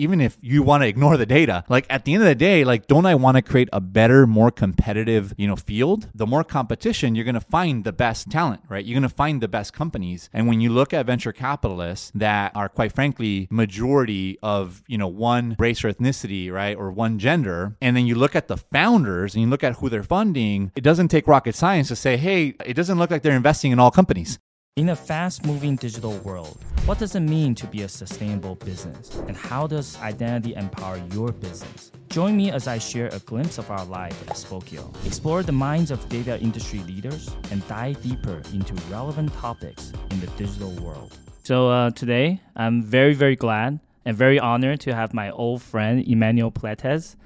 even 0.00 0.20
if 0.20 0.38
you 0.40 0.62
want 0.62 0.82
to 0.82 0.86
ignore 0.86 1.16
the 1.16 1.26
data, 1.26 1.64
like 1.68 1.84
at 1.90 2.04
the 2.04 2.14
end 2.14 2.22
of 2.22 2.28
the 2.28 2.34
day, 2.34 2.64
like 2.64 2.86
don't 2.86 3.04
I 3.04 3.16
want 3.16 3.36
to 3.36 3.42
create 3.42 3.68
a 3.72 3.80
better, 3.80 4.26
more 4.26 4.50
competitive, 4.50 5.34
you 5.36 5.48
know, 5.48 5.56
field? 5.56 6.08
The 6.14 6.26
more 6.26 6.44
competition, 6.44 7.16
you're 7.16 7.24
going 7.24 7.34
to 7.34 7.40
find 7.40 7.82
the 7.82 7.92
best 7.92 8.30
talent, 8.30 8.62
right? 8.68 8.84
You're 8.84 8.94
going 8.94 9.08
to 9.08 9.14
find 9.14 9.40
the 9.40 9.48
best 9.48 9.72
companies. 9.72 10.30
And 10.32 10.46
when 10.46 10.60
you 10.60 10.70
look 10.70 10.94
at 10.94 11.04
venture 11.06 11.32
capitalists 11.32 12.12
that 12.14 12.52
are 12.54 12.68
quite 12.68 12.92
frankly 12.92 13.48
majority 13.50 14.38
of, 14.40 14.84
you 14.86 14.98
know, 14.98 15.08
one 15.08 15.56
race 15.58 15.84
or 15.84 15.92
ethnicity, 15.92 16.50
right, 16.52 16.76
or 16.76 16.92
one 16.92 17.18
gender, 17.18 17.76
and 17.82 17.96
then 17.96 18.06
you 18.06 18.14
look 18.14 18.36
at 18.36 18.46
the 18.46 18.56
founders 18.56 19.34
and 19.34 19.42
you 19.42 19.50
look 19.50 19.64
at 19.64 19.76
who 19.76 19.88
they're 19.88 20.04
funding, 20.04 20.70
it 20.76 20.82
doesn't 20.82 21.08
take 21.08 21.26
rocket 21.26 21.56
science 21.56 21.88
to 21.88 21.96
say, 21.96 22.16
"Hey, 22.16 22.54
it 22.64 22.74
doesn't 22.74 22.98
look 22.98 23.10
like 23.10 23.22
they're 23.22 23.34
investing 23.34 23.72
in 23.72 23.80
all 23.80 23.90
companies." 23.90 24.38
In 24.78 24.90
a 24.90 24.94
fast 24.94 25.44
moving 25.44 25.74
digital 25.74 26.16
world, 26.18 26.56
what 26.86 27.00
does 27.00 27.16
it 27.16 27.26
mean 27.26 27.52
to 27.56 27.66
be 27.66 27.82
a 27.82 27.88
sustainable 27.88 28.54
business? 28.54 29.10
And 29.26 29.36
how 29.36 29.66
does 29.66 29.98
identity 30.00 30.54
empower 30.54 31.02
your 31.12 31.32
business? 31.32 31.90
Join 32.10 32.36
me 32.36 32.52
as 32.52 32.68
I 32.68 32.78
share 32.78 33.08
a 33.08 33.18
glimpse 33.18 33.58
of 33.58 33.72
our 33.72 33.84
life 33.86 34.16
at 34.30 34.36
Spokeo, 34.36 34.94
explore 35.04 35.42
the 35.42 35.50
minds 35.50 35.90
of 35.90 36.08
data 36.08 36.38
industry 36.40 36.78
leaders, 36.86 37.28
and 37.50 37.66
dive 37.66 38.00
deeper 38.04 38.40
into 38.54 38.72
relevant 38.88 39.32
topics 39.32 39.92
in 40.12 40.20
the 40.20 40.28
digital 40.36 40.70
world. 40.76 41.18
So, 41.42 41.68
uh, 41.68 41.90
today, 41.90 42.40
I'm 42.54 42.80
very, 42.80 43.14
very 43.14 43.34
glad 43.34 43.80
and 44.04 44.16
very 44.16 44.38
honored 44.38 44.78
to 44.82 44.94
have 44.94 45.12
my 45.12 45.32
old 45.32 45.60
friend 45.60 46.06
Emanuel 46.06 46.52
Pleitez 46.52 47.16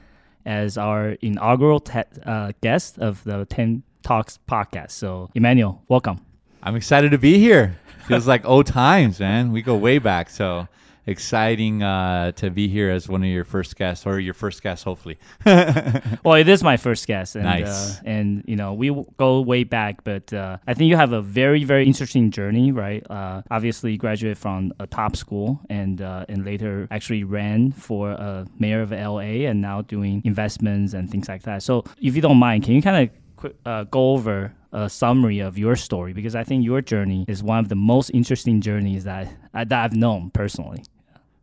as 0.47 0.79
our 0.79 1.19
inaugural 1.21 1.81
te- 1.81 2.15
uh, 2.25 2.53
guest 2.62 2.98
of 2.98 3.23
the 3.25 3.45
10 3.45 3.83
Talks 4.03 4.39
podcast. 4.48 4.93
So, 4.93 5.29
Emanuel, 5.34 5.83
welcome. 5.89 6.32
I'm 6.62 6.77
excited 6.77 7.11
to 7.11 7.19
be 7.19 7.39
here. 7.39 7.77
Feels 8.07 8.27
like 8.27 8.45
old 8.45 8.66
times, 8.66 9.19
man. 9.19 9.53
We 9.53 9.62
go 9.62 9.77
way 9.77 9.98
back. 9.98 10.30
So 10.30 10.69
exciting 11.07 11.83
uh, 11.83 12.30
to 12.33 12.51
be 12.51 12.69
here 12.69 12.91
as 12.91 13.09
one 13.09 13.23
of 13.23 13.29
your 13.29 13.45
first 13.45 13.77
guests 13.77 14.07
or 14.07 14.20
your 14.20 14.34
first 14.34 14.62
guest, 14.62 14.84
hopefully. 14.84 15.19
well, 15.45 16.34
it 16.34 16.48
is 16.48 16.62
my 16.62 16.77
first 16.77 17.06
guest, 17.06 17.34
and 17.34 17.45
nice. 17.45 17.98
uh, 17.98 18.03
and 18.05 18.45
you 18.47 18.56
know 18.56 18.75
we 18.75 18.95
go 19.17 19.41
way 19.41 19.64
back, 19.64 20.05
but 20.05 20.33
uh, 20.33 20.59
I 20.67 20.75
think 20.75 20.89
you 20.89 20.97
have 20.97 21.12
a 21.12 21.22
very 21.22 21.64
very 21.64 21.87
interesting 21.87 22.31
journey, 22.31 22.72
right? 22.72 23.05
Uh, 23.11 23.42
obviously, 23.50 23.97
graduated 23.97 24.39
from 24.39 24.72
a 24.78 24.87
top 24.87 25.17
school, 25.17 25.61
and 25.69 26.00
uh, 26.00 26.27
and 26.28 26.44
later 26.44 26.87
actually 26.91 27.25
ran 27.25 27.72
for 27.72 28.11
a 28.11 28.47
mayor 28.59 28.83
of 28.83 28.92
LA, 28.92 29.48
and 29.48 29.61
now 29.61 29.83
doing 29.83 30.22
investments 30.25 30.94
and 30.94 31.11
things 31.11 31.28
like 31.28 31.42
that. 31.42 31.62
So, 31.62 31.84
if 32.00 32.15
you 32.15 32.22
don't 32.22 32.39
mind, 32.39 32.65
can 32.65 32.75
you 32.75 32.83
kind 32.83 33.09
of 33.09 33.22
uh, 33.65 33.85
go 33.85 34.12
over 34.12 34.55
a 34.73 34.89
summary 34.89 35.41
of 35.41 35.59
your 35.59 35.77
story 35.77 36.12
because 36.12 36.35
I 36.35 36.45
think 36.45 36.65
your 36.65 36.81
journey 36.81 37.25
is 37.29 37.43
one 37.43 37.59
of 37.59 37.69
the 37.69 37.75
most 37.75 38.11
interesting 38.11 38.61
journeys 38.61 39.05
that 39.05 39.29
that 39.53 39.73
I've 39.73 39.95
known 39.95 40.31
personally. 40.31 40.84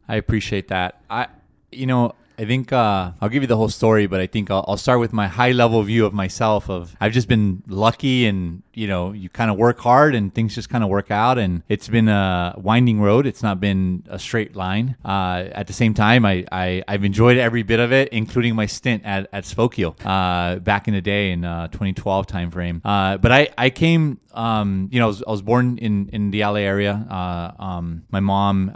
I 0.08 0.16
appreciate 0.16 0.70
that. 0.70 1.02
I, 1.10 1.28
you 1.72 1.86
know, 1.86 2.16
I 2.40 2.46
think 2.46 2.72
uh, 2.72 3.12
I'll 3.20 3.28
give 3.28 3.44
you 3.44 3.48
the 3.48 3.58
whole 3.58 3.68
story, 3.68 4.08
but 4.08 4.22
I 4.22 4.26
think 4.26 4.50
I'll, 4.50 4.64
I'll, 4.66 4.78
start 4.78 5.02
with 5.02 5.12
my 5.12 5.28
high 5.28 5.52
level 5.52 5.84
view 5.84 6.06
of 6.06 6.14
myself. 6.14 6.70
Of 6.70 6.96
I've 7.02 7.12
just 7.12 7.28
been 7.28 7.64
lucky, 7.68 8.28
and 8.28 8.64
you 8.74 8.88
know, 8.88 9.12
you 9.12 9.28
kind 9.28 9.52
of 9.52 9.58
work 9.58 9.78
hard, 9.80 10.16
and 10.16 10.34
things 10.34 10.56
just 10.56 10.70
kind 10.70 10.82
of 10.82 10.90
work 10.90 11.12
out. 11.12 11.38
And 11.38 11.64
it's 11.68 11.90
been 11.90 12.08
a 12.08 12.56
winding 12.56 13.02
road. 13.02 13.26
It's 13.26 13.44
not 13.44 13.60
been 13.60 14.06
a 14.10 14.18
straight 14.18 14.56
line. 14.56 14.96
Uh, 15.04 15.50
at 15.52 15.68
the 15.68 15.74
same 15.74 15.94
time, 15.94 16.26
I, 16.26 16.46
I 16.50 16.84
have 16.88 17.04
enjoyed 17.04 17.38
every 17.38 17.64
bit 17.64 17.82
of 17.82 17.92
it, 17.92 18.08
including 18.14 18.56
my 18.56 18.68
stint 18.68 19.04
at 19.04 19.28
at 19.34 19.44
Spokeo 19.44 19.94
uh, 20.06 20.60
back 20.60 20.88
in 20.88 20.94
the 20.94 21.02
day 21.02 21.32
in 21.32 21.42
2012 21.42 22.26
uh, 22.26 22.34
timeframe. 22.34 22.80
Uh, 22.86 23.18
but 23.18 23.34
I 23.34 23.50
I 23.58 23.70
came, 23.70 24.18
um, 24.34 24.88
you 24.94 25.00
know, 25.00 25.06
I 25.06 25.08
was, 25.08 25.24
I 25.28 25.32
was, 25.32 25.42
born 25.42 25.78
in 25.78 26.08
in 26.14 26.32
the 26.32 26.46
LA 26.46 26.64
area. 26.64 27.06
Uh, 27.10 27.62
um, 27.62 28.04
my 28.12 28.22
mom 28.22 28.72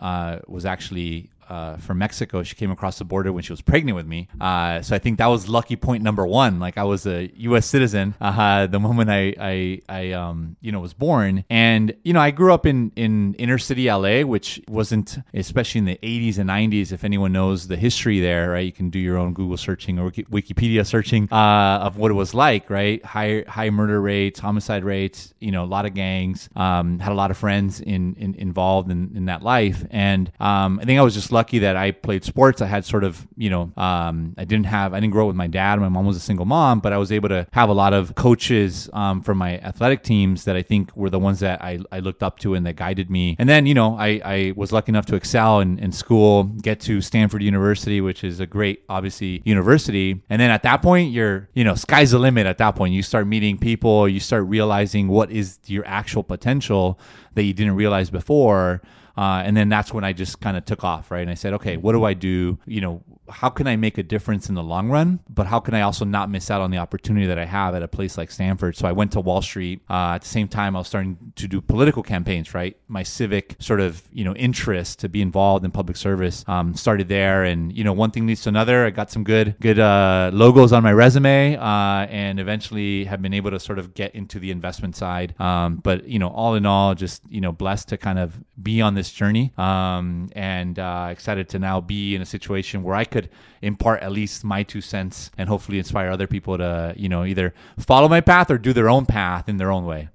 was 0.49 0.65
actually 0.65 1.29
uh, 1.49 1.77
from 1.77 1.97
Mexico. 1.97 2.43
She 2.43 2.55
came 2.55 2.71
across 2.71 2.97
the 2.97 3.05
border 3.05 3.31
when 3.31 3.43
she 3.43 3.53
was 3.53 3.61
pregnant 3.61 3.95
with 3.95 4.07
me. 4.07 4.27
Uh, 4.39 4.81
so 4.81 4.95
I 4.95 4.99
think 4.99 5.17
that 5.17 5.27
was 5.27 5.49
lucky 5.49 5.75
point 5.75 6.03
number 6.03 6.25
one. 6.25 6.59
Like 6.59 6.77
I 6.77 6.83
was 6.83 7.05
a 7.05 7.31
U.S. 7.35 7.65
citizen 7.65 8.15
uh, 8.21 8.67
the 8.67 8.79
moment 8.79 9.09
I 9.09 9.33
I, 9.39 9.81
I 9.89 10.11
um, 10.11 10.55
you 10.61 10.71
know 10.71 10.79
was 10.79 10.93
born, 10.93 11.43
and 11.49 11.93
you 12.03 12.13
know 12.13 12.19
I 12.19 12.31
grew 12.31 12.53
up 12.53 12.65
in 12.65 12.91
in 12.95 13.33
inner 13.35 13.57
city 13.57 13.89
LA, 13.89 14.21
which 14.21 14.61
wasn't 14.67 15.17
especially 15.33 15.79
in 15.79 15.85
the 15.85 15.99
80s 16.01 16.37
and 16.37 16.49
90s. 16.49 16.91
If 16.91 17.03
anyone 17.03 17.31
knows 17.31 17.67
the 17.67 17.77
history 17.77 18.19
there, 18.19 18.51
right, 18.51 18.65
you 18.65 18.71
can 18.71 18.89
do 18.89 18.99
your 18.99 19.17
own 19.17 19.33
Google 19.33 19.57
searching 19.57 19.99
or 19.99 20.11
Wikipedia 20.11 20.85
searching 20.85 21.27
uh, 21.31 21.79
of 21.81 21.97
what 21.97 22.11
it 22.11 22.15
was 22.15 22.33
like. 22.33 22.69
Right, 22.69 23.03
high 23.05 23.43
high 23.47 23.69
murder 23.69 24.01
rates, 24.01 24.39
homicide 24.39 24.83
rates. 24.83 25.33
You 25.39 25.51
know, 25.51 25.63
a 25.63 25.65
lot 25.65 25.85
of 25.85 25.93
gangs. 25.93 26.49
Um, 26.55 26.99
had 26.99 27.11
a 27.11 27.15
lot 27.15 27.31
of 27.31 27.37
friends 27.37 27.81
in, 27.81 28.15
in 28.15 28.35
involved 28.35 28.91
in, 28.91 29.11
in 29.15 29.25
that 29.25 29.41
life, 29.41 29.85
and 29.91 30.31
um, 30.39 30.79
I 30.81 30.85
think 30.85 30.99
I 30.99 31.03
was 31.03 31.13
just 31.13 31.31
lucky 31.33 31.59
that 31.59 31.75
I 31.75 31.91
played 31.91 32.23
sports. 32.23 32.61
I 32.61 32.67
had 32.67 32.85
sort 32.85 33.03
of, 33.03 33.27
you 33.35 33.49
know, 33.49 33.73
um, 33.75 34.33
I 34.37 34.45
didn't 34.45 34.67
have, 34.67 34.93
I 34.93 34.99
didn't 34.99 35.11
grow 35.11 35.25
up 35.25 35.27
with 35.27 35.35
my 35.35 35.47
dad. 35.47 35.79
My 35.79 35.89
mom 35.89 36.05
was 36.05 36.15
a 36.15 36.21
single 36.21 36.45
mom, 36.45 36.79
but 36.79 36.93
I 36.93 36.97
was 36.97 37.11
able 37.11 37.29
to 37.29 37.47
have 37.51 37.69
a 37.69 37.73
lot 37.73 37.93
of 37.93 38.15
coaches 38.15 38.89
um, 38.93 39.21
from 39.21 39.37
my 39.37 39.57
athletic 39.59 40.03
teams 40.03 40.45
that 40.45 40.55
I 40.55 40.61
think 40.61 40.95
were 40.95 41.09
the 41.09 41.19
ones 41.19 41.39
that 41.41 41.61
I, 41.61 41.79
I 41.91 41.99
looked 41.99 42.23
up 42.23 42.39
to 42.39 42.53
and 42.53 42.65
that 42.65 42.75
guided 42.75 43.09
me. 43.09 43.35
And 43.39 43.49
then, 43.49 43.65
you 43.65 43.73
know, 43.73 43.97
I, 43.97 44.21
I 44.23 44.53
was 44.55 44.71
lucky 44.71 44.89
enough 44.91 45.05
to 45.07 45.15
excel 45.15 45.59
in, 45.59 45.79
in 45.79 45.91
school, 45.91 46.43
get 46.43 46.79
to 46.81 47.01
Stanford 47.01 47.43
University, 47.43 47.99
which 47.99 48.23
is 48.23 48.39
a 48.39 48.45
great, 48.45 48.83
obviously, 48.87 49.41
university. 49.43 50.21
And 50.29 50.39
then 50.39 50.51
at 50.51 50.63
that 50.63 50.81
point, 50.81 51.11
you're, 51.11 51.49
you 51.53 51.63
know, 51.63 51.75
sky's 51.75 52.11
the 52.11 52.19
limit 52.19 52.45
at 52.45 52.57
that 52.59 52.75
point. 52.75 52.93
You 52.93 53.03
start 53.03 53.27
meeting 53.27 53.57
people, 53.57 54.07
you 54.07 54.19
start 54.19 54.45
realizing 54.45 55.07
what 55.07 55.31
is 55.31 55.59
your 55.65 55.85
actual 55.85 56.23
potential 56.23 56.99
that 57.35 57.43
you 57.43 57.53
didn't 57.53 57.75
realize 57.75 58.09
before. 58.09 58.81
Uh, 59.15 59.43
and 59.45 59.55
then 59.55 59.69
that's 59.69 59.93
when 59.93 60.03
I 60.03 60.13
just 60.13 60.41
kind 60.41 60.57
of 60.57 60.65
took 60.65 60.83
off, 60.83 61.11
right? 61.11 61.21
And 61.21 61.29
I 61.29 61.35
said, 61.35 61.53
okay, 61.53 61.77
what 61.77 61.93
do 61.93 62.03
I 62.03 62.13
do? 62.13 62.57
You 62.65 62.81
know, 62.81 63.03
how 63.29 63.49
can 63.49 63.67
I 63.67 63.75
make 63.75 63.97
a 63.97 64.03
difference 64.03 64.49
in 64.49 64.55
the 64.55 64.63
long 64.63 64.89
run? 64.89 65.19
But 65.29 65.47
how 65.47 65.59
can 65.59 65.73
I 65.73 65.81
also 65.81 66.03
not 66.03 66.29
miss 66.29 66.51
out 66.51 66.61
on 66.61 66.71
the 66.71 66.77
opportunity 66.77 67.25
that 67.27 67.37
I 67.37 67.45
have 67.45 67.75
at 67.75 67.83
a 67.83 67.87
place 67.87 68.17
like 68.17 68.31
Stanford? 68.31 68.75
So 68.75 68.87
I 68.87 68.91
went 68.91 69.11
to 69.13 69.19
Wall 69.19 69.41
Street. 69.41 69.81
Uh, 69.89 70.13
at 70.15 70.21
the 70.21 70.27
same 70.27 70.47
time, 70.47 70.75
I 70.75 70.79
was 70.79 70.87
starting 70.87 71.33
to 71.35 71.47
do 71.47 71.61
political 71.61 72.03
campaigns, 72.03 72.53
right? 72.53 72.75
My 72.87 73.03
civic 73.03 73.55
sort 73.59 73.79
of, 73.79 74.01
you 74.11 74.23
know, 74.23 74.35
interest 74.35 74.99
to 74.99 75.09
be 75.09 75.21
involved 75.21 75.63
in 75.63 75.71
public 75.71 75.97
service 75.97 76.43
um, 76.47 76.75
started 76.75 77.07
there. 77.07 77.43
And, 77.43 77.75
you 77.75 77.83
know, 77.83 77.93
one 77.93 78.11
thing 78.11 78.27
leads 78.27 78.41
to 78.43 78.49
another. 78.49 78.85
I 78.85 78.89
got 78.89 79.11
some 79.11 79.23
good, 79.23 79.55
good 79.59 79.79
uh, 79.79 80.31
logos 80.33 80.73
on 80.73 80.83
my 80.83 80.91
resume 80.93 81.55
uh, 81.55 82.07
and 82.09 82.39
eventually 82.39 83.05
have 83.05 83.21
been 83.21 83.33
able 83.33 83.51
to 83.51 83.59
sort 83.59 83.79
of 83.79 83.93
get 83.93 84.13
into 84.15 84.39
the 84.39 84.51
investment 84.51 84.95
side. 84.95 85.39
Um, 85.39 85.77
but, 85.77 86.07
you 86.07 86.19
know, 86.19 86.29
all 86.29 86.55
in 86.55 86.65
all, 86.65 86.93
just, 86.95 87.21
you 87.29 87.41
know, 87.41 87.51
blessed 87.51 87.89
to 87.89 87.97
kind 87.97 88.19
of 88.19 88.35
be 88.61 88.81
on 88.81 88.95
this 88.95 89.02
journey 89.11 89.51
um, 89.57 90.29
and 90.33 90.79
uh, 90.79 91.07
excited 91.11 91.49
to 91.49 91.59
now 91.59 91.81
be 91.81 92.15
in 92.15 92.21
a 92.21 92.25
situation 92.25 92.83
where 92.83 92.95
I 92.95 93.05
could 93.05 93.29
impart 93.61 94.01
at 94.01 94.11
least 94.11 94.43
my 94.43 94.63
two 94.63 94.81
cents 94.81 95.31
and 95.37 95.49
hopefully 95.49 95.77
inspire 95.77 96.09
other 96.09 96.27
people 96.27 96.57
to, 96.57 96.93
you 96.97 97.09
know, 97.09 97.25
either 97.25 97.53
follow 97.79 98.07
my 98.07 98.21
path 98.21 98.51
or 98.51 98.57
do 98.57 98.73
their 98.73 98.89
own 98.89 99.05
path 99.05 99.49
in 99.49 99.57
their 99.57 99.71
own 99.71 99.85
way. 99.85 100.09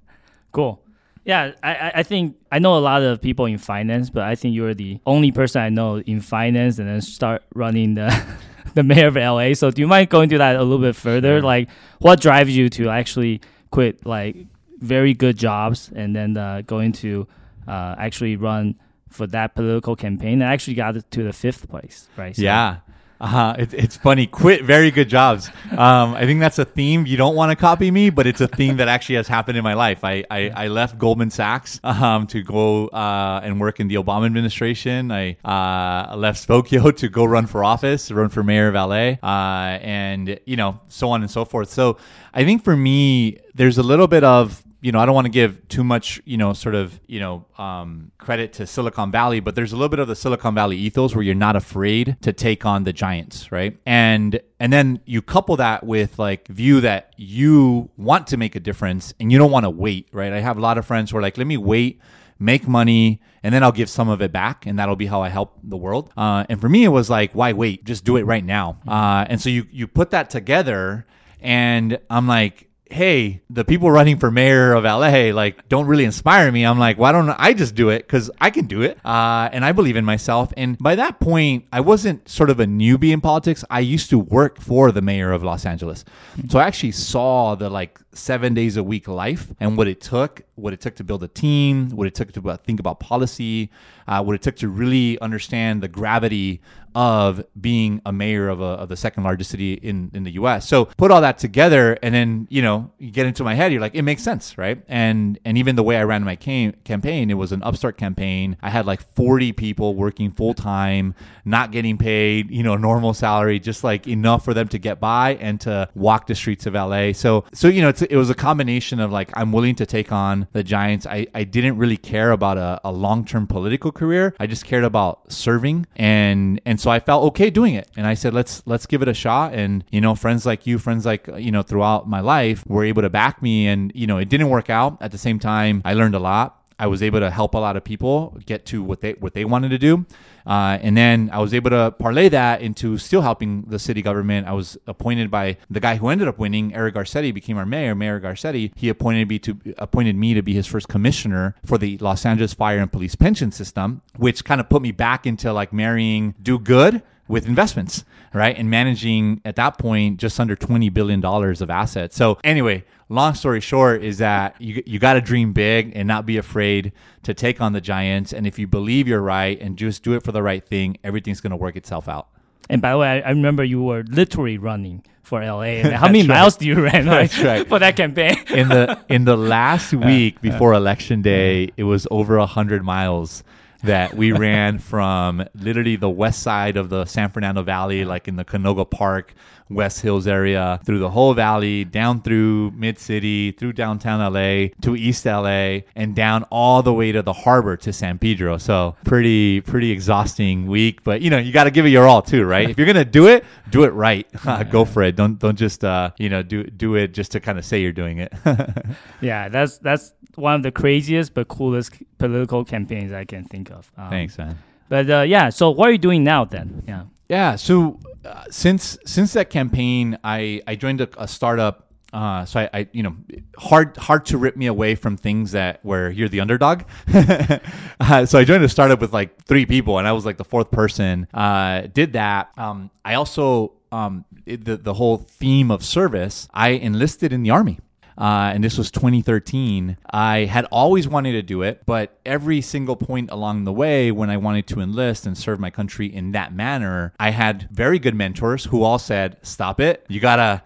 Cool. 0.51 0.81
Yeah, 1.25 1.51
I, 1.61 1.91
I 1.95 2.03
think 2.03 2.37
I 2.51 2.59
know 2.59 2.77
a 2.77 2.79
lot 2.79 3.03
of 3.03 3.21
people 3.21 3.45
in 3.45 3.57
finance, 3.57 4.09
but 4.09 4.23
I 4.23 4.35
think 4.35 4.55
you're 4.55 4.73
the 4.73 4.99
only 5.05 5.31
person 5.31 5.61
I 5.61 5.69
know 5.69 5.97
in 5.99 6.21
finance 6.21 6.79
and 6.79 6.87
then 6.87 7.01
start 7.01 7.43
running 7.53 7.95
the 7.95 8.25
the 8.73 8.83
mayor 8.83 9.07
of 9.07 9.15
LA. 9.15 9.53
So 9.53 9.69
do 9.71 9.81
you 9.81 9.87
mind 9.87 10.09
going 10.09 10.29
to 10.29 10.37
that 10.37 10.55
a 10.55 10.63
little 10.63 10.79
bit 10.79 10.95
further? 10.95 11.39
Sure. 11.39 11.41
Like 11.41 11.69
what 11.99 12.21
drives 12.21 12.55
you 12.55 12.69
to 12.69 12.89
actually 12.89 13.41
quit 13.71 14.05
like 14.05 14.37
very 14.79 15.13
good 15.13 15.37
jobs 15.37 15.91
and 15.93 16.15
then 16.15 16.37
uh, 16.37 16.61
going 16.65 16.93
to 16.93 17.27
uh, 17.69 17.95
actually 17.97 18.35
run 18.35 18.75
for 19.09 19.27
that 19.27 19.55
political 19.55 19.95
campaign 19.95 20.41
and 20.41 20.43
actually 20.43 20.75
got 20.75 20.95
to 21.11 21.23
the 21.23 21.33
fifth 21.33 21.69
place, 21.69 22.07
right? 22.17 22.35
So, 22.35 22.41
yeah. 22.41 22.77
Uh, 23.21 23.53
it, 23.59 23.73
it's 23.73 23.97
funny. 23.97 24.25
Quit 24.25 24.63
very 24.63 24.91
good 24.91 25.09
jobs. 25.09 25.49
Um, 25.71 26.13
I 26.15 26.25
think 26.25 26.39
that's 26.39 26.57
a 26.57 26.63
theme. 26.63 27.05
You 27.05 27.17
don't 27.17 27.35
want 27.35 27.51
to 27.51 27.55
copy 27.57 27.91
me, 27.91 28.09
but 28.09 28.25
it's 28.25 28.39
a 28.39 28.47
theme 28.47 28.77
that 28.77 28.87
actually 28.87 29.15
has 29.15 29.27
happened 29.27 29.57
in 29.57 29.63
my 29.63 29.73
life. 29.73 30.05
I, 30.05 30.23
I, 30.31 30.49
I 30.55 30.67
left 30.69 30.97
Goldman 30.97 31.29
Sachs 31.29 31.81
um, 31.83 32.27
to 32.27 32.41
go 32.41 32.87
uh, 32.87 33.41
and 33.43 33.59
work 33.59 33.81
in 33.81 33.89
the 33.89 33.95
Obama 33.95 34.25
administration. 34.25 35.11
I 35.11 35.35
uh, 35.43 36.15
left 36.15 36.47
Spokeo 36.47 36.95
to 36.97 37.09
go 37.09 37.25
run 37.25 37.45
for 37.45 37.63
office, 37.63 38.09
run 38.09 38.29
for 38.29 38.41
mayor 38.41 38.69
of 38.69 38.75
LA, 38.75 39.17
uh, 39.21 39.79
and 39.81 40.39
you 40.45 40.55
know 40.55 40.79
so 40.87 41.09
on 41.11 41.21
and 41.21 41.29
so 41.29 41.43
forth. 41.43 41.69
So 41.69 41.97
I 42.33 42.45
think 42.45 42.63
for 42.63 42.77
me, 42.77 43.39
there's 43.53 43.77
a 43.77 43.83
little 43.83 44.07
bit 44.07 44.23
of 44.23 44.63
you 44.81 44.93
know, 44.93 44.99
I 44.99 45.05
don't 45.05 45.15
want 45.15 45.25
to 45.25 45.31
give 45.31 45.67
too 45.67 45.83
much, 45.83 46.21
you 46.23 46.37
know, 46.37 46.53
sort 46.53 46.73
of, 46.73 46.99
you 47.05 47.19
know, 47.19 47.45
um, 47.57 48.11
credit 48.17 48.53
to 48.53 48.67
Silicon 48.67 49.11
Valley, 49.11 49.41
but 49.41 49.55
there's 49.55 49.73
a 49.73 49.75
little 49.75 49.89
bit 49.89 49.99
of 49.99 50.07
the 50.07 50.15
Silicon 50.15 50.55
Valley 50.55 50.77
ethos 50.77 51.13
where 51.13 51.23
you're 51.23 51.35
not 51.35 51.57
afraid 51.57 52.15
to 52.21 52.31
take 52.31 52.65
on 52.65 52.85
the 52.85 52.93
giants, 52.93 53.51
right? 53.51 53.77
And 53.85 54.39
and 54.59 54.71
then 54.71 55.01
you 55.05 55.21
couple 55.21 55.57
that 55.57 55.85
with 55.85 56.17
like 56.17 56.47
view 56.47 56.79
that 56.81 57.13
you 57.17 57.89
want 57.97 58.27
to 58.27 58.37
make 58.37 58.55
a 58.55 58.59
difference 58.59 59.13
and 59.19 59.31
you 59.31 59.37
don't 59.37 59.51
want 59.51 59.65
to 59.65 59.69
wait, 59.69 60.07
right? 60.13 60.31
I 60.31 60.39
have 60.39 60.57
a 60.57 60.61
lot 60.61 60.77
of 60.77 60.85
friends 60.85 61.11
who 61.11 61.17
are 61.17 61.21
like, 61.21 61.37
let 61.37 61.47
me 61.47 61.57
wait, 61.57 61.99
make 62.39 62.65
money, 62.65 63.21
and 63.43 63.53
then 63.53 63.63
I'll 63.63 63.73
give 63.73 63.89
some 63.89 64.07
of 64.07 64.21
it 64.21 64.31
back, 64.31 64.65
and 64.65 64.79
that'll 64.79 64.95
be 64.95 65.07
how 65.07 65.21
I 65.21 65.27
help 65.27 65.59
the 65.61 65.77
world. 65.77 66.11
Uh, 66.15 66.45
and 66.47 66.59
for 66.59 66.69
me, 66.69 66.85
it 66.85 66.89
was 66.89 67.09
like, 67.09 67.33
why 67.33 67.51
wait? 67.51 67.83
Just 67.83 68.05
do 68.05 68.15
it 68.15 68.23
right 68.23 68.45
now. 68.45 68.79
Uh, 68.87 69.25
and 69.27 69.41
so 69.41 69.49
you 69.49 69.67
you 69.71 69.87
put 69.87 70.11
that 70.11 70.29
together, 70.29 71.05
and 71.41 71.99
I'm 72.09 72.27
like 72.27 72.68
hey, 72.89 73.41
the 73.49 73.63
people 73.63 73.91
running 73.91 74.17
for 74.17 74.31
mayor 74.31 74.73
of 74.73 74.83
LA 74.83 75.31
like 75.33 75.67
don't 75.69 75.85
really 75.85 76.05
inspire 76.05 76.51
me. 76.51 76.65
I'm 76.65 76.79
like, 76.79 76.97
why 76.97 77.11
don't 77.11 77.29
I 77.29 77.53
just 77.53 77.75
do 77.75 77.89
it? 77.89 77.99
Because 77.99 78.31
I 78.41 78.49
can 78.49 78.65
do 78.65 78.81
it, 78.81 78.97
uh, 79.05 79.49
and 79.51 79.63
I 79.63 79.71
believe 79.71 79.95
in 79.95 80.05
myself. 80.05 80.51
And 80.57 80.77
by 80.77 80.95
that 80.95 81.19
point, 81.19 81.65
I 81.71 81.81
wasn't 81.81 82.27
sort 82.27 82.49
of 82.49 82.59
a 82.59 82.65
newbie 82.65 83.11
in 83.11 83.21
politics. 83.21 83.63
I 83.69 83.79
used 83.79 84.09
to 84.09 84.19
work 84.19 84.59
for 84.59 84.91
the 84.91 85.01
mayor 85.01 85.31
of 85.31 85.43
Los 85.43 85.65
Angeles, 85.65 86.05
so 86.49 86.59
I 86.59 86.63
actually 86.63 86.91
saw 86.91 87.55
the 87.55 87.69
like 87.69 87.99
seven 88.13 88.53
days 88.53 88.75
a 88.75 88.83
week 88.83 89.07
life 89.07 89.53
and 89.59 89.77
what 89.77 89.87
it 89.87 90.01
took, 90.01 90.41
what 90.55 90.73
it 90.73 90.81
took 90.81 90.95
to 90.95 91.03
build 91.03 91.23
a 91.23 91.27
team, 91.27 91.89
what 91.91 92.07
it 92.07 92.15
took 92.15 92.31
to 92.33 92.57
think 92.57 92.79
about 92.79 92.99
policy, 92.99 93.69
uh, 94.09 94.23
what 94.23 94.35
it 94.35 94.41
took 94.41 94.55
to 94.57 94.67
really 94.67 95.19
understand 95.21 95.83
the 95.83 95.87
gravity 95.87 96.61
of 96.95 97.45
being 97.59 98.01
a 98.05 98.11
mayor 98.11 98.49
of, 98.49 98.61
a, 98.61 98.63
of 98.63 98.89
the 98.89 98.97
second 98.97 99.23
largest 99.23 99.51
city 99.51 99.73
in, 99.73 100.09
in 100.13 100.23
the 100.23 100.31
US. 100.31 100.67
So 100.67 100.85
put 100.85 101.11
all 101.11 101.21
that 101.21 101.37
together 101.37 101.97
and 102.01 102.13
then, 102.13 102.47
you 102.49 102.61
know, 102.61 102.91
you 102.97 103.11
get 103.11 103.25
into 103.25 103.43
my 103.43 103.53
head, 103.53 103.71
you're 103.71 103.81
like, 103.81 103.95
it 103.95 104.01
makes 104.01 104.23
sense, 104.23 104.57
right? 104.57 104.83
And 104.87 105.39
and 105.45 105.57
even 105.57 105.75
the 105.75 105.83
way 105.83 105.97
I 105.97 106.03
ran 106.03 106.23
my 106.23 106.35
cam- 106.35 106.73
campaign, 106.83 107.29
it 107.29 107.35
was 107.35 107.51
an 107.51 107.63
upstart 107.63 107.97
campaign. 107.97 108.57
I 108.61 108.69
had 108.69 108.85
like 108.85 109.01
40 109.15 109.51
people 109.53 109.95
working 109.95 110.31
full 110.31 110.53
time, 110.53 111.13
not 111.45 111.71
getting 111.71 111.97
paid, 111.97 112.49
you 112.51 112.63
know, 112.63 112.75
normal 112.75 113.13
salary, 113.13 113.59
just 113.59 113.83
like 113.83 114.07
enough 114.07 114.43
for 114.43 114.53
them 114.53 114.67
to 114.69 114.79
get 114.79 114.99
by 114.99 115.35
and 115.35 115.61
to 115.61 115.89
walk 115.93 116.27
the 116.27 116.35
streets 116.35 116.65
of 116.65 116.73
LA. 116.73 117.13
So 117.13 117.45
so 117.53 117.67
you 117.67 117.81
know, 117.81 117.89
it 118.09 118.17
was 118.17 118.29
a 118.29 118.35
combination 118.35 118.99
of 118.99 119.11
like 119.11 119.29
I'm 119.35 119.51
willing 119.51 119.75
to 119.75 119.85
take 119.85 120.11
on 120.11 120.47
the 120.53 120.63
Giants. 120.63 121.05
I, 121.05 121.27
I 121.35 121.43
didn't 121.43 121.77
really 121.77 121.97
care 121.97 122.31
about 122.31 122.57
a, 122.57 122.81
a 122.83 122.91
long-term 122.91 123.47
political 123.47 123.91
career. 123.99 124.33
I 124.39 124.47
just 124.47 124.65
cared 124.65 124.83
about 124.83 125.31
serving 125.31 125.85
and 125.95 126.61
and 126.65 126.79
so 126.79 126.89
I 126.89 126.99
felt 126.99 127.25
okay 127.29 127.49
doing 127.49 127.75
it. 127.75 127.89
And 127.97 128.07
I 128.07 128.15
said, 128.15 128.33
let's 128.33 128.63
let's 128.65 128.85
give 128.85 129.01
it 129.01 129.07
a 129.07 129.13
shot. 129.13 129.53
And 129.53 129.83
you 129.91 130.01
know, 130.01 130.15
friends 130.15 130.45
like 130.45 130.65
you, 130.65 130.79
friends 130.79 131.05
like 131.05 131.27
you 131.37 131.51
know, 131.51 131.61
throughout 131.61 132.09
my 132.09 132.21
life 132.21 132.65
were 132.65 132.85
able 132.85 133.01
to 133.03 133.09
back 133.09 133.41
me. 133.41 133.67
And 133.67 133.91
you 133.93 134.07
know, 134.07 134.17
it 134.17 134.29
didn't 134.29 134.49
work 134.49 134.69
out. 134.69 134.97
At 135.01 135.11
the 135.11 135.17
same 135.17 135.39
time, 135.39 135.81
I 135.85 135.93
learned 135.93 136.15
a 136.15 136.19
lot. 136.19 136.58
I 136.79 136.87
was 136.87 137.03
able 137.03 137.19
to 137.19 137.29
help 137.29 137.53
a 137.53 137.57
lot 137.57 137.75
of 137.75 137.83
people 137.83 138.37
get 138.45 138.65
to 138.67 138.81
what 138.81 139.01
they 139.01 139.13
what 139.13 139.33
they 139.33 139.45
wanted 139.45 139.69
to 139.69 139.77
do, 139.77 140.05
uh, 140.47 140.79
and 140.81 140.95
then 140.95 141.29
I 141.31 141.39
was 141.39 141.53
able 141.53 141.69
to 141.71 141.93
parlay 141.99 142.29
that 142.29 142.61
into 142.61 142.97
still 142.97 143.21
helping 143.21 143.63
the 143.63 143.77
city 143.77 144.01
government. 144.01 144.47
I 144.47 144.53
was 144.53 144.77
appointed 144.87 145.29
by 145.29 145.57
the 145.69 145.79
guy 145.79 145.97
who 145.97 146.07
ended 146.07 146.27
up 146.27 146.39
winning, 146.39 146.73
Eric 146.73 146.95
Garcetti, 146.95 147.33
became 147.33 147.57
our 147.57 147.65
mayor. 147.65 147.93
Mayor 147.93 148.19
Garcetti, 148.19 148.71
he 148.75 148.89
appointed 148.89 149.27
me 149.27 149.39
to 149.39 149.57
appointed 149.77 150.15
me 150.15 150.33
to 150.33 150.41
be 150.41 150.53
his 150.53 150.65
first 150.65 150.87
commissioner 150.87 151.55
for 151.65 151.77
the 151.77 151.97
Los 151.99 152.25
Angeles 152.25 152.53
Fire 152.53 152.79
and 152.79 152.91
Police 152.91 153.15
Pension 153.15 153.51
System, 153.51 154.01
which 154.15 154.45
kind 154.45 154.61
of 154.61 154.69
put 154.69 154.81
me 154.81 154.91
back 154.91 155.27
into 155.27 155.51
like 155.51 155.73
marrying 155.73 156.33
do 156.41 156.57
good 156.57 157.03
with 157.27 157.45
investments, 157.45 158.03
right? 158.33 158.57
And 158.57 158.69
managing 158.69 159.41
at 159.45 159.55
that 159.55 159.77
point 159.77 160.19
just 160.19 160.39
under 160.39 160.55
$20 160.55 160.93
billion 160.93 161.23
of 161.23 161.69
assets. 161.69 162.15
So, 162.15 162.37
anyway, 162.43 162.83
long 163.09 163.33
story 163.33 163.61
short 163.61 164.03
is 164.03 164.19
that 164.19 164.59
you, 164.59 164.83
you 164.85 164.99
got 164.99 165.13
to 165.13 165.21
dream 165.21 165.53
big 165.53 165.91
and 165.95 166.07
not 166.07 166.25
be 166.25 166.37
afraid 166.37 166.91
to 167.23 167.33
take 167.33 167.61
on 167.61 167.73
the 167.73 167.81
giants. 167.81 168.33
And 168.33 168.45
if 168.47 168.59
you 168.59 168.67
believe 168.67 169.07
you're 169.07 169.21
right 169.21 169.59
and 169.59 169.77
just 169.77 170.03
do 170.03 170.13
it 170.13 170.23
for 170.23 170.31
the 170.31 170.43
right 170.43 170.63
thing, 170.63 170.97
everything's 171.03 171.41
going 171.41 171.51
to 171.51 171.57
work 171.57 171.75
itself 171.75 172.07
out. 172.07 172.27
And 172.69 172.81
by 172.81 172.91
the 172.91 172.97
way, 172.99 173.23
I, 173.23 173.29
remember 173.31 173.63
you 173.63 173.81
were 173.81 174.03
literally 174.03 174.59
running 174.59 175.03
for 175.23 175.43
LA. 175.43 175.81
And 175.81 175.93
how 175.93 176.05
many 176.07 176.27
miles 176.27 176.55
do 176.57 176.67
you 176.67 176.83
run 176.83 177.05
like, 177.07 177.35
right. 177.39 177.67
for 177.67 177.79
that 177.79 177.95
campaign? 177.95 178.37
in 178.49 178.69
the 178.69 178.99
in 179.09 179.25
the 179.25 179.35
last 179.35 179.93
uh, 179.93 179.97
week 179.97 180.37
uh. 180.37 180.41
before 180.41 180.73
election 180.73 181.21
day, 181.21 181.71
it 181.77 181.83
was 181.83 182.07
over 182.11 182.37
a 182.37 182.45
hundred 182.45 182.83
miles 182.83 183.43
that 183.83 184.13
we 184.13 184.31
ran 184.31 184.79
from 184.79 185.45
literally 185.55 185.95
the 185.95 186.09
west 186.09 186.41
side 186.41 186.77
of 186.77 186.89
the 186.89 187.05
San 187.05 187.29
Fernando 187.29 187.63
Valley, 187.63 188.05
like 188.05 188.27
in 188.27 188.35
the 188.35 188.45
Canoga 188.45 188.89
Park, 188.89 189.33
West 189.69 190.01
Hills 190.01 190.27
area, 190.27 190.79
through 190.83 190.99
the 190.99 191.09
whole 191.09 191.33
valley, 191.33 191.85
down 191.85 192.21
through 192.21 192.71
Mid 192.71 192.97
City, 192.97 193.51
through 193.51 193.73
downtown 193.73 194.19
LA, 194.33 194.69
to 194.81 194.95
East 194.95 195.25
LA, 195.25 195.81
and 195.95 196.15
down 196.15 196.43
all 196.49 196.81
the 196.81 196.93
way 196.93 197.11
to 197.11 197.21
the 197.21 197.33
harbor 197.33 197.77
to 197.77 197.93
San 197.93 198.17
Pedro. 198.17 198.57
So 198.57 198.95
pretty, 199.05 199.61
pretty 199.61 199.91
exhausting 199.91 200.67
week. 200.67 201.03
But 201.03 201.21
you 201.21 201.29
know, 201.29 201.37
you 201.37 201.53
got 201.53 201.65
to 201.65 201.71
give 201.71 201.85
it 201.85 201.89
your 201.89 202.07
all 202.07 202.21
too, 202.21 202.43
right? 202.45 202.69
if 202.69 202.77
you're 202.77 202.87
gonna 202.87 203.05
do 203.05 203.27
it, 203.27 203.45
do 203.69 203.83
it 203.83 203.93
right. 203.93 204.27
Go 204.71 204.85
for 204.85 205.03
it. 205.03 205.15
Don't 205.15 205.37
don't 205.39 205.57
just 205.57 205.83
uh, 205.83 206.11
you 206.17 206.29
know 206.29 206.41
do 206.41 206.63
do 206.63 206.95
it 206.95 207.13
just 207.13 207.31
to 207.33 207.39
kind 207.39 207.57
of 207.57 207.65
say 207.65 207.81
you're 207.81 207.91
doing 207.91 208.19
it. 208.19 208.33
yeah, 209.21 209.49
that's 209.49 209.77
that's 209.77 210.13
one 210.35 210.55
of 210.55 210.63
the 210.63 210.71
craziest 210.71 211.33
but 211.33 211.47
coolest 211.47 211.93
political 212.17 212.63
campaigns 212.63 213.11
I 213.11 213.25
can 213.25 213.43
think 213.43 213.71
of. 213.71 213.91
Um, 213.97 214.09
Thanks, 214.09 214.37
man. 214.37 214.57
But 214.89 215.09
uh, 215.09 215.21
yeah, 215.21 215.49
so 215.49 215.69
what 215.69 215.89
are 215.89 215.91
you 215.91 215.97
doing 215.97 216.23
now 216.23 216.45
then? 216.45 216.83
Yeah. 216.87 217.03
Yeah. 217.29 217.55
So 217.55 217.99
uh, 218.25 218.45
since 218.49 218.97
since 219.05 219.33
that 219.33 219.49
campaign, 219.49 220.17
I 220.23 220.61
I 220.67 220.75
joined 220.75 221.01
a, 221.01 221.09
a 221.17 221.27
startup. 221.27 221.85
Uh, 222.11 222.43
so 222.43 222.61
I, 222.61 222.69
I, 222.73 222.87
you 222.91 223.03
know, 223.03 223.15
hard 223.55 223.95
hard 223.97 224.25
to 224.27 224.39
rip 224.39 224.57
me 224.57 224.65
away 224.65 224.95
from 224.95 225.15
things 225.15 225.51
that 225.51 225.79
where 225.85 226.09
you're 226.09 226.27
the 226.27 226.39
underdog. 226.39 226.83
uh, 227.13 228.25
so 228.25 228.39
I 228.39 228.43
joined 228.43 228.63
a 228.63 228.69
startup 228.69 228.99
with 228.99 229.13
like 229.13 229.43
three 229.45 229.67
people, 229.67 229.99
and 229.99 230.07
I 230.07 230.11
was 230.13 230.25
like 230.25 230.37
the 230.37 230.43
fourth 230.43 230.71
person. 230.71 231.27
Uh, 231.31 231.81
did 231.93 232.13
that. 232.13 232.49
Um, 232.57 232.89
I 233.05 233.13
also 233.13 233.73
um, 233.91 234.25
it, 234.47 234.65
the 234.65 234.77
the 234.77 234.95
whole 234.95 235.17
theme 235.17 235.69
of 235.69 235.85
service. 235.85 236.47
I 236.51 236.69
enlisted 236.69 237.31
in 237.31 237.43
the 237.43 237.51
army 237.51 237.79
uh, 238.19 238.51
and 238.53 238.63
this 238.63 238.77
was 238.77 238.91
2013. 238.91 239.97
I 240.11 240.39
had 240.39 240.65
always 240.65 241.07
wanted 241.07 241.31
to 241.31 241.41
do 241.41 241.61
it, 241.63 241.83
but 241.85 242.19
every 242.25 242.59
single 242.59 242.97
point 242.97 243.31
along 243.31 243.63
the 243.63 243.71
way 243.71 244.11
when 244.11 244.29
I 244.29 244.37
wanted 244.37 244.67
to 244.67 244.81
enlist 244.81 245.25
and 245.25 245.37
serve 245.37 245.59
my 245.59 245.69
country 245.69 246.13
in 246.13 246.33
that 246.33 246.53
manner, 246.53 247.13
I 247.19 247.31
had 247.31 247.69
very 247.71 247.97
good 247.97 248.15
mentors 248.15 248.65
who 248.65 248.83
all 248.83 248.99
said, 248.99 249.37
"Stop 249.41 249.79
it! 249.79 250.05
You 250.09 250.19
gotta." 250.19 250.63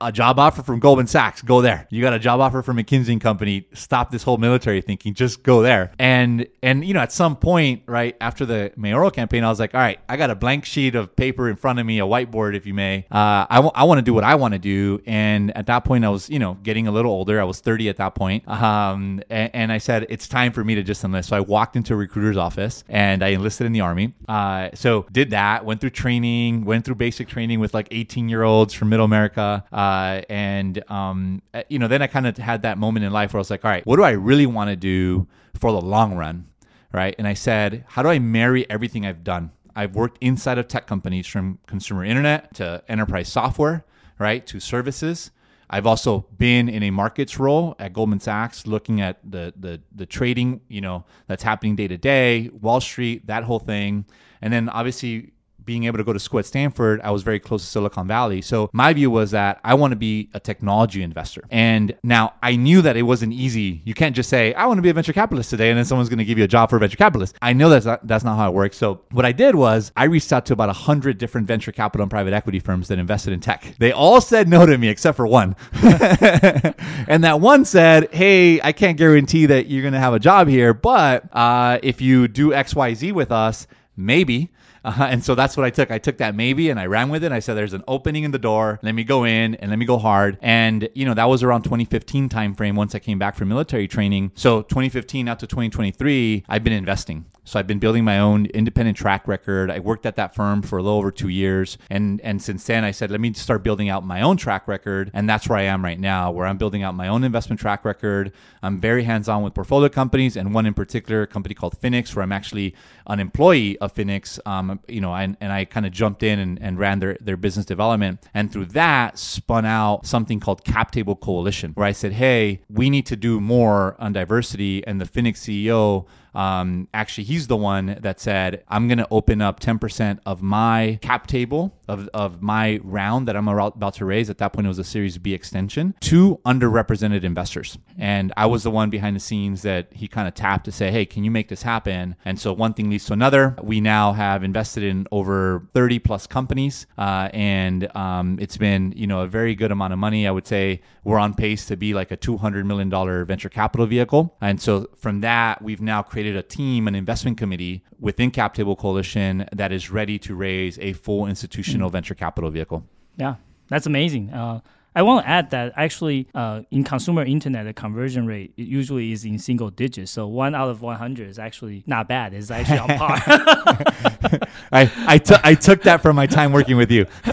A 0.00 0.12
job 0.12 0.38
offer 0.38 0.62
from 0.62 0.78
Goldman 0.78 1.06
Sachs, 1.06 1.42
go 1.42 1.60
there. 1.60 1.86
You 1.90 2.02
got 2.02 2.12
a 2.12 2.18
job 2.18 2.40
offer 2.40 2.62
from 2.62 2.76
McKinsey 2.76 3.12
and 3.12 3.20
Company, 3.20 3.66
stop 3.72 4.10
this 4.10 4.22
whole 4.22 4.36
military 4.36 4.80
thinking, 4.80 5.14
just 5.14 5.42
go 5.42 5.62
there. 5.62 5.92
And 5.98 6.46
and 6.62 6.84
you 6.84 6.94
know, 6.94 7.00
at 7.00 7.12
some 7.12 7.36
point, 7.36 7.82
right 7.86 8.16
after 8.20 8.44
the 8.44 8.72
mayoral 8.76 9.10
campaign, 9.10 9.44
I 9.44 9.48
was 9.48 9.60
like, 9.60 9.74
all 9.74 9.80
right, 9.80 9.98
I 10.08 10.16
got 10.16 10.30
a 10.30 10.34
blank 10.34 10.64
sheet 10.64 10.94
of 10.94 11.14
paper 11.16 11.48
in 11.48 11.56
front 11.56 11.78
of 11.78 11.86
me, 11.86 11.98
a 11.98 12.04
whiteboard, 12.04 12.54
if 12.54 12.66
you 12.66 12.74
may. 12.74 13.06
Uh, 13.10 13.46
I, 13.48 13.56
w- 13.56 13.72
I 13.74 13.84
want 13.84 13.98
to 13.98 14.02
do 14.02 14.12
what 14.12 14.24
I 14.24 14.34
want 14.34 14.52
to 14.52 14.58
do. 14.58 15.00
And 15.06 15.56
at 15.56 15.66
that 15.66 15.80
point, 15.80 16.04
I 16.04 16.08
was, 16.08 16.28
you 16.28 16.38
know, 16.38 16.54
getting 16.62 16.86
a 16.86 16.90
little 16.90 17.10
older. 17.10 17.40
I 17.40 17.44
was 17.44 17.60
30 17.60 17.88
at 17.88 17.96
that 17.96 18.14
point. 18.14 18.46
Um, 18.48 19.22
and, 19.30 19.50
and, 19.54 19.72
I 19.72 19.78
said, 19.78 20.06
it's 20.08 20.26
time 20.28 20.52
for 20.52 20.64
me 20.64 20.74
to 20.74 20.82
just 20.82 21.04
enlist. 21.04 21.28
So 21.28 21.36
I 21.36 21.40
walked 21.40 21.76
into 21.76 21.94
a 21.94 21.96
recruiter's 21.96 22.36
office 22.36 22.84
and 22.88 23.22
I 23.22 23.28
enlisted 23.28 23.66
in 23.66 23.72
the 23.72 23.80
army. 23.80 24.14
Uh, 24.28 24.70
so 24.74 25.06
did 25.12 25.30
that, 25.30 25.64
went 25.64 25.80
through 25.80 25.90
training, 25.90 26.64
went 26.64 26.84
through 26.84 26.94
basic 26.96 27.28
training 27.28 27.60
with 27.60 27.74
like 27.74 27.88
18 27.90 28.28
year 28.28 28.42
olds 28.42 28.74
from 28.74 28.88
Middle 28.88 29.04
America. 29.04 29.64
Uh, 29.72 29.85
and 30.28 30.82
um, 30.90 31.42
uh, 31.54 31.62
you 31.68 31.78
know, 31.78 31.88
then 31.88 32.02
I 32.02 32.06
kind 32.06 32.26
of 32.26 32.36
had 32.36 32.62
that 32.62 32.78
moment 32.78 33.04
in 33.04 33.12
life 33.12 33.32
where 33.32 33.38
I 33.38 33.42
was 33.42 33.50
like, 33.50 33.64
all 33.64 33.70
right, 33.70 33.86
what 33.86 33.96
do 33.96 34.02
I 34.02 34.10
really 34.10 34.46
want 34.46 34.70
to 34.70 34.76
do 34.76 35.26
for 35.54 35.72
the 35.72 35.80
long 35.80 36.16
run, 36.16 36.46
right? 36.92 37.14
And 37.18 37.26
I 37.26 37.34
said, 37.34 37.84
how 37.88 38.02
do 38.02 38.08
I 38.08 38.18
marry 38.18 38.68
everything 38.70 39.06
I've 39.06 39.24
done? 39.24 39.50
I've 39.74 39.94
worked 39.94 40.18
inside 40.22 40.58
of 40.58 40.68
tech 40.68 40.86
companies 40.86 41.26
from 41.26 41.58
consumer 41.66 42.04
internet 42.04 42.54
to 42.54 42.82
enterprise 42.88 43.28
software, 43.28 43.84
right, 44.18 44.46
to 44.46 44.60
services. 44.60 45.30
I've 45.68 45.86
also 45.86 46.26
been 46.38 46.68
in 46.68 46.82
a 46.84 46.90
markets 46.90 47.38
role 47.38 47.74
at 47.78 47.92
Goldman 47.92 48.20
Sachs, 48.20 48.66
looking 48.66 49.00
at 49.00 49.18
the 49.28 49.52
the 49.58 49.80
the 49.94 50.06
trading, 50.06 50.60
you 50.68 50.80
know, 50.80 51.04
that's 51.26 51.42
happening 51.42 51.74
day 51.76 51.88
to 51.88 51.98
day, 51.98 52.50
Wall 52.60 52.80
Street, 52.80 53.26
that 53.26 53.42
whole 53.42 53.58
thing, 53.58 54.06
and 54.40 54.52
then 54.52 54.68
obviously 54.68 55.32
being 55.66 55.84
able 55.84 55.98
to 55.98 56.04
go 56.04 56.12
to 56.12 56.18
school 56.18 56.38
at 56.38 56.46
Stanford, 56.46 57.00
I 57.02 57.10
was 57.10 57.22
very 57.22 57.40
close 57.40 57.62
to 57.62 57.68
Silicon 57.68 58.06
Valley. 58.06 58.40
So 58.40 58.70
my 58.72 58.92
view 58.92 59.10
was 59.10 59.32
that 59.32 59.60
I 59.64 59.74
want 59.74 59.92
to 59.92 59.96
be 59.96 60.30
a 60.32 60.40
technology 60.40 61.02
investor. 61.02 61.42
And 61.50 61.94
now 62.02 62.34
I 62.42 62.56
knew 62.56 62.80
that 62.82 62.96
it 62.96 63.02
wasn't 63.02 63.32
easy. 63.32 63.82
You 63.84 63.92
can't 63.92 64.14
just 64.14 64.30
say, 64.30 64.54
I 64.54 64.66
want 64.66 64.78
to 64.78 64.82
be 64.82 64.88
a 64.88 64.94
venture 64.94 65.12
capitalist 65.12 65.50
today, 65.50 65.70
and 65.70 65.76
then 65.76 65.84
someone's 65.84 66.08
going 66.08 66.18
to 66.18 66.24
give 66.24 66.38
you 66.38 66.44
a 66.44 66.48
job 66.48 66.70
for 66.70 66.76
a 66.76 66.80
venture 66.80 66.96
capitalist. 66.96 67.36
I 67.42 67.52
know 67.52 67.68
that's 67.68 67.84
not, 67.84 68.06
that's 68.06 68.24
not 68.24 68.36
how 68.36 68.48
it 68.48 68.54
works. 68.54 68.76
So 68.76 69.02
what 69.10 69.26
I 69.26 69.32
did 69.32 69.54
was 69.54 69.92
I 69.96 70.04
reached 70.04 70.32
out 70.32 70.46
to 70.46 70.52
about 70.52 70.68
100 70.68 71.18
different 71.18 71.46
venture 71.46 71.72
capital 71.72 72.02
and 72.02 72.10
private 72.10 72.32
equity 72.32 72.60
firms 72.60 72.88
that 72.88 72.98
invested 72.98 73.32
in 73.32 73.40
tech. 73.40 73.74
They 73.78 73.92
all 73.92 74.20
said 74.20 74.48
no 74.48 74.64
to 74.64 74.78
me 74.78 74.88
except 74.88 75.16
for 75.16 75.26
one. 75.26 75.56
and 75.82 77.24
that 77.24 77.40
one 77.40 77.64
said, 77.64 78.12
Hey, 78.12 78.60
I 78.60 78.72
can't 78.72 78.96
guarantee 78.96 79.46
that 79.46 79.66
you're 79.66 79.82
going 79.82 79.94
to 79.94 80.00
have 80.00 80.14
a 80.14 80.20
job 80.20 80.48
here, 80.48 80.72
but 80.72 81.24
uh, 81.34 81.78
if 81.82 82.00
you 82.00 82.28
do 82.28 82.50
XYZ 82.50 83.12
with 83.12 83.32
us, 83.32 83.66
maybe. 83.96 84.52
Uh, 84.86 85.08
and 85.10 85.24
so 85.24 85.34
that's 85.34 85.56
what 85.56 85.66
I 85.66 85.70
took. 85.70 85.90
I 85.90 85.98
took 85.98 86.18
that 86.18 86.36
maybe 86.36 86.70
and 86.70 86.78
I 86.78 86.86
ran 86.86 87.08
with 87.08 87.24
it. 87.24 87.32
I 87.32 87.40
said, 87.40 87.54
there's 87.54 87.72
an 87.72 87.82
opening 87.88 88.22
in 88.22 88.30
the 88.30 88.38
door. 88.38 88.78
Let 88.82 88.94
me 88.94 89.02
go 89.02 89.24
in 89.24 89.56
and 89.56 89.70
let 89.70 89.78
me 89.80 89.84
go 89.84 89.98
hard. 89.98 90.38
And, 90.40 90.88
you 90.94 91.04
know, 91.04 91.14
that 91.14 91.28
was 91.28 91.42
around 91.42 91.62
2015 91.62 92.28
timeframe 92.28 92.76
once 92.76 92.94
I 92.94 93.00
came 93.00 93.18
back 93.18 93.34
from 93.34 93.48
military 93.48 93.88
training. 93.88 94.30
So 94.36 94.62
2015 94.62 95.26
out 95.26 95.40
to 95.40 95.46
2023, 95.48 96.44
I've 96.48 96.62
been 96.62 96.72
investing. 96.72 97.26
So 97.46 97.60
I've 97.60 97.66
been 97.68 97.78
building 97.78 98.04
my 98.04 98.18
own 98.18 98.46
independent 98.46 98.96
track 98.96 99.28
record. 99.28 99.70
I 99.70 99.78
worked 99.78 100.04
at 100.04 100.16
that 100.16 100.34
firm 100.34 100.62
for 100.62 100.78
a 100.78 100.82
little 100.82 100.98
over 100.98 101.12
two 101.12 101.28
years. 101.28 101.78
And, 101.90 102.20
and 102.22 102.42
since 102.42 102.64
then, 102.64 102.82
I 102.82 102.90
said, 102.90 103.10
let 103.12 103.20
me 103.20 103.32
start 103.34 103.62
building 103.62 103.88
out 103.88 104.04
my 104.04 104.20
own 104.20 104.36
track 104.36 104.66
record. 104.66 105.12
And 105.14 105.28
that's 105.30 105.48
where 105.48 105.56
I 105.56 105.62
am 105.62 105.84
right 105.84 105.98
now, 105.98 106.32
where 106.32 106.46
I'm 106.46 106.58
building 106.58 106.82
out 106.82 106.96
my 106.96 107.06
own 107.06 107.22
investment 107.22 107.60
track 107.60 107.84
record. 107.84 108.32
I'm 108.64 108.80
very 108.80 109.04
hands 109.04 109.28
on 109.28 109.44
with 109.44 109.54
portfolio 109.54 109.88
companies 109.88 110.36
and 110.36 110.52
one 110.52 110.66
in 110.66 110.74
particular, 110.74 111.22
a 111.22 111.26
company 111.28 111.54
called 111.54 111.80
Finix, 111.80 112.16
where 112.16 112.24
I'm 112.24 112.32
actually 112.32 112.74
an 113.06 113.20
employee 113.20 113.78
of 113.78 113.94
Finix. 113.94 114.40
Um, 114.44 114.75
Um, 114.76 114.80
you 114.88 115.00
know, 115.00 115.14
and, 115.14 115.36
and 115.40 115.52
I 115.52 115.64
kind 115.64 115.86
of 115.86 115.92
jumped 115.92 116.22
in 116.22 116.38
and, 116.38 116.60
and 116.60 116.78
ran 116.78 116.98
their, 116.98 117.16
their 117.20 117.36
business 117.36 117.66
development. 117.66 118.22
And 118.34 118.52
through 118.52 118.66
that, 118.66 119.18
spun 119.18 119.64
out 119.64 120.06
something 120.06 120.40
called 120.40 120.64
Cap 120.64 120.90
Table 120.90 121.16
Coalition, 121.16 121.72
where 121.72 121.86
I 121.86 121.92
said, 121.92 122.12
hey, 122.12 122.62
we 122.68 122.90
need 122.90 123.06
to 123.06 123.16
do 123.16 123.40
more 123.40 123.96
on 123.98 124.12
diversity. 124.12 124.86
And 124.86 125.00
the 125.00 125.06
Finix 125.06 125.38
CEO 125.38 126.06
um, 126.36 126.88
actually, 126.92 127.24
he's 127.24 127.46
the 127.46 127.56
one 127.56 127.96
that 128.02 128.20
said, 128.20 128.62
I'm 128.68 128.88
going 128.88 128.98
to 128.98 129.08
open 129.10 129.40
up 129.40 129.58
10% 129.58 130.18
of 130.26 130.42
my 130.42 130.98
cap 131.00 131.26
table 131.26 131.74
of, 131.88 132.08
of 132.12 132.42
my 132.42 132.78
round 132.84 133.26
that 133.28 133.36
I'm 133.36 133.48
about 133.48 133.94
to 133.94 134.04
raise. 134.04 134.28
At 134.28 134.36
that 134.38 134.52
point, 134.52 134.66
it 134.66 134.68
was 134.68 134.78
a 134.78 134.84
Series 134.84 135.16
B 135.16 135.32
extension 135.32 135.94
to 136.00 136.38
underrepresented 136.44 137.24
investors. 137.24 137.78
And 137.96 138.34
I 138.36 138.44
was 138.46 138.64
the 138.64 138.70
one 138.70 138.90
behind 138.90 139.16
the 139.16 139.20
scenes 139.20 139.62
that 139.62 139.88
he 139.92 140.08
kind 140.08 140.28
of 140.28 140.34
tapped 140.34 140.66
to 140.66 140.72
say, 140.72 140.90
hey, 140.90 141.06
can 141.06 141.24
you 141.24 141.30
make 141.30 141.48
this 141.48 141.62
happen? 141.62 142.16
And 142.26 142.38
so 142.38 142.52
one 142.52 142.74
thing 142.74 142.90
leads 142.90 143.06
to 143.06 143.14
another. 143.14 143.56
We 143.62 143.80
now 143.80 144.12
have 144.12 144.44
invested 144.44 144.82
in 144.82 145.06
over 145.10 145.66
30 145.72 146.00
plus 146.00 146.26
companies. 146.26 146.86
Uh, 146.98 147.30
and 147.32 147.96
um, 147.96 148.38
it's 148.42 148.58
been, 148.58 148.92
you 148.94 149.06
know, 149.06 149.22
a 149.22 149.26
very 149.26 149.54
good 149.54 149.72
amount 149.72 149.94
of 149.94 149.98
money. 149.98 150.28
I 150.28 150.30
would 150.32 150.46
say 150.46 150.82
we're 151.02 151.18
on 151.18 151.32
pace 151.32 151.64
to 151.66 151.78
be 151.78 151.94
like 151.94 152.10
a 152.10 152.16
$200 152.16 152.66
million 152.66 152.90
venture 153.24 153.48
capital 153.48 153.86
vehicle. 153.86 154.36
And 154.42 154.60
so 154.60 154.88
from 154.96 155.20
that, 155.20 155.62
we've 155.62 155.80
now 155.80 156.02
created 156.02 156.25
created 156.26 156.44
a 156.44 156.48
team, 156.48 156.88
an 156.88 156.94
investment 156.96 157.38
committee 157.38 157.84
within 158.00 158.32
Cap 158.32 158.52
Table 158.52 158.74
Coalition 158.74 159.48
that 159.52 159.70
is 159.70 159.90
ready 159.90 160.18
to 160.18 160.34
raise 160.34 160.76
a 160.80 160.92
full 160.92 161.26
institutional 161.26 161.88
mm. 161.88 161.92
venture 161.92 162.16
capital 162.16 162.50
vehicle. 162.50 162.84
Yeah, 163.16 163.36
that's 163.68 163.86
amazing. 163.86 164.30
Uh, 164.30 164.60
I 164.96 165.02
want 165.02 165.26
to 165.26 165.28
add 165.28 165.50
that 165.50 165.74
actually 165.76 166.26
uh, 166.34 166.62
in 166.70 166.82
consumer 166.82 167.22
internet, 167.22 167.66
the 167.66 167.74
conversion 167.74 168.26
rate 168.26 168.54
usually 168.56 169.12
is 169.12 169.26
in 169.26 169.38
single 169.38 169.68
digits. 169.68 170.10
So 170.10 170.26
one 170.26 170.54
out 170.54 170.70
of 170.70 170.80
100 170.80 171.28
is 171.28 171.38
actually 171.38 171.84
not 171.86 172.08
bad. 172.08 172.32
It's 172.32 172.50
actually 172.50 172.78
on 172.78 172.88
par. 172.96 173.18
I, 174.72 174.90
I, 175.06 175.18
t- 175.18 175.36
I 175.44 175.54
took 175.54 175.82
that 175.82 176.00
from 176.00 176.16
my 176.16 176.26
time 176.26 176.50
working 176.50 176.78
with 176.78 176.90
you. 176.90 177.04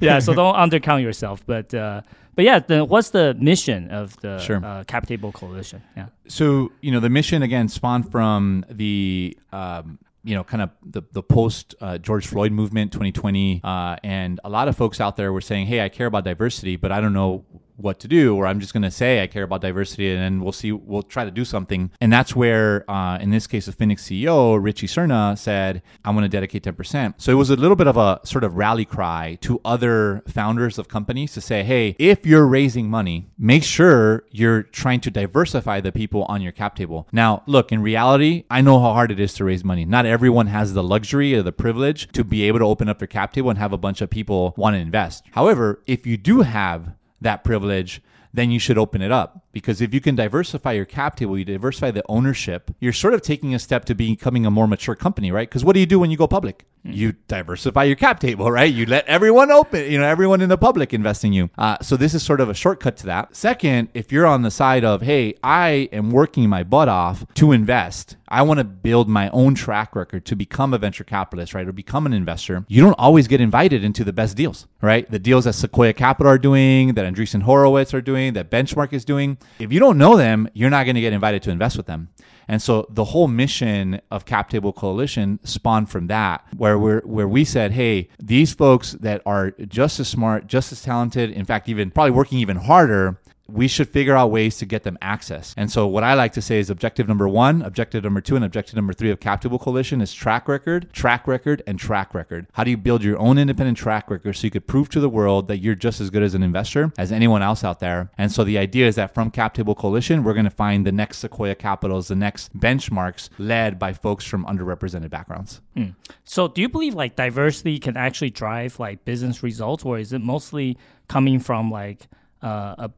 yeah, 0.00 0.20
so 0.20 0.34
don't 0.34 0.54
undercount 0.54 1.02
yourself. 1.02 1.44
But 1.44 1.74
uh, 1.74 2.02
but 2.36 2.44
yeah, 2.44 2.60
the, 2.60 2.84
what's 2.84 3.10
the 3.10 3.34
mission 3.40 3.90
of 3.90 4.16
the 4.20 4.38
sure. 4.38 4.64
uh, 4.64 4.84
Cap 4.84 5.06
Table 5.06 5.32
Coalition? 5.32 5.82
Yeah. 5.96 6.06
So 6.28 6.70
you 6.80 6.92
know 6.92 7.00
the 7.00 7.10
mission 7.10 7.42
again 7.42 7.68
spawned 7.68 8.12
from 8.12 8.64
the 8.70 9.36
um, 9.52 9.98
you 10.26 10.34
know, 10.34 10.42
kind 10.42 10.62
of 10.62 10.70
the, 10.82 11.02
the 11.12 11.22
post 11.22 11.74
uh, 11.80 11.98
George 11.98 12.26
Floyd 12.26 12.50
movement 12.50 12.92
2020. 12.92 13.60
Uh, 13.62 13.96
and 14.02 14.40
a 14.42 14.50
lot 14.50 14.66
of 14.66 14.76
folks 14.76 15.00
out 15.00 15.16
there 15.16 15.32
were 15.32 15.40
saying, 15.40 15.66
hey, 15.66 15.82
I 15.82 15.88
care 15.88 16.06
about 16.06 16.24
diversity, 16.24 16.74
but 16.74 16.90
I 16.90 17.00
don't 17.00 17.12
know 17.12 17.44
what 17.76 18.00
to 18.00 18.08
do, 18.08 18.34
or 18.36 18.46
I'm 18.46 18.60
just 18.60 18.72
going 18.72 18.82
to 18.82 18.90
say 18.90 19.22
I 19.22 19.26
care 19.26 19.42
about 19.42 19.60
diversity, 19.60 20.10
and 20.10 20.20
then 20.20 20.40
we'll 20.42 20.52
see, 20.52 20.72
we'll 20.72 21.02
try 21.02 21.24
to 21.24 21.30
do 21.30 21.44
something. 21.44 21.90
And 22.00 22.12
that's 22.12 22.34
where, 22.34 22.88
uh, 22.90 23.18
in 23.18 23.30
this 23.30 23.46
case, 23.46 23.66
the 23.66 23.72
Finix 23.72 24.00
CEO 24.00 24.62
Richie 24.62 24.86
Serna 24.86 25.36
said, 25.36 25.82
"I 26.04 26.10
want 26.10 26.24
to 26.24 26.28
dedicate 26.28 26.62
10%." 26.62 27.14
So 27.18 27.32
it 27.32 27.36
was 27.36 27.50
a 27.50 27.56
little 27.56 27.76
bit 27.76 27.86
of 27.86 27.96
a 27.96 28.20
sort 28.24 28.44
of 28.44 28.56
rally 28.56 28.84
cry 28.84 29.38
to 29.42 29.60
other 29.64 30.22
founders 30.26 30.78
of 30.78 30.88
companies 30.88 31.32
to 31.34 31.40
say, 31.40 31.62
"Hey, 31.62 31.96
if 31.98 32.26
you're 32.26 32.46
raising 32.46 32.88
money, 32.88 33.28
make 33.38 33.64
sure 33.64 34.24
you're 34.30 34.62
trying 34.62 35.00
to 35.00 35.10
diversify 35.10 35.80
the 35.80 35.92
people 35.92 36.24
on 36.24 36.42
your 36.42 36.52
cap 36.52 36.76
table." 36.76 37.06
Now, 37.12 37.42
look, 37.46 37.72
in 37.72 37.82
reality, 37.82 38.44
I 38.50 38.60
know 38.60 38.80
how 38.80 38.92
hard 38.92 39.10
it 39.10 39.20
is 39.20 39.34
to 39.34 39.44
raise 39.44 39.64
money. 39.64 39.84
Not 39.84 40.06
everyone 40.06 40.48
has 40.48 40.74
the 40.74 40.82
luxury 40.82 41.34
or 41.34 41.42
the 41.42 41.52
privilege 41.52 42.08
to 42.12 42.24
be 42.24 42.44
able 42.44 42.58
to 42.60 42.64
open 42.64 42.88
up 42.88 42.98
their 42.98 43.08
cap 43.08 43.32
table 43.32 43.50
and 43.50 43.58
have 43.58 43.72
a 43.72 43.78
bunch 43.78 44.00
of 44.00 44.10
people 44.10 44.54
want 44.56 44.74
to 44.74 44.80
invest. 44.80 45.24
However, 45.32 45.82
if 45.86 46.06
you 46.06 46.16
do 46.16 46.42
have 46.42 46.92
that 47.20 47.44
privilege, 47.44 48.02
then 48.32 48.50
you 48.50 48.58
should 48.58 48.78
open 48.78 49.02
it 49.02 49.12
up. 49.12 49.45
Because 49.56 49.80
if 49.80 49.94
you 49.94 50.02
can 50.02 50.14
diversify 50.14 50.72
your 50.72 50.84
cap 50.84 51.16
table, 51.16 51.38
you 51.38 51.44
diversify 51.46 51.90
the 51.90 52.04
ownership, 52.10 52.70
you're 52.78 52.92
sort 52.92 53.14
of 53.14 53.22
taking 53.22 53.54
a 53.54 53.58
step 53.58 53.86
to 53.86 53.94
becoming 53.94 54.44
a 54.44 54.50
more 54.50 54.68
mature 54.68 54.94
company, 54.94 55.32
right? 55.32 55.48
Because 55.48 55.64
what 55.64 55.72
do 55.72 55.80
you 55.80 55.86
do 55.86 55.98
when 55.98 56.10
you 56.10 56.18
go 56.18 56.28
public? 56.28 56.66
Mm-hmm. 56.84 56.92
You 56.92 57.12
diversify 57.26 57.84
your 57.84 57.96
cap 57.96 58.20
table, 58.20 58.52
right? 58.52 58.70
You 58.70 58.84
let 58.84 59.06
everyone 59.06 59.50
open, 59.50 59.90
you 59.90 59.98
know, 59.98 60.04
everyone 60.04 60.42
in 60.42 60.50
the 60.50 60.58
public 60.58 60.92
invest 60.92 61.24
in 61.24 61.32
you. 61.32 61.48
Uh, 61.56 61.78
so 61.80 61.96
this 61.96 62.12
is 62.12 62.22
sort 62.22 62.42
of 62.42 62.50
a 62.50 62.54
shortcut 62.54 62.98
to 62.98 63.06
that. 63.06 63.34
Second, 63.34 63.88
if 63.94 64.12
you're 64.12 64.26
on 64.26 64.42
the 64.42 64.50
side 64.50 64.84
of, 64.84 65.00
hey, 65.00 65.34
I 65.42 65.88
am 65.90 66.10
working 66.10 66.50
my 66.50 66.62
butt 66.62 66.90
off 66.90 67.24
to 67.36 67.52
invest, 67.52 68.16
I 68.28 68.42
want 68.42 68.58
to 68.58 68.64
build 68.64 69.08
my 69.08 69.30
own 69.30 69.54
track 69.54 69.96
record 69.96 70.24
to 70.26 70.36
become 70.36 70.74
a 70.74 70.78
venture 70.78 71.04
capitalist, 71.04 71.54
right? 71.54 71.66
Or 71.66 71.72
become 71.72 72.06
an 72.06 72.12
investor. 72.12 72.64
You 72.68 72.82
don't 72.82 72.98
always 72.98 73.28
get 73.28 73.40
invited 73.40 73.84
into 73.84 74.04
the 74.04 74.12
best 74.12 74.36
deals, 74.36 74.66
right? 74.82 75.10
The 75.10 75.18
deals 75.18 75.44
that 75.44 75.54
Sequoia 75.54 75.92
Capital 75.92 76.30
are 76.30 76.38
doing, 76.38 76.94
that 76.94 77.06
Andreessen 77.06 77.42
Horowitz 77.42 77.94
are 77.94 78.00
doing, 78.00 78.34
that 78.34 78.50
Benchmark 78.50 78.92
is 78.92 79.04
doing. 79.04 79.38
If 79.58 79.72
you 79.72 79.80
don't 79.80 79.98
know 79.98 80.16
them, 80.16 80.48
you're 80.52 80.70
not 80.70 80.84
going 80.84 80.96
to 80.96 81.00
get 81.00 81.12
invited 81.12 81.42
to 81.44 81.50
invest 81.50 81.76
with 81.76 81.86
them. 81.86 82.08
And 82.48 82.62
so 82.62 82.86
the 82.90 83.04
whole 83.04 83.26
mission 83.26 84.00
of 84.10 84.24
Cap 84.24 84.50
Table 84.50 84.72
Coalition 84.72 85.40
spawned 85.42 85.90
from 85.90 86.06
that, 86.06 86.46
where 86.56 86.78
we 86.78 86.94
where 86.98 87.26
we 87.26 87.44
said, 87.44 87.72
hey, 87.72 88.08
these 88.22 88.54
folks 88.54 88.92
that 88.92 89.20
are 89.26 89.50
just 89.50 89.98
as 89.98 90.08
smart, 90.08 90.46
just 90.46 90.70
as 90.70 90.82
talented, 90.82 91.30
in 91.30 91.44
fact, 91.44 91.68
even 91.68 91.90
probably 91.90 92.12
working 92.12 92.38
even 92.38 92.56
harder, 92.56 93.20
we 93.48 93.68
should 93.68 93.88
figure 93.88 94.16
out 94.16 94.30
ways 94.30 94.58
to 94.58 94.66
get 94.66 94.82
them 94.82 94.98
access. 95.00 95.54
And 95.56 95.70
so, 95.70 95.86
what 95.86 96.02
I 96.02 96.14
like 96.14 96.32
to 96.32 96.42
say 96.42 96.58
is 96.58 96.70
objective 96.70 97.06
number 97.06 97.28
one, 97.28 97.62
objective 97.62 98.02
number 98.02 98.20
two, 98.20 98.36
and 98.36 98.44
objective 98.44 98.74
number 98.74 98.92
three 98.92 99.10
of 99.10 99.20
Cap 99.20 99.40
Table 99.40 99.58
Coalition 99.58 100.00
is 100.00 100.12
track 100.12 100.48
record, 100.48 100.92
track 100.92 101.28
record, 101.28 101.62
and 101.66 101.78
track 101.78 102.14
record. 102.14 102.46
How 102.52 102.64
do 102.64 102.70
you 102.70 102.76
build 102.76 103.02
your 103.02 103.18
own 103.18 103.38
independent 103.38 103.78
track 103.78 104.10
record 104.10 104.36
so 104.36 104.46
you 104.46 104.50
could 104.50 104.66
prove 104.66 104.88
to 104.90 105.00
the 105.00 105.08
world 105.08 105.48
that 105.48 105.58
you're 105.58 105.74
just 105.74 106.00
as 106.00 106.10
good 106.10 106.22
as 106.22 106.34
an 106.34 106.42
investor 106.42 106.92
as 106.98 107.12
anyone 107.12 107.42
else 107.42 107.62
out 107.62 107.80
there? 107.80 108.10
And 108.18 108.32
so, 108.32 108.42
the 108.42 108.58
idea 108.58 108.86
is 108.88 108.96
that 108.96 109.14
from 109.14 109.30
Cap 109.30 109.54
Table 109.54 109.74
Coalition, 109.74 110.24
we're 110.24 110.34
going 110.34 110.44
to 110.44 110.50
find 110.50 110.86
the 110.86 110.92
next 110.92 111.18
Sequoia 111.18 111.54
Capitals, 111.54 112.08
the 112.08 112.16
next 112.16 112.56
benchmarks 112.58 113.28
led 113.38 113.78
by 113.78 113.92
folks 113.92 114.24
from 114.24 114.44
underrepresented 114.46 115.10
backgrounds. 115.10 115.60
Mm. 115.76 115.94
So, 116.24 116.48
do 116.48 116.60
you 116.60 116.68
believe 116.68 116.94
like 116.94 117.16
diversity 117.16 117.78
can 117.78 117.96
actually 117.96 118.30
drive 118.30 118.80
like 118.80 119.04
business 119.04 119.42
results, 119.42 119.84
or 119.84 119.98
is 119.98 120.12
it 120.12 120.20
mostly 120.20 120.78
coming 121.08 121.38
from 121.38 121.70
like 121.70 122.08
uh, 122.42 122.74
a 122.78 122.90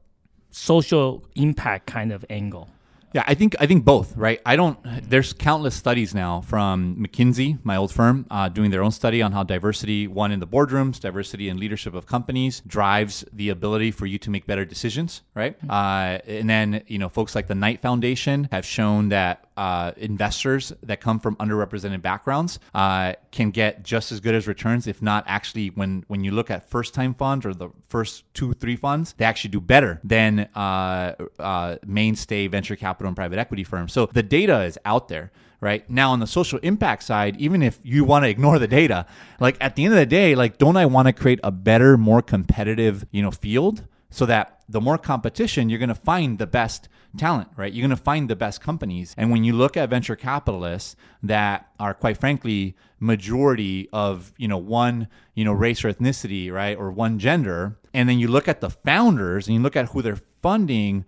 social 0.51 1.25
impact 1.35 1.87
kind 1.87 2.13
of 2.13 2.25
angle? 2.31 2.69
Yeah, 3.15 3.25
I 3.27 3.35
think 3.35 3.57
I 3.59 3.67
think 3.67 3.85
both, 3.85 4.15
right? 4.17 4.41
I 4.45 4.55
don't. 4.57 4.79
There's 5.09 5.33
countless 5.33 5.75
studies 5.75 6.15
now 6.15 6.43
from 6.43 6.97
McKinsey, 6.97 7.59
my 7.65 7.77
old 7.77 7.91
firm, 7.91 8.27
uh, 8.31 8.51
doing 8.51 8.71
their 8.71 8.83
own 8.83 8.91
study 8.91 9.23
on 9.23 9.33
how 9.33 9.45
diversity, 9.45 10.07
one 10.07 10.31
in 10.31 10.41
the 10.41 10.47
boardrooms, 10.47 11.01
diversity 11.01 11.49
in 11.49 11.59
leadership 11.59 11.95
of 11.95 12.07
companies, 12.07 12.61
drives 12.67 13.25
the 13.33 13.49
ability 13.49 13.93
for 13.93 14.05
you 14.05 14.19
to 14.19 14.31
make 14.31 14.47
better 14.47 14.67
decisions, 14.67 15.23
right? 15.35 15.59
Mm-hmm. 15.59 15.71
Uh, 15.71 16.39
and 16.39 16.51
then 16.51 16.83
you 16.87 16.99
know, 16.99 17.09
folks 17.09 17.35
like 17.35 17.47
the 17.47 17.55
Knight 17.55 17.81
Foundation 17.81 18.49
have 18.53 18.67
shown 18.67 19.09
that 19.09 19.48
uh, 19.59 19.93
investors 19.97 20.73
that 20.83 21.01
come 21.01 21.19
from 21.19 21.37
underrepresented 21.37 22.03
backgrounds 22.03 22.59
uh, 22.75 23.13
can 23.33 23.51
get 23.51 23.83
just 23.83 24.13
as 24.13 24.21
good 24.21 24.35
as 24.35 24.47
returns, 24.47 24.87
if 24.87 25.01
not 25.03 25.25
actually 25.27 25.69
when 25.69 26.05
when 26.09 26.25
you 26.25 26.31
look 26.31 26.51
at 26.51 26.69
first 26.69 26.95
time 26.95 27.15
funds 27.15 27.47
or 27.47 27.55
the 27.55 27.71
first 27.89 28.25
two 28.35 28.53
three 28.55 28.77
funds, 28.77 29.15
they 29.19 29.25
actually 29.25 29.51
do 29.51 29.61
better 29.61 30.01
than 30.05 30.49
uh, 30.55 31.15
uh 31.39 31.77
mainstay 31.87 32.47
venture 32.47 32.77
capital 32.77 32.89
capital 32.89 33.09
and 33.09 33.17
private 33.17 33.39
equity 33.39 33.65
firms. 33.65 33.93
So 33.93 34.07
the 34.07 34.23
data 34.23 34.63
is 34.63 34.79
out 34.85 35.09
there 35.09 35.31
right 35.61 35.89
now 35.91 36.13
on 36.13 36.21
the 36.21 36.27
social 36.27 36.59
impact 36.61 37.03
side 37.03 37.37
even 37.39 37.63
if 37.63 37.81
you 37.83 38.05
want 38.05 38.25
to 38.25 38.29
ignore 38.29 38.61
the 38.61 38.69
data 38.69 39.05
like 39.41 39.57
at 39.61 39.75
the 39.75 39.85
end 39.85 39.93
of 39.93 39.99
the 39.99 40.07
day 40.07 40.37
like 40.37 40.57
don't 40.57 40.77
i 40.77 40.87
want 40.87 41.09
to 41.09 41.13
create 41.13 41.41
a 41.43 41.51
better 41.51 41.99
more 41.99 42.23
competitive 42.23 43.05
you 43.11 43.21
know 43.21 43.33
field 43.33 43.85
so 44.11 44.27
that 44.27 44.61
the 44.69 44.81
more 44.81 44.99
competition 44.99 45.69
you're 45.69 45.79
going 45.79 45.89
to 45.89 45.95
find 45.95 46.39
the 46.39 46.47
best 46.47 46.89
talent 47.17 47.49
right 47.57 47.73
you're 47.73 47.87
going 47.87 47.97
to 47.97 48.03
find 48.03 48.29
the 48.29 48.37
best 48.37 48.61
companies 48.61 49.15
and 49.17 49.31
when 49.31 49.45
you 49.45 49.53
look 49.53 49.77
at 49.77 49.89
venture 49.89 50.17
capitalists 50.17 50.95
that 51.23 51.69
are 51.81 51.95
quite 51.95 52.19
frankly 52.19 52.77
majority 53.01 53.89
of 53.93 54.33
you 54.37 54.47
know 54.47 54.59
one 54.59 55.09
you 55.35 55.45
know 55.45 55.53
race 55.53 55.85
or 55.85 55.93
ethnicity 55.93 56.53
right 56.53 56.77
or 56.77 56.91
one 56.91 57.19
gender 57.19 57.79
and 57.95 58.09
then 58.09 58.19
you 58.19 58.29
look 58.29 58.47
at 58.47 58.61
the 58.61 58.71
founders 58.71 59.47
and 59.47 59.57
you 59.57 59.63
look 59.63 59.77
at 59.77 59.89
who 59.91 60.03
they're 60.03 60.21
funding 60.43 61.05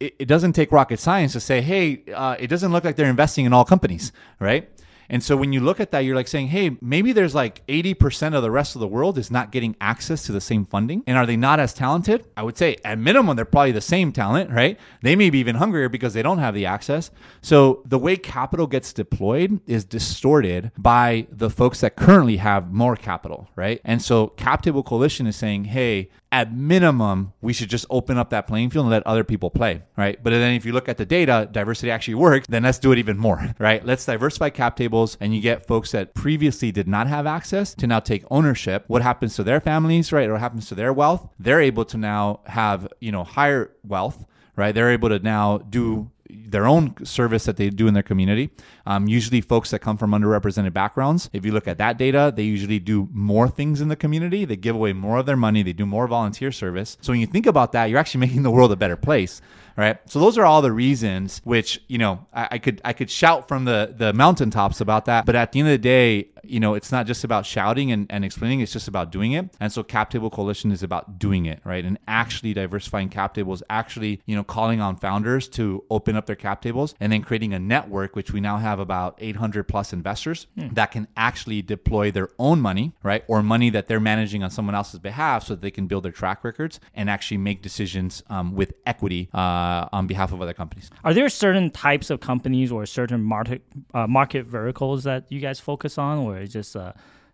it, 0.00 0.14
it 0.18 0.24
doesn't 0.26 0.52
take 0.52 0.72
rocket 0.72 1.00
science 1.00 1.32
to 1.32 1.40
say, 1.40 1.60
hey, 1.60 2.04
uh, 2.14 2.36
it 2.38 2.48
doesn't 2.48 2.72
look 2.72 2.84
like 2.84 2.96
they're 2.96 3.10
investing 3.10 3.44
in 3.44 3.52
all 3.52 3.64
companies, 3.64 4.12
right? 4.40 4.70
And 5.10 5.22
so 5.22 5.36
when 5.36 5.52
you 5.52 5.60
look 5.60 5.80
at 5.80 5.90
that, 5.92 6.00
you're 6.00 6.16
like 6.16 6.28
saying, 6.28 6.48
hey, 6.48 6.76
maybe 6.80 7.12
there's 7.12 7.34
like 7.34 7.66
80% 7.66 8.34
of 8.34 8.42
the 8.42 8.50
rest 8.50 8.76
of 8.76 8.80
the 8.80 8.88
world 8.88 9.18
is 9.18 9.30
not 9.30 9.52
getting 9.52 9.76
access 9.80 10.24
to 10.26 10.32
the 10.32 10.40
same 10.40 10.64
funding. 10.64 11.02
And 11.06 11.16
are 11.16 11.26
they 11.26 11.36
not 11.36 11.60
as 11.60 11.72
talented? 11.72 12.24
I 12.36 12.42
would 12.42 12.56
say 12.56 12.76
at 12.84 12.98
minimum, 12.98 13.36
they're 13.36 13.44
probably 13.44 13.72
the 13.72 13.80
same 13.80 14.12
talent, 14.12 14.50
right? 14.50 14.78
They 15.02 15.16
may 15.16 15.30
be 15.30 15.38
even 15.38 15.56
hungrier 15.56 15.88
because 15.88 16.14
they 16.14 16.22
don't 16.22 16.38
have 16.38 16.54
the 16.54 16.66
access. 16.66 17.10
So 17.40 17.82
the 17.86 17.98
way 17.98 18.16
capital 18.16 18.66
gets 18.66 18.92
deployed 18.92 19.60
is 19.66 19.84
distorted 19.84 20.72
by 20.76 21.26
the 21.30 21.50
folks 21.50 21.80
that 21.80 21.96
currently 21.96 22.36
have 22.36 22.72
more 22.72 22.96
capital, 22.96 23.48
right? 23.56 23.80
And 23.84 24.02
so 24.02 24.28
Cap 24.28 24.62
Table 24.62 24.82
Coalition 24.82 25.26
is 25.26 25.36
saying, 25.36 25.64
hey, 25.64 26.10
at 26.30 26.52
minimum, 26.52 27.32
we 27.40 27.52
should 27.52 27.70
just 27.70 27.86
open 27.90 28.18
up 28.18 28.30
that 28.30 28.46
playing 28.46 28.70
field 28.70 28.84
and 28.84 28.90
let 28.90 29.06
other 29.06 29.24
people 29.24 29.50
play, 29.50 29.82
right? 29.96 30.22
But 30.22 30.30
then 30.30 30.54
if 30.54 30.64
you 30.64 30.72
look 30.72 30.88
at 30.88 30.98
the 30.98 31.06
data, 31.06 31.48
diversity 31.50 31.90
actually 31.90 32.16
works, 32.16 32.46
then 32.48 32.64
let's 32.64 32.78
do 32.78 32.92
it 32.92 32.98
even 32.98 33.16
more, 33.16 33.54
right? 33.58 33.84
Let's 33.84 34.04
diversify 34.04 34.50
cap 34.50 34.76
tables 34.76 35.16
and 35.20 35.34
you 35.34 35.40
get 35.40 35.66
folks 35.66 35.92
that 35.92 36.14
previously 36.14 36.70
did 36.70 36.86
not 36.86 37.06
have 37.06 37.26
access 37.26 37.74
to 37.74 37.86
now 37.86 38.00
take 38.00 38.24
ownership. 38.30 38.84
What 38.88 39.02
happens 39.02 39.36
to 39.36 39.42
their 39.42 39.60
families, 39.60 40.12
right? 40.12 40.30
What 40.30 40.40
happens 40.40 40.68
to 40.68 40.74
their 40.74 40.92
wealth? 40.92 41.28
They're 41.38 41.62
able 41.62 41.84
to 41.86 41.96
now 41.96 42.40
have, 42.46 42.88
you 43.00 43.12
know, 43.12 43.24
higher 43.24 43.72
wealth 43.84 44.24
right? 44.58 44.74
They're 44.74 44.90
able 44.90 45.08
to 45.10 45.20
now 45.20 45.58
do 45.58 46.10
their 46.30 46.66
own 46.66 46.94
service 47.04 47.44
that 47.44 47.56
they 47.56 47.70
do 47.70 47.86
in 47.86 47.94
their 47.94 48.02
community. 48.02 48.50
Um, 48.86 49.08
usually, 49.08 49.40
folks 49.40 49.70
that 49.70 49.80
come 49.80 49.96
from 49.96 50.10
underrepresented 50.12 50.72
backgrounds, 50.72 51.30
if 51.32 51.44
you 51.44 51.52
look 51.52 51.66
at 51.68 51.78
that 51.78 51.98
data, 51.98 52.32
they 52.34 52.42
usually 52.42 52.78
do 52.78 53.08
more 53.12 53.48
things 53.48 53.80
in 53.80 53.88
the 53.88 53.96
community. 53.96 54.44
They 54.44 54.56
give 54.56 54.74
away 54.74 54.92
more 54.92 55.18
of 55.18 55.26
their 55.26 55.36
money. 55.36 55.62
They 55.62 55.72
do 55.72 55.86
more 55.86 56.06
volunteer 56.06 56.52
service. 56.52 56.96
So 57.00 57.12
when 57.12 57.20
you 57.20 57.26
think 57.26 57.46
about 57.46 57.72
that, 57.72 57.86
you're 57.86 57.98
actually 57.98 58.20
making 58.26 58.42
the 58.42 58.50
world 58.50 58.72
a 58.72 58.76
better 58.76 58.96
place 58.96 59.40
right? 59.78 59.98
So 60.10 60.18
those 60.18 60.36
are 60.36 60.44
all 60.44 60.60
the 60.60 60.72
reasons 60.72 61.40
which 61.44 61.80
you 61.86 61.98
know 61.98 62.26
I, 62.34 62.48
I, 62.52 62.58
could 62.58 62.80
i 62.84 62.92
could 62.92 63.10
shout 63.10 63.46
from 63.46 63.64
the 63.64 63.94
the 63.96 64.12
mountaintops 64.12 64.80
about 64.80 65.04
that. 65.06 65.24
But 65.24 65.36
at 65.36 65.52
the 65.52 65.60
end 65.60 65.68
of 65.68 65.72
the 65.72 65.78
day 65.78 66.28
you 66.42 66.60
know 66.60 66.74
it's 66.74 66.90
not 66.90 67.06
just 67.06 67.24
about 67.24 67.46
shouting 67.46 67.92
and, 67.92 68.06
and 68.10 68.24
explaining 68.24 68.60
it's 68.60 68.72
just 68.72 68.88
about 68.88 69.12
doing 69.12 69.32
it. 69.32 69.48
And 69.60 69.72
so 69.72 69.82
cap 69.82 70.10
table 70.10 70.30
coalition 70.30 70.72
is 70.72 70.82
about 70.82 71.18
doing 71.18 71.46
it 71.46 71.60
right? 71.64 71.84
And 71.84 71.98
actually 72.08 72.52
diversifying 72.52 73.08
cap 73.08 73.34
tables 73.34 73.62
actually 73.70 74.20
you 74.26 74.34
know 74.34 74.44
calling 74.44 74.80
on 74.80 74.96
founders 74.96 75.48
to 75.50 75.84
open 75.90 76.16
up 76.16 76.26
their 76.26 76.36
cap 76.36 76.60
tables 76.60 76.94
and 76.98 77.12
then 77.12 77.22
creating 77.22 77.54
a 77.54 77.58
network 77.58 78.16
which 78.16 78.32
we 78.32 78.40
now 78.40 78.56
have 78.56 78.80
about 78.80 79.16
800 79.18 79.68
plus 79.68 79.92
investors 79.92 80.48
hmm. 80.58 80.68
that 80.72 80.90
can 80.90 81.06
actually 81.16 81.62
deploy 81.62 82.10
their 82.10 82.30
own 82.38 82.60
money 82.60 82.92
right? 83.04 83.22
Or 83.28 83.44
money 83.44 83.70
that 83.70 83.86
they're 83.86 84.00
managing 84.00 84.42
on 84.42 84.50
someone 84.50 84.74
else's 84.74 84.98
behalf 84.98 85.44
so 85.44 85.54
that 85.54 85.60
they 85.60 85.70
can 85.70 85.86
build 85.86 86.04
their 86.04 86.12
track 86.12 86.42
records 86.42 86.80
and 86.94 87.08
actually 87.08 87.38
make 87.38 87.62
decisions 87.62 88.24
um, 88.28 88.54
with 88.56 88.72
equity 88.84 89.28
uh, 89.32 89.67
uh, 89.68 89.96
on 89.98 90.06
behalf 90.06 90.30
of 90.32 90.38
other 90.44 90.54
companies. 90.62 90.86
Are 91.04 91.14
there 91.18 91.28
certain 91.28 91.70
types 91.70 92.10
of 92.10 92.16
companies 92.20 92.68
or 92.72 92.86
certain 92.86 93.22
market 93.22 93.62
uh, 93.94 94.06
market 94.06 94.44
verticals 94.46 95.04
that 95.04 95.20
you 95.32 95.40
guys 95.40 95.58
focus 95.60 95.98
on, 95.98 96.14
or 96.24 96.38
is 96.38 96.52
just 96.52 96.76
uh, 96.76 96.92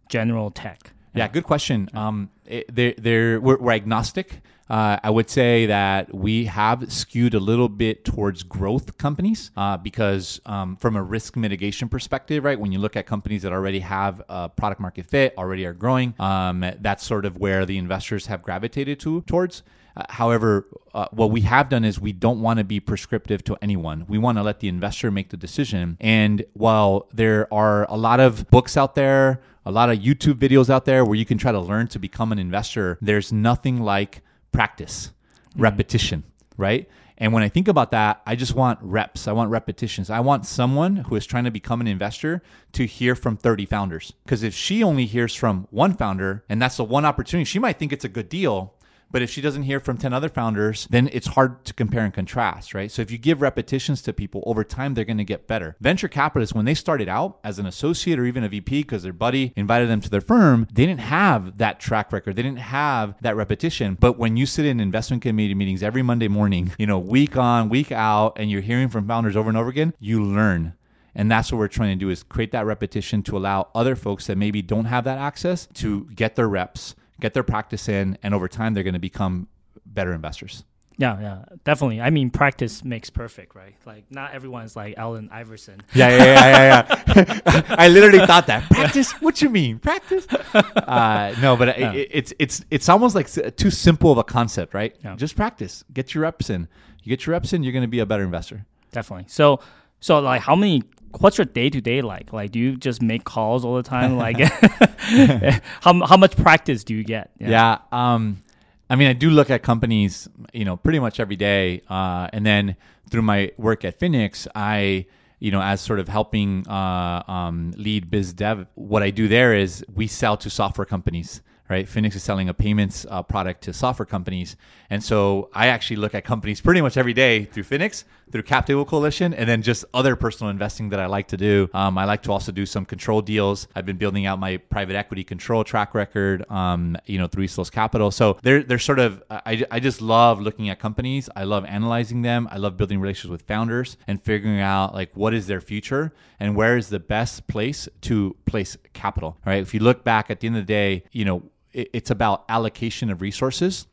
general 0.08 0.50
tech? 0.50 0.80
Yeah, 1.14 1.28
good 1.28 1.44
question. 1.44 1.88
Um, 1.94 2.30
it, 2.44 2.74
they're, 2.74 2.94
they're, 2.98 3.40
we're, 3.40 3.58
we're 3.58 3.72
agnostic. 3.72 4.40
Uh, 4.68 4.98
I 5.04 5.10
would 5.10 5.28
say 5.28 5.66
that 5.66 6.12
we 6.12 6.46
have 6.46 6.90
skewed 6.90 7.34
a 7.34 7.38
little 7.38 7.68
bit 7.68 8.04
towards 8.04 8.42
growth 8.42 8.96
companies 8.98 9.50
uh, 9.56 9.76
because, 9.76 10.40
um, 10.46 10.76
from 10.76 10.96
a 10.96 11.02
risk 11.02 11.36
mitigation 11.36 11.88
perspective, 11.88 12.44
right, 12.44 12.58
when 12.58 12.72
you 12.72 12.78
look 12.78 12.96
at 12.96 13.06
companies 13.06 13.42
that 13.42 13.52
already 13.52 13.80
have 13.80 14.22
a 14.28 14.48
product 14.48 14.80
market 14.80 15.06
fit, 15.06 15.34
already 15.36 15.66
are 15.66 15.74
growing, 15.74 16.14
um, 16.18 16.64
that's 16.80 17.04
sort 17.04 17.26
of 17.26 17.38
where 17.38 17.66
the 17.66 17.76
investors 17.76 18.26
have 18.26 18.42
gravitated 18.42 18.98
to 19.00 19.20
towards. 19.22 19.62
Uh, 19.96 20.04
however, 20.08 20.66
uh, 20.94 21.06
what 21.10 21.30
we 21.30 21.42
have 21.42 21.68
done 21.68 21.84
is 21.84 22.00
we 22.00 22.12
don't 22.12 22.40
want 22.40 22.58
to 22.58 22.64
be 22.64 22.80
prescriptive 22.80 23.44
to 23.44 23.56
anyone. 23.62 24.04
We 24.08 24.18
want 24.18 24.38
to 24.38 24.42
let 24.42 24.60
the 24.60 24.68
investor 24.68 25.10
make 25.10 25.30
the 25.30 25.36
decision. 25.36 25.96
And 26.00 26.44
while 26.54 27.08
there 27.12 27.52
are 27.52 27.90
a 27.90 27.96
lot 27.96 28.20
of 28.20 28.48
books 28.50 28.76
out 28.76 28.94
there, 28.94 29.40
a 29.64 29.70
lot 29.70 29.90
of 29.90 29.98
YouTube 29.98 30.34
videos 30.34 30.68
out 30.68 30.84
there 30.84 31.04
where 31.04 31.14
you 31.14 31.24
can 31.24 31.38
try 31.38 31.52
to 31.52 31.60
learn 31.60 31.88
to 31.88 31.98
become 31.98 32.32
an 32.32 32.38
investor, 32.38 32.98
there's 33.00 33.32
nothing 33.32 33.80
like 33.80 34.22
practice, 34.52 35.10
mm-hmm. 35.50 35.62
repetition, 35.62 36.24
right? 36.56 36.88
And 37.16 37.32
when 37.32 37.42
I 37.42 37.48
think 37.48 37.68
about 37.68 37.92
that, 37.92 38.22
I 38.26 38.34
just 38.34 38.54
want 38.54 38.80
reps. 38.82 39.28
I 39.28 39.32
want 39.32 39.50
repetitions. 39.50 40.10
I 40.10 40.20
want 40.20 40.46
someone 40.46 40.96
who 40.96 41.14
is 41.14 41.26
trying 41.26 41.44
to 41.44 41.50
become 41.50 41.80
an 41.80 41.86
investor 41.86 42.42
to 42.72 42.86
hear 42.86 43.14
from 43.14 43.36
30 43.36 43.66
founders. 43.66 44.12
Because 44.24 44.42
if 44.42 44.52
she 44.52 44.82
only 44.82 45.06
hears 45.06 45.34
from 45.34 45.68
one 45.70 45.94
founder 45.94 46.44
and 46.48 46.60
that's 46.60 46.76
the 46.76 46.84
one 46.84 47.04
opportunity, 47.04 47.44
she 47.44 47.60
might 47.60 47.78
think 47.78 47.92
it's 47.92 48.04
a 48.04 48.08
good 48.08 48.28
deal, 48.28 48.73
but 49.14 49.22
if 49.22 49.30
she 49.30 49.40
doesn't 49.40 49.62
hear 49.62 49.78
from 49.78 49.96
10 49.96 50.12
other 50.12 50.28
founders, 50.28 50.88
then 50.90 51.08
it's 51.12 51.28
hard 51.28 51.64
to 51.64 51.72
compare 51.72 52.04
and 52.04 52.12
contrast, 52.12 52.74
right? 52.74 52.90
So 52.90 53.00
if 53.00 53.12
you 53.12 53.16
give 53.16 53.42
repetitions 53.42 54.02
to 54.02 54.12
people 54.12 54.42
over 54.44 54.64
time, 54.64 54.94
they're 54.94 55.04
going 55.04 55.18
to 55.18 55.24
get 55.24 55.46
better. 55.46 55.76
Venture 55.80 56.08
capitalists, 56.08 56.52
when 56.52 56.64
they 56.64 56.74
started 56.74 57.08
out 57.08 57.38
as 57.44 57.60
an 57.60 57.64
associate 57.64 58.18
or 58.18 58.24
even 58.24 58.42
a 58.42 58.48
VP 58.48 58.82
because 58.82 59.04
their 59.04 59.12
buddy 59.12 59.52
invited 59.54 59.88
them 59.88 60.00
to 60.00 60.10
their 60.10 60.20
firm, 60.20 60.66
they 60.72 60.84
didn't 60.84 60.98
have 60.98 61.58
that 61.58 61.78
track 61.78 62.12
record. 62.12 62.34
They 62.34 62.42
didn't 62.42 62.58
have 62.58 63.14
that 63.20 63.36
repetition. 63.36 63.96
But 64.00 64.18
when 64.18 64.36
you 64.36 64.46
sit 64.46 64.66
in 64.66 64.80
investment 64.80 65.22
committee 65.22 65.54
meetings 65.54 65.84
every 65.84 66.02
Monday 66.02 66.26
morning, 66.26 66.72
you 66.76 66.88
know, 66.88 66.98
week 66.98 67.36
on, 67.36 67.68
week 67.68 67.92
out, 67.92 68.32
and 68.34 68.50
you're 68.50 68.62
hearing 68.62 68.88
from 68.88 69.06
founders 69.06 69.36
over 69.36 69.48
and 69.48 69.56
over 69.56 69.70
again, 69.70 69.94
you 70.00 70.24
learn. 70.24 70.74
And 71.14 71.30
that's 71.30 71.52
what 71.52 71.58
we're 71.58 71.68
trying 71.68 71.96
to 71.96 72.04
do 72.04 72.10
is 72.10 72.24
create 72.24 72.50
that 72.50 72.66
repetition 72.66 73.22
to 73.22 73.36
allow 73.36 73.68
other 73.76 73.94
folks 73.94 74.26
that 74.26 74.36
maybe 74.36 74.60
don't 74.60 74.86
have 74.86 75.04
that 75.04 75.18
access 75.18 75.68
to 75.74 76.08
get 76.16 76.34
their 76.34 76.48
reps 76.48 76.96
get 77.20 77.34
their 77.34 77.42
practice 77.42 77.88
in, 77.88 78.18
and 78.22 78.34
over 78.34 78.48
time 78.48 78.74
they're 78.74 78.82
going 78.82 78.94
to 78.94 79.00
become 79.00 79.48
better 79.86 80.12
investors. 80.12 80.64
Yeah, 80.96 81.20
yeah, 81.20 81.44
definitely. 81.64 82.00
I 82.00 82.10
mean, 82.10 82.30
practice 82.30 82.84
makes 82.84 83.10
perfect, 83.10 83.56
right? 83.56 83.74
Like, 83.84 84.04
not 84.10 84.32
everyone's 84.32 84.76
like 84.76 84.94
Allen 84.96 85.28
Iverson. 85.32 85.82
Yeah, 85.92 86.08
yeah, 86.08 86.24
yeah, 86.24 86.96
yeah. 87.16 87.42
yeah. 87.46 87.62
I 87.70 87.88
literally 87.88 88.24
thought 88.24 88.46
that 88.46 88.70
practice. 88.70 89.10
What 89.20 89.42
you 89.42 89.50
mean, 89.50 89.78
practice? 89.78 90.26
Uh, 90.84 91.34
no, 91.40 91.56
but 91.56 91.78
yeah. 91.78 91.92
it, 91.92 92.08
it's 92.10 92.34
it's 92.38 92.64
it's 92.70 92.88
almost 92.88 93.14
like 93.14 93.28
too 93.56 93.70
simple 93.70 94.12
of 94.12 94.18
a 94.18 94.22
concept, 94.22 94.74
right? 94.74 94.94
Yeah. 95.02 95.16
Just 95.16 95.34
practice. 95.34 95.82
Get 95.92 96.14
your 96.14 96.22
reps 96.22 96.50
in. 96.50 96.68
You 97.02 97.10
get 97.10 97.26
your 97.26 97.32
reps 97.32 97.52
in, 97.52 97.62
you're 97.62 97.72
going 97.72 97.82
to 97.82 97.88
be 97.88 97.98
a 97.98 98.06
better 98.06 98.22
investor. 98.22 98.64
Definitely. 98.92 99.26
So, 99.28 99.60
so 100.00 100.20
like, 100.20 100.42
how 100.42 100.54
many 100.54 100.82
what's 101.20 101.38
your 101.38 101.44
day 101.44 101.70
to 101.70 101.80
day 101.80 102.02
like? 102.02 102.32
Like, 102.32 102.50
do 102.50 102.58
you 102.58 102.76
just 102.76 103.02
make 103.02 103.24
calls 103.24 103.64
all 103.64 103.76
the 103.76 103.82
time? 103.82 104.16
Like, 104.24 104.38
how 105.80 106.06
how 106.06 106.16
much 106.16 106.36
practice 106.36 106.84
do 106.84 106.94
you 106.94 107.04
get? 107.04 107.30
Yeah. 107.38 107.50
yeah 107.50 107.78
um, 107.92 108.42
I 108.88 108.96
mean, 108.96 109.08
I 109.08 109.12
do 109.12 109.30
look 109.30 109.50
at 109.50 109.62
companies, 109.62 110.28
you 110.52 110.64
know, 110.64 110.76
pretty 110.76 110.98
much 110.98 111.20
every 111.20 111.36
day, 111.36 111.82
uh, 111.88 112.28
and 112.32 112.46
then 112.46 112.76
through 113.10 113.22
my 113.22 113.50
work 113.58 113.84
at 113.84 113.98
Finix, 113.98 114.46
I 114.54 115.06
you 115.40 115.50
know, 115.50 115.60
as 115.60 115.80
sort 115.80 116.00
of 116.00 116.08
helping 116.08 116.66
uh, 116.68 117.22
um, 117.28 117.72
lead 117.76 118.10
biz 118.10 118.32
dev, 118.32 118.66
what 118.76 119.02
I 119.02 119.10
do 119.10 119.28
there 119.28 119.52
is 119.54 119.84
we 119.94 120.06
sell 120.06 120.36
to 120.38 120.48
software 120.48 120.86
companies 120.86 121.42
right? 121.68 121.86
Finix 121.86 122.14
is 122.14 122.22
selling 122.22 122.48
a 122.48 122.54
payments 122.54 123.06
uh, 123.08 123.22
product 123.22 123.62
to 123.62 123.72
software 123.72 124.06
companies. 124.06 124.56
And 124.90 125.02
so 125.02 125.50
I 125.54 125.68
actually 125.68 125.96
look 125.96 126.14
at 126.14 126.24
companies 126.24 126.60
pretty 126.60 126.80
much 126.80 126.96
every 126.96 127.14
day 127.14 127.44
through 127.44 127.64
Finix, 127.64 128.04
through 128.30 128.42
Cap 128.42 128.66
Table 128.66 128.84
Coalition, 128.84 129.34
and 129.34 129.48
then 129.48 129.62
just 129.62 129.84
other 129.94 130.16
personal 130.16 130.50
investing 130.50 130.90
that 130.90 131.00
I 131.00 131.06
like 131.06 131.28
to 131.28 131.36
do. 131.36 131.68
Um, 131.74 131.98
I 131.98 132.04
like 132.04 132.22
to 132.24 132.32
also 132.32 132.52
do 132.52 132.66
some 132.66 132.84
control 132.84 133.22
deals. 133.22 133.68
I've 133.74 133.86
been 133.86 133.96
building 133.96 134.26
out 134.26 134.38
my 134.38 134.56
private 134.56 134.96
equity 134.96 135.24
control 135.24 135.64
track 135.64 135.94
record, 135.94 136.48
um, 136.50 136.96
you 137.06 137.18
know, 137.18 137.26
through 137.26 137.44
East 137.44 137.72
Capital. 137.72 138.10
So 138.10 138.38
they're, 138.42 138.62
they're 138.62 138.78
sort 138.78 138.98
of, 138.98 139.22
I, 139.30 139.64
I 139.70 139.80
just 139.80 140.00
love 140.00 140.40
looking 140.40 140.68
at 140.68 140.78
companies. 140.78 141.28
I 141.36 141.44
love 141.44 141.64
analyzing 141.64 142.22
them. 142.22 142.48
I 142.50 142.56
love 142.56 142.76
building 142.76 143.00
relationships 143.00 143.30
with 143.30 143.42
founders 143.42 143.96
and 144.06 144.20
figuring 144.20 144.60
out 144.60 144.94
like 144.94 145.10
what 145.14 145.34
is 145.34 145.46
their 145.46 145.60
future 145.60 146.12
and 146.40 146.56
where 146.56 146.76
is 146.76 146.88
the 146.88 147.00
best 147.00 147.46
place 147.46 147.88
to 148.02 148.36
place 148.44 148.76
capital, 148.92 149.38
right? 149.46 149.62
If 149.62 149.74
you 149.74 149.80
look 149.80 150.04
back 150.04 150.30
at 150.30 150.40
the 150.40 150.46
end 150.46 150.56
of 150.56 150.62
the 150.62 150.72
day, 150.72 151.04
you 151.12 151.24
know, 151.24 151.42
it's 151.72 152.10
about 152.10 152.44
allocation 152.48 153.10
of 153.10 153.20
resources. 153.20 153.86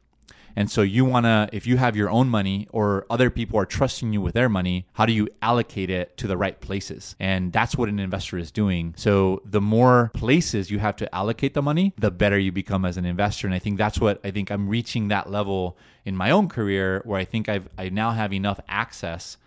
And 0.56 0.70
so 0.70 0.82
you 0.82 1.06
want 1.06 1.26
to, 1.26 1.50
if 1.52 1.66
you 1.68 1.78
have 1.78 1.96
your 1.96 2.10
own 2.10 2.30
money 2.30 2.68
or 2.72 3.06
other 3.10 3.30
people 3.30 3.60
are 3.60 3.66
trusting 3.66 4.14
you 4.14 4.22
with 4.22 4.34
their 4.34 4.50
money, 4.50 4.88
how 4.94 5.06
do 5.06 5.14
you 5.14 5.28
allocate 5.42 5.90
it 5.90 6.18
to 6.18 6.28
the 6.28 6.38
right 6.38 6.60
places? 6.60 7.16
And 7.20 7.52
that's 7.52 7.76
what 7.76 7.90
an 7.90 8.00
investor 8.00 8.38
is 8.38 8.52
doing. 8.52 8.94
So 8.98 9.42
the 9.46 9.62
more 9.62 10.12
places 10.14 10.72
you 10.72 10.80
have 10.80 10.96
to 10.98 11.16
allocate 11.16 11.54
the 11.54 11.62
money, 11.62 11.94
the 11.98 12.12
better 12.12 12.38
you 12.38 12.52
become 12.52 12.86
as 12.86 12.98
an 12.98 13.06
investor. 13.06 13.48
And 13.48 13.54
I 13.56 13.60
think 13.60 13.78
that's 13.78 14.00
what 14.00 14.20
I 14.24 14.32
think 14.32 14.52
I'm 14.52 14.68
reaching 14.68 15.08
that 15.10 15.30
level 15.30 15.78
in 16.06 16.16
my 16.16 16.32
own 16.32 16.50
career 16.50 17.02
where 17.06 17.20
I 17.20 17.26
think 17.26 17.48
I've, 17.50 17.68
I 17.78 17.90
now 17.90 18.12
have 18.12 18.34
enough 18.34 18.60
access 18.68 19.38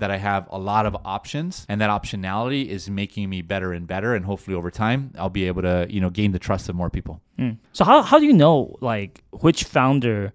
that 0.00 0.10
I 0.10 0.16
have 0.16 0.48
a 0.50 0.58
lot 0.58 0.86
of 0.86 0.96
options 1.04 1.64
and 1.68 1.80
that 1.80 1.90
optionality 1.90 2.66
is 2.66 2.90
making 2.90 3.30
me 3.30 3.42
better 3.42 3.72
and 3.72 3.86
better 3.86 4.14
and 4.14 4.24
hopefully 4.24 4.56
over 4.56 4.70
time 4.70 5.12
I'll 5.16 5.30
be 5.30 5.46
able 5.46 5.62
to 5.62 5.86
you 5.88 6.00
know 6.00 6.10
gain 6.10 6.32
the 6.32 6.38
trust 6.38 6.68
of 6.68 6.74
more 6.74 6.90
people. 6.90 7.20
Mm. 7.38 7.58
So 7.72 7.84
how 7.84 8.02
how 8.02 8.18
do 8.18 8.26
you 8.26 8.32
know 8.32 8.76
like 8.80 9.22
which 9.30 9.64
founder 9.64 10.32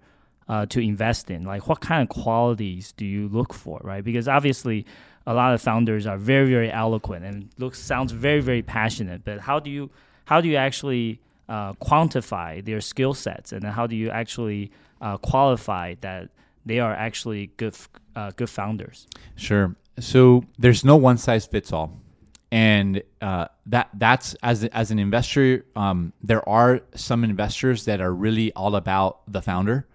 uh, 0.48 0.66
to 0.66 0.80
invest 0.80 1.30
in? 1.30 1.44
Like 1.44 1.68
what 1.68 1.80
kind 1.80 2.02
of 2.02 2.08
qualities 2.08 2.92
do 2.92 3.04
you 3.04 3.28
look 3.28 3.52
for, 3.52 3.80
right? 3.82 4.04
Because 4.04 4.28
obviously 4.28 4.86
a 5.26 5.34
lot 5.34 5.54
of 5.54 5.60
founders 5.60 6.06
are 6.06 6.18
very 6.18 6.48
very 6.48 6.70
eloquent 6.70 7.24
and 7.24 7.48
looks 7.58 7.78
sounds 7.78 8.12
very 8.12 8.40
very 8.40 8.62
passionate, 8.62 9.24
but 9.24 9.40
how 9.40 9.58
do 9.58 9.70
you 9.70 9.90
how 10.26 10.40
do 10.40 10.48
you 10.48 10.56
actually 10.56 11.20
uh, 11.48 11.72
quantify 11.74 12.64
their 12.64 12.80
skill 12.80 13.14
sets 13.14 13.52
and 13.52 13.64
how 13.64 13.86
do 13.86 13.94
you 13.94 14.10
actually 14.10 14.70
uh, 15.00 15.16
qualify 15.18 15.94
that 16.00 16.30
they 16.64 16.80
are 16.80 16.92
actually 16.92 17.46
good 17.56 17.76
uh, 18.14 18.32
good 18.36 18.50
founders. 18.50 19.06
Sure. 19.36 19.74
So 19.98 20.44
there's 20.58 20.84
no 20.84 20.96
one 20.96 21.16
size 21.16 21.46
fits 21.46 21.72
all, 21.72 22.00
and 22.50 23.02
uh, 23.22 23.46
that 23.66 23.88
that's 23.94 24.34
as 24.42 24.64
as 24.64 24.90
an 24.90 24.98
investor, 24.98 25.64
um, 25.76 26.12
there 26.22 26.46
are 26.48 26.80
some 26.94 27.24
investors 27.24 27.84
that 27.86 28.00
are 28.00 28.12
really 28.12 28.52
all 28.52 28.76
about 28.76 29.20
the 29.30 29.40
founder. 29.40 29.86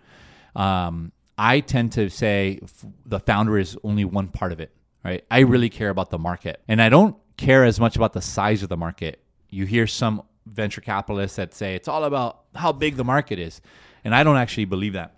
Um, 0.56 1.12
I 1.38 1.60
tend 1.62 1.94
to 1.94 2.10
say 2.10 2.60
the 3.06 3.20
founder 3.20 3.58
is 3.58 3.78
only 3.84 4.06
one 4.06 4.28
part 4.28 4.52
of 4.52 4.60
it. 4.60 4.72
Right. 5.04 5.26
I 5.32 5.40
really 5.40 5.70
care 5.70 5.90
about 5.90 6.12
the 6.12 6.20
market, 6.20 6.62
and 6.68 6.80
I 6.80 6.90
don't 6.90 7.18
care 7.36 7.64
as 7.66 7.80
much 7.80 7.96
about 7.96 8.14
the 8.14 8.22
size 8.22 8.62
of 8.62 8.70
the 8.70 8.78
market. 8.78 9.24
You 9.50 9.66
hear 9.66 9.88
some 9.88 10.22
venture 10.46 10.82
capitalists 10.82 11.38
that 11.38 11.56
say 11.56 11.74
it's 11.74 11.88
all 11.88 12.04
about 12.04 12.42
how 12.54 12.72
big 12.72 12.98
the 12.98 13.04
market 13.04 13.40
is, 13.40 13.62
and 14.04 14.14
I 14.14 14.24
don't 14.24 14.38
actually 14.38 14.66
believe 14.66 14.94
that. 14.94 15.16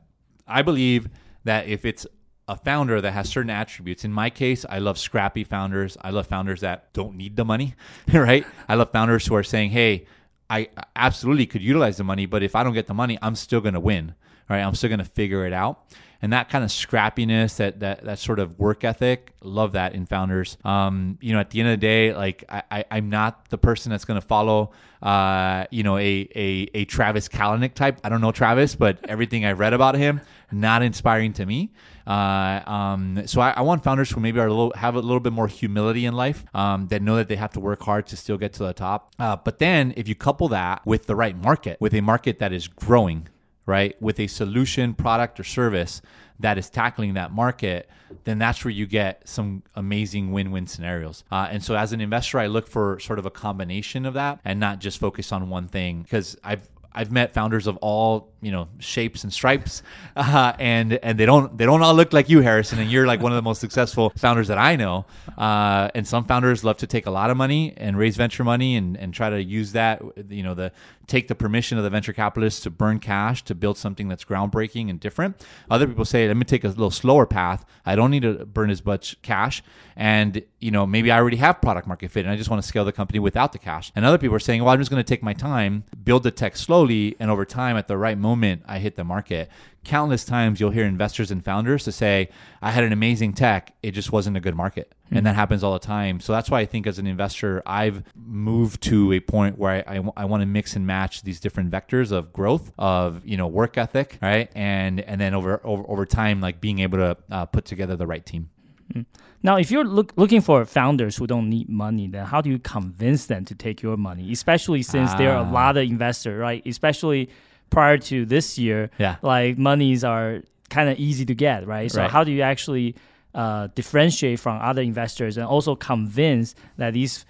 I 0.48 0.62
believe 0.62 1.10
that 1.44 1.68
if 1.68 1.84
it's 1.84 2.08
a 2.48 2.56
founder 2.56 3.00
that 3.00 3.12
has 3.12 3.30
certain 3.30 3.50
attributes. 3.50 4.04
In 4.04 4.12
my 4.12 4.30
case, 4.30 4.66
I 4.68 4.80
love 4.80 4.98
scrappy 4.98 5.44
founders. 5.44 5.98
I 6.02 6.10
love 6.10 6.28
founders 6.28 6.62
that 6.62 6.92
don't 6.94 7.16
need 7.16 7.36
the 7.36 7.46
money, 7.46 7.76
right? 8.14 8.46
I 8.68 8.76
love 8.76 8.92
founders 8.92 9.26
who 9.26 9.36
are 9.36 9.44
saying, 9.44 9.72
"Hey, 9.72 10.06
I 10.50 10.70
absolutely 10.96 11.46
could 11.46 11.62
utilize 11.62 11.98
the 11.98 12.04
money, 12.04 12.26
but 12.26 12.44
if 12.44 12.56
I 12.56 12.64
don't 12.64 12.74
get 12.74 12.88
the 12.88 12.94
money, 12.94 13.18
I'm 13.22 13.36
still 13.36 13.62
going 13.62 13.74
to 13.74 13.80
win." 13.80 14.16
Right? 14.50 14.60
I'm 14.62 14.76
still 14.76 14.90
going 14.90 15.00
to 15.00 15.06
figure 15.06 15.46
it 15.46 15.54
out. 15.54 15.86
and 16.22 16.32
that 16.32 16.50
kind 16.50 16.64
of 16.64 16.70
scrappiness, 16.70 17.58
that 17.58 17.80
that 17.82 18.04
that 18.06 18.20
sort 18.20 18.40
of 18.40 18.58
work 18.60 18.84
ethic, 18.84 19.34
love 19.42 19.74
that 19.74 19.94
in 19.94 20.06
founders. 20.06 20.58
Um, 20.64 21.18
you 21.22 21.34
know, 21.34 21.40
at 21.40 21.50
the 21.50 21.60
end 21.60 21.70
of 21.70 21.74
the 21.74 21.86
day, 21.86 22.14
like 22.14 22.44
I, 22.50 22.64
I 22.72 22.86
I'm 22.92 23.10
not 23.10 23.50
the 23.50 23.58
person 23.58 23.90
that's 23.90 24.06
going 24.06 24.20
to 24.20 24.26
follow 24.26 24.72
uh, 25.04 25.66
you 25.70 25.84
know, 25.84 25.98
a, 25.98 26.28
a, 26.34 26.70
a 26.74 26.86
Travis 26.86 27.28
Kalanick 27.28 27.74
type. 27.74 28.00
I 28.06 28.10
don't 28.10 28.22
know 28.22 28.32
Travis, 28.32 28.74
but 28.74 29.00
everything 29.10 29.44
I've 29.44 29.60
read 29.60 29.74
about 29.74 29.96
him, 29.96 30.22
not 30.50 30.82
inspiring 30.82 31.34
to 31.34 31.46
me. 31.46 31.74
Uh, 32.08 32.62
um, 32.66 33.24
so 33.28 33.42
I, 33.42 33.52
I, 33.52 33.62
want 33.62 33.84
founders 33.84 34.12
who 34.12 34.22
maybe 34.22 34.40
are 34.40 34.48
a 34.48 34.50
little, 34.50 34.74
have 34.76 34.96
a 34.96 35.00
little 35.00 35.20
bit 35.20 35.34
more 35.34 35.48
humility 35.48 36.06
in 36.06 36.14
life, 36.14 36.46
um, 36.54 36.88
that 36.88 37.02
know 37.02 37.18
that 37.18 37.28
they 37.28 37.36
have 37.36 37.52
to 37.52 37.60
work 37.60 37.82
hard 37.82 38.08
to 38.08 38.18
still 38.18 38.38
get 38.38 38.54
to 38.54 38.64
the 38.64 38.74
top. 38.74 39.14
Uh, 39.20 39.36
but 39.36 39.60
then 39.60 39.94
if 39.98 40.08
you 40.08 40.16
couple 40.16 40.48
that 40.50 40.86
with 40.86 41.06
the 41.06 41.16
right 41.16 41.38
market, 41.38 41.80
with 41.82 41.94
a 41.94 42.02
market 42.02 42.40
that 42.40 42.54
is 42.54 42.68
growing, 42.68 43.28
right, 43.66 44.00
with 44.02 44.20
a 44.20 44.28
solution, 44.28 44.94
product, 44.94 45.40
or 45.40 45.44
service 45.44 46.02
that 46.40 46.58
is 46.58 46.70
tackling 46.70 47.14
that 47.14 47.32
market, 47.32 47.90
then 48.26 48.38
that's 48.38 48.64
where 48.64 48.72
you 48.72 48.86
get 48.86 49.28
some 49.28 49.64
amazing 49.76 50.32
win-win 50.32 50.68
scenarios. 50.68 51.24
Uh, 51.32 51.48
and 51.50 51.64
so, 51.64 51.76
as 51.76 51.94
an 51.94 52.02
investor, 52.02 52.40
I 52.40 52.48
look 52.48 52.68
for 52.68 53.00
sort 53.00 53.20
of 53.20 53.26
a 53.26 53.32
combination 53.32 54.06
of 54.06 54.14
that 54.16 54.40
and 54.46 54.60
not 54.60 54.80
just 54.80 55.00
focus 55.00 55.32
on 55.32 55.50
one 55.50 55.68
thing 55.68 56.04
because 56.04 56.38
I've 56.44 56.68
I've 56.96 57.12
met 57.12 57.34
founders 57.34 57.68
of 57.68 57.78
all 57.78 58.30
you 58.42 58.52
know 58.52 58.68
shapes 58.80 59.24
and 59.24 59.34
stripes, 59.34 59.84
uh, 60.16 60.54
and 60.60 60.94
and 60.94 61.20
they 61.20 61.26
don't 61.26 61.58
they 61.58 61.66
don't 61.66 61.82
all 61.82 61.94
look 61.94 62.14
like 62.14 62.30
you, 62.30 62.42
Harrison. 62.42 62.80
And 62.80 62.92
you're 62.92 63.08
like 63.08 63.22
one 63.22 63.32
of 63.32 63.36
the 63.36 63.42
most 63.42 63.60
successful 63.60 64.12
founders 64.16 64.48
that 64.50 64.58
I 64.58 64.76
know. 64.76 65.06
Uh, 65.38 65.90
and 65.96 66.08
some 66.08 66.26
founders 66.26 66.64
love 66.64 66.78
to 66.78 66.88
take 66.88 67.06
a 67.06 67.12
lot 67.12 67.30
of 67.30 67.38
money 67.38 67.74
and 67.78 67.98
raise 67.98 68.16
venture 68.16 68.44
money 68.44 68.76
and 68.76 68.98
and 68.98 69.14
try 69.14 69.30
to 69.30 69.42
use 69.42 69.72
that 69.74 70.02
you 70.30 70.44
know 70.44 70.54
the 70.54 70.72
take 71.08 71.28
the 71.28 71.36
permission 71.36 71.78
of 71.78 71.84
the 71.84 71.90
venture 71.90 72.14
capitalists 72.14 72.62
to 72.62 72.70
burn 72.70 73.00
cash 73.00 73.44
to 73.44 73.56
build 73.56 73.78
something 73.78 74.08
that's 74.08 74.24
groundbreaking 74.24 74.90
and 74.90 75.00
different. 75.00 75.46
Other 75.70 75.88
people 75.88 76.06
say, 76.06 76.28
let 76.28 76.38
me 76.38 76.46
take 76.46 76.64
a 76.64 76.70
little 76.70 76.92
slower 76.92 77.26
path. 77.26 77.66
I 77.86 77.96
don't 77.96 78.12
need 78.12 78.24
to 78.24 78.46
burn 78.46 78.70
as 78.70 78.86
much 78.86 79.22
cash, 79.22 79.62
and 79.96 80.42
you 80.60 80.72
know 80.72 80.86
maybe 80.88 81.12
I 81.12 81.18
already 81.18 81.38
have 81.38 81.62
product 81.62 81.88
market 81.88 82.12
fit, 82.12 82.26
and 82.26 82.32
I 82.32 82.38
just 82.38 82.50
want 82.50 82.62
to 82.62 82.68
scale 82.68 82.86
the 82.86 82.92
company 82.92 83.20
without 83.20 83.52
the 83.52 83.60
cash. 83.60 83.92
And 83.96 84.06
other 84.06 84.18
people 84.18 84.36
are 84.36 84.40
saying, 84.40 84.64
well, 84.64 84.74
I'm 84.74 84.80
just 84.80 84.92
going 84.92 85.04
to 85.04 85.08
take 85.08 85.24
my 85.24 85.34
time, 85.34 85.84
build 86.04 86.24
the 86.24 86.32
tech 86.32 86.56
slowly, 86.56 87.16
and 87.20 87.30
over 87.30 87.46
time 87.46 87.78
at 87.78 87.88
the 87.88 87.98
right 87.98 88.18
moment 88.18 88.64
I 88.66 88.80
hit 88.80 88.96
the 88.96 89.04
market. 89.04 89.50
Countless 89.84 90.24
times 90.24 90.60
you'll 90.60 90.72
hear 90.72 90.86
investors 90.86 91.32
and 91.32 91.44
founders 91.44 91.84
to 91.84 91.92
say, 91.92 92.30
I 92.62 92.72
had 92.72 92.84
an 92.84 92.94
amazing 92.94 93.34
tech, 93.34 93.74
it 93.84 93.92
just 93.92 94.12
wasn't 94.12 94.38
a 94.38 94.40
good 94.40 94.56
market. 94.56 94.94
Mm-hmm. 95.06 95.18
And 95.18 95.26
that 95.26 95.36
happens 95.36 95.64
all 95.64 95.74
the 95.74 95.80
time. 95.80 96.20
So 96.20 96.32
that's 96.34 96.50
why 96.50 96.62
I 96.62 96.66
think 96.66 96.88
as 96.88 97.00
an 97.00 97.08
investor, 97.08 97.62
I've 97.66 98.04
moved 98.16 98.82
to 98.84 99.12
a 99.14 99.20
point 99.20 99.58
where 99.58 99.84
I, 99.88 99.98
I, 99.98 100.04
I 100.18 100.26
want 100.26 100.42
to 100.42 100.48
mix 100.48 100.76
and 100.76 100.88
match 100.88 101.24
these 101.24 101.40
different 101.40 101.72
vectors 101.72 102.12
of 102.12 102.32
growth, 102.32 102.72
of, 102.78 103.26
you 103.26 103.38
know, 103.38 103.48
work 103.48 103.78
ethic, 103.78 104.18
right? 104.22 104.50
And, 104.56 105.02
and 105.02 105.20
then 105.20 105.34
over, 105.34 105.60
over, 105.64 105.84
over 105.88 106.06
time, 106.06 106.40
like 106.40 106.62
being 106.62 106.80
able 106.80 106.98
to 107.00 107.18
uh, 107.30 107.46
put 107.46 107.66
together 107.66 107.96
the 107.96 108.08
right 108.08 108.26
team. 108.26 108.50
Mm. 108.94 109.06
Now, 109.46 109.58
if 109.58 109.72
you're 109.72 109.84
look, 109.84 110.14
looking 110.16 110.40
for 110.40 110.64
founders 110.64 111.18
who 111.18 111.28
don't 111.28 111.50
need 111.50 111.68
money, 111.68 112.08
then 112.08 112.26
how 112.26 112.40
do 112.40 112.50
you 112.50 112.60
convince 112.60 113.26
them 113.26 113.44
to 113.46 113.56
take 113.56 113.82
your 113.82 113.98
money? 113.98 114.32
Especially 114.32 114.82
since 114.82 115.12
ah. 115.12 115.18
there 115.18 115.32
are 115.32 115.44
a 115.44 115.48
ah. 115.48 115.52
lot 115.52 115.76
of 115.76 115.84
investors, 115.84 116.40
right? 116.40 116.66
Especially 116.66 117.30
prior 117.74 117.98
to 117.98 118.26
this 118.26 118.58
year, 118.58 118.92
yeah. 119.00 119.18
like 119.22 119.58
monies 119.58 120.04
are 120.04 120.42
kind 120.70 120.90
of 120.90 121.00
easy 121.00 121.26
to 121.26 121.36
get, 121.36 121.68
right? 121.68 121.92
So 121.92 122.02
right. 122.02 122.12
how 122.12 122.24
do 122.24 122.32
you 122.32 122.42
actually 122.42 122.96
uh, 123.34 123.68
differentiate 123.76 124.40
from 124.40 124.62
other 124.62 124.82
investors 124.82 125.38
and 125.38 125.46
also 125.46 125.76
convince 125.76 126.56
that 126.78 126.94
these 126.94 127.26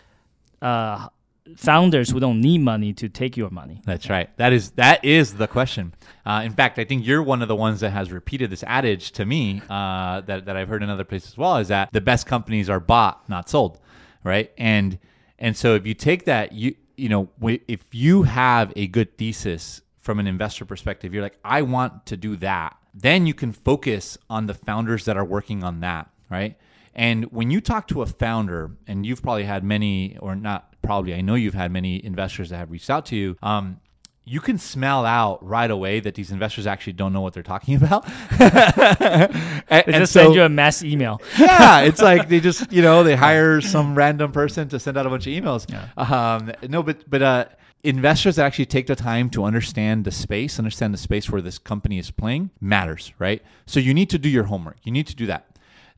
uh, 0.62 1.08
founders 1.56 2.10
who 2.10 2.20
don't 2.20 2.42
need 2.42 2.60
money 2.60 2.94
to 2.94 3.10
take 3.10 3.38
your 3.38 3.50
money? 3.50 3.82
That's 3.86 4.10
right. 4.10 4.36
That 4.38 4.54
is 4.54 4.72
that 4.72 5.04
is 5.04 5.36
the 5.36 5.48
question. 5.48 5.94
Uh, 6.26 6.42
in 6.44 6.54
fact, 6.54 6.78
I 6.78 6.84
think 6.84 7.06
you're 7.06 7.24
one 7.24 7.42
of 7.42 7.48
the 7.48 7.56
ones 7.56 7.80
that 7.80 7.92
has 7.92 8.12
repeated 8.12 8.50
this 8.50 8.64
adage 8.64 9.12
to 9.14 9.26
me 9.26 9.62
uh, 9.70 10.22
that 10.22 10.46
that 10.46 10.56
I've 10.58 10.68
heard 10.68 10.84
in 10.84 10.90
other 10.90 11.06
places 11.06 11.32
as 11.32 11.38
well. 11.38 11.58
Is 11.58 11.70
that 11.70 11.92
the 11.92 12.02
best 12.02 12.28
companies 12.28 12.70
are 12.70 12.80
bought, 12.80 13.28
not 13.30 13.50
sold, 13.50 13.80
right? 14.24 14.52
And 14.58 15.00
and 15.40 15.56
so 15.56 15.76
if 15.76 15.88
you 15.88 15.94
take 15.94 16.26
that, 16.26 16.52
you 16.52 16.76
you 16.96 17.10
know, 17.10 17.30
if 17.68 17.84
you 17.92 18.24
have 18.24 18.72
a 18.76 18.88
good 18.88 19.18
thesis 19.18 19.82
from 20.04 20.20
an 20.20 20.28
investor 20.28 20.66
perspective, 20.66 21.14
you're 21.14 21.24
like, 21.24 21.40
I 21.44 21.62
want 21.62 22.06
to 22.08 22.18
do 22.18 22.36
that. 22.38 22.78
Then 22.94 23.26
you 23.26 23.34
can 23.34 23.54
focus 23.54 24.18
on 24.30 24.46
the 24.46 24.54
founders 24.54 25.06
that 25.06 25.18
are 25.18 25.26
working 25.26 25.64
on 25.64 25.80
that, 25.80 26.10
right? 26.30 26.58
And 26.94 27.26
when 27.32 27.50
you 27.50 27.62
talk 27.62 27.88
to 27.88 28.02
a 28.02 28.06
founder, 28.06 28.72
and 28.86 29.06
you've 29.06 29.24
probably 29.24 29.46
had 29.46 29.64
many, 29.64 30.18
or 30.20 30.36
not 30.36 30.76
probably, 30.82 31.16
I 31.16 31.22
know 31.22 31.36
you've 31.36 31.54
had 31.54 31.72
many 31.72 32.04
investors 32.04 32.50
that 32.50 32.58
have 32.58 32.70
reached 32.70 32.90
out 32.90 33.06
to 33.08 33.16
you. 33.16 33.38
Um, 33.42 33.80
you 34.26 34.40
can 34.40 34.58
smell 34.58 35.06
out 35.06 35.44
right 35.46 35.70
away 35.70 36.00
that 36.02 36.16
these 36.16 36.32
investors 36.32 36.68
actually 36.68 36.94
don't 36.94 37.14
know 37.14 37.22
what 37.22 37.34
they're 37.34 37.44
talking 37.44 37.76
about. 37.84 38.08
and, 38.40 39.84
they 39.86 39.94
just 39.94 40.14
so, 40.14 40.24
send 40.24 40.36
you 40.36 40.44
a 40.44 40.50
mass 40.50 40.84
email. 40.84 41.22
yeah, 41.40 41.82
it's 41.82 42.02
like 42.12 42.28
they 42.28 42.42
just 42.42 42.72
you 42.72 42.82
know 42.82 43.04
they 43.04 43.16
hire 43.16 43.62
some 43.62 43.96
random 43.96 44.32
person 44.32 44.68
to 44.70 44.80
send 44.80 44.98
out 44.98 45.06
a 45.06 45.10
bunch 45.10 45.28
of 45.28 45.34
emails. 45.34 45.70
Yeah. 45.70 45.88
Um, 45.98 46.52
no, 46.70 46.84
but 46.84 47.10
but 47.10 47.22
uh, 47.22 47.46
investors 47.84 48.38
that 48.38 48.46
actually 48.46 48.66
take 48.66 48.88
the 48.88 48.96
time 48.96 49.30
to 49.32 49.44
understand 49.44 50.06
the 50.06 50.12
space, 50.12 50.58
understand 50.58 50.94
the 50.94 50.98
space 50.98 51.30
where 51.30 51.42
this 51.42 51.58
company 51.58 52.00
is 52.00 52.12
playing 52.12 52.50
matters, 52.62 53.14
right? 53.20 53.42
So 53.66 53.80
you 53.80 53.94
need 53.94 54.10
to 54.12 54.18
do 54.18 54.30
your 54.30 54.46
homework. 54.46 54.78
You 54.84 54.92
need 54.92 55.08
to 55.08 55.16
do 55.16 55.26
that. 55.28 55.48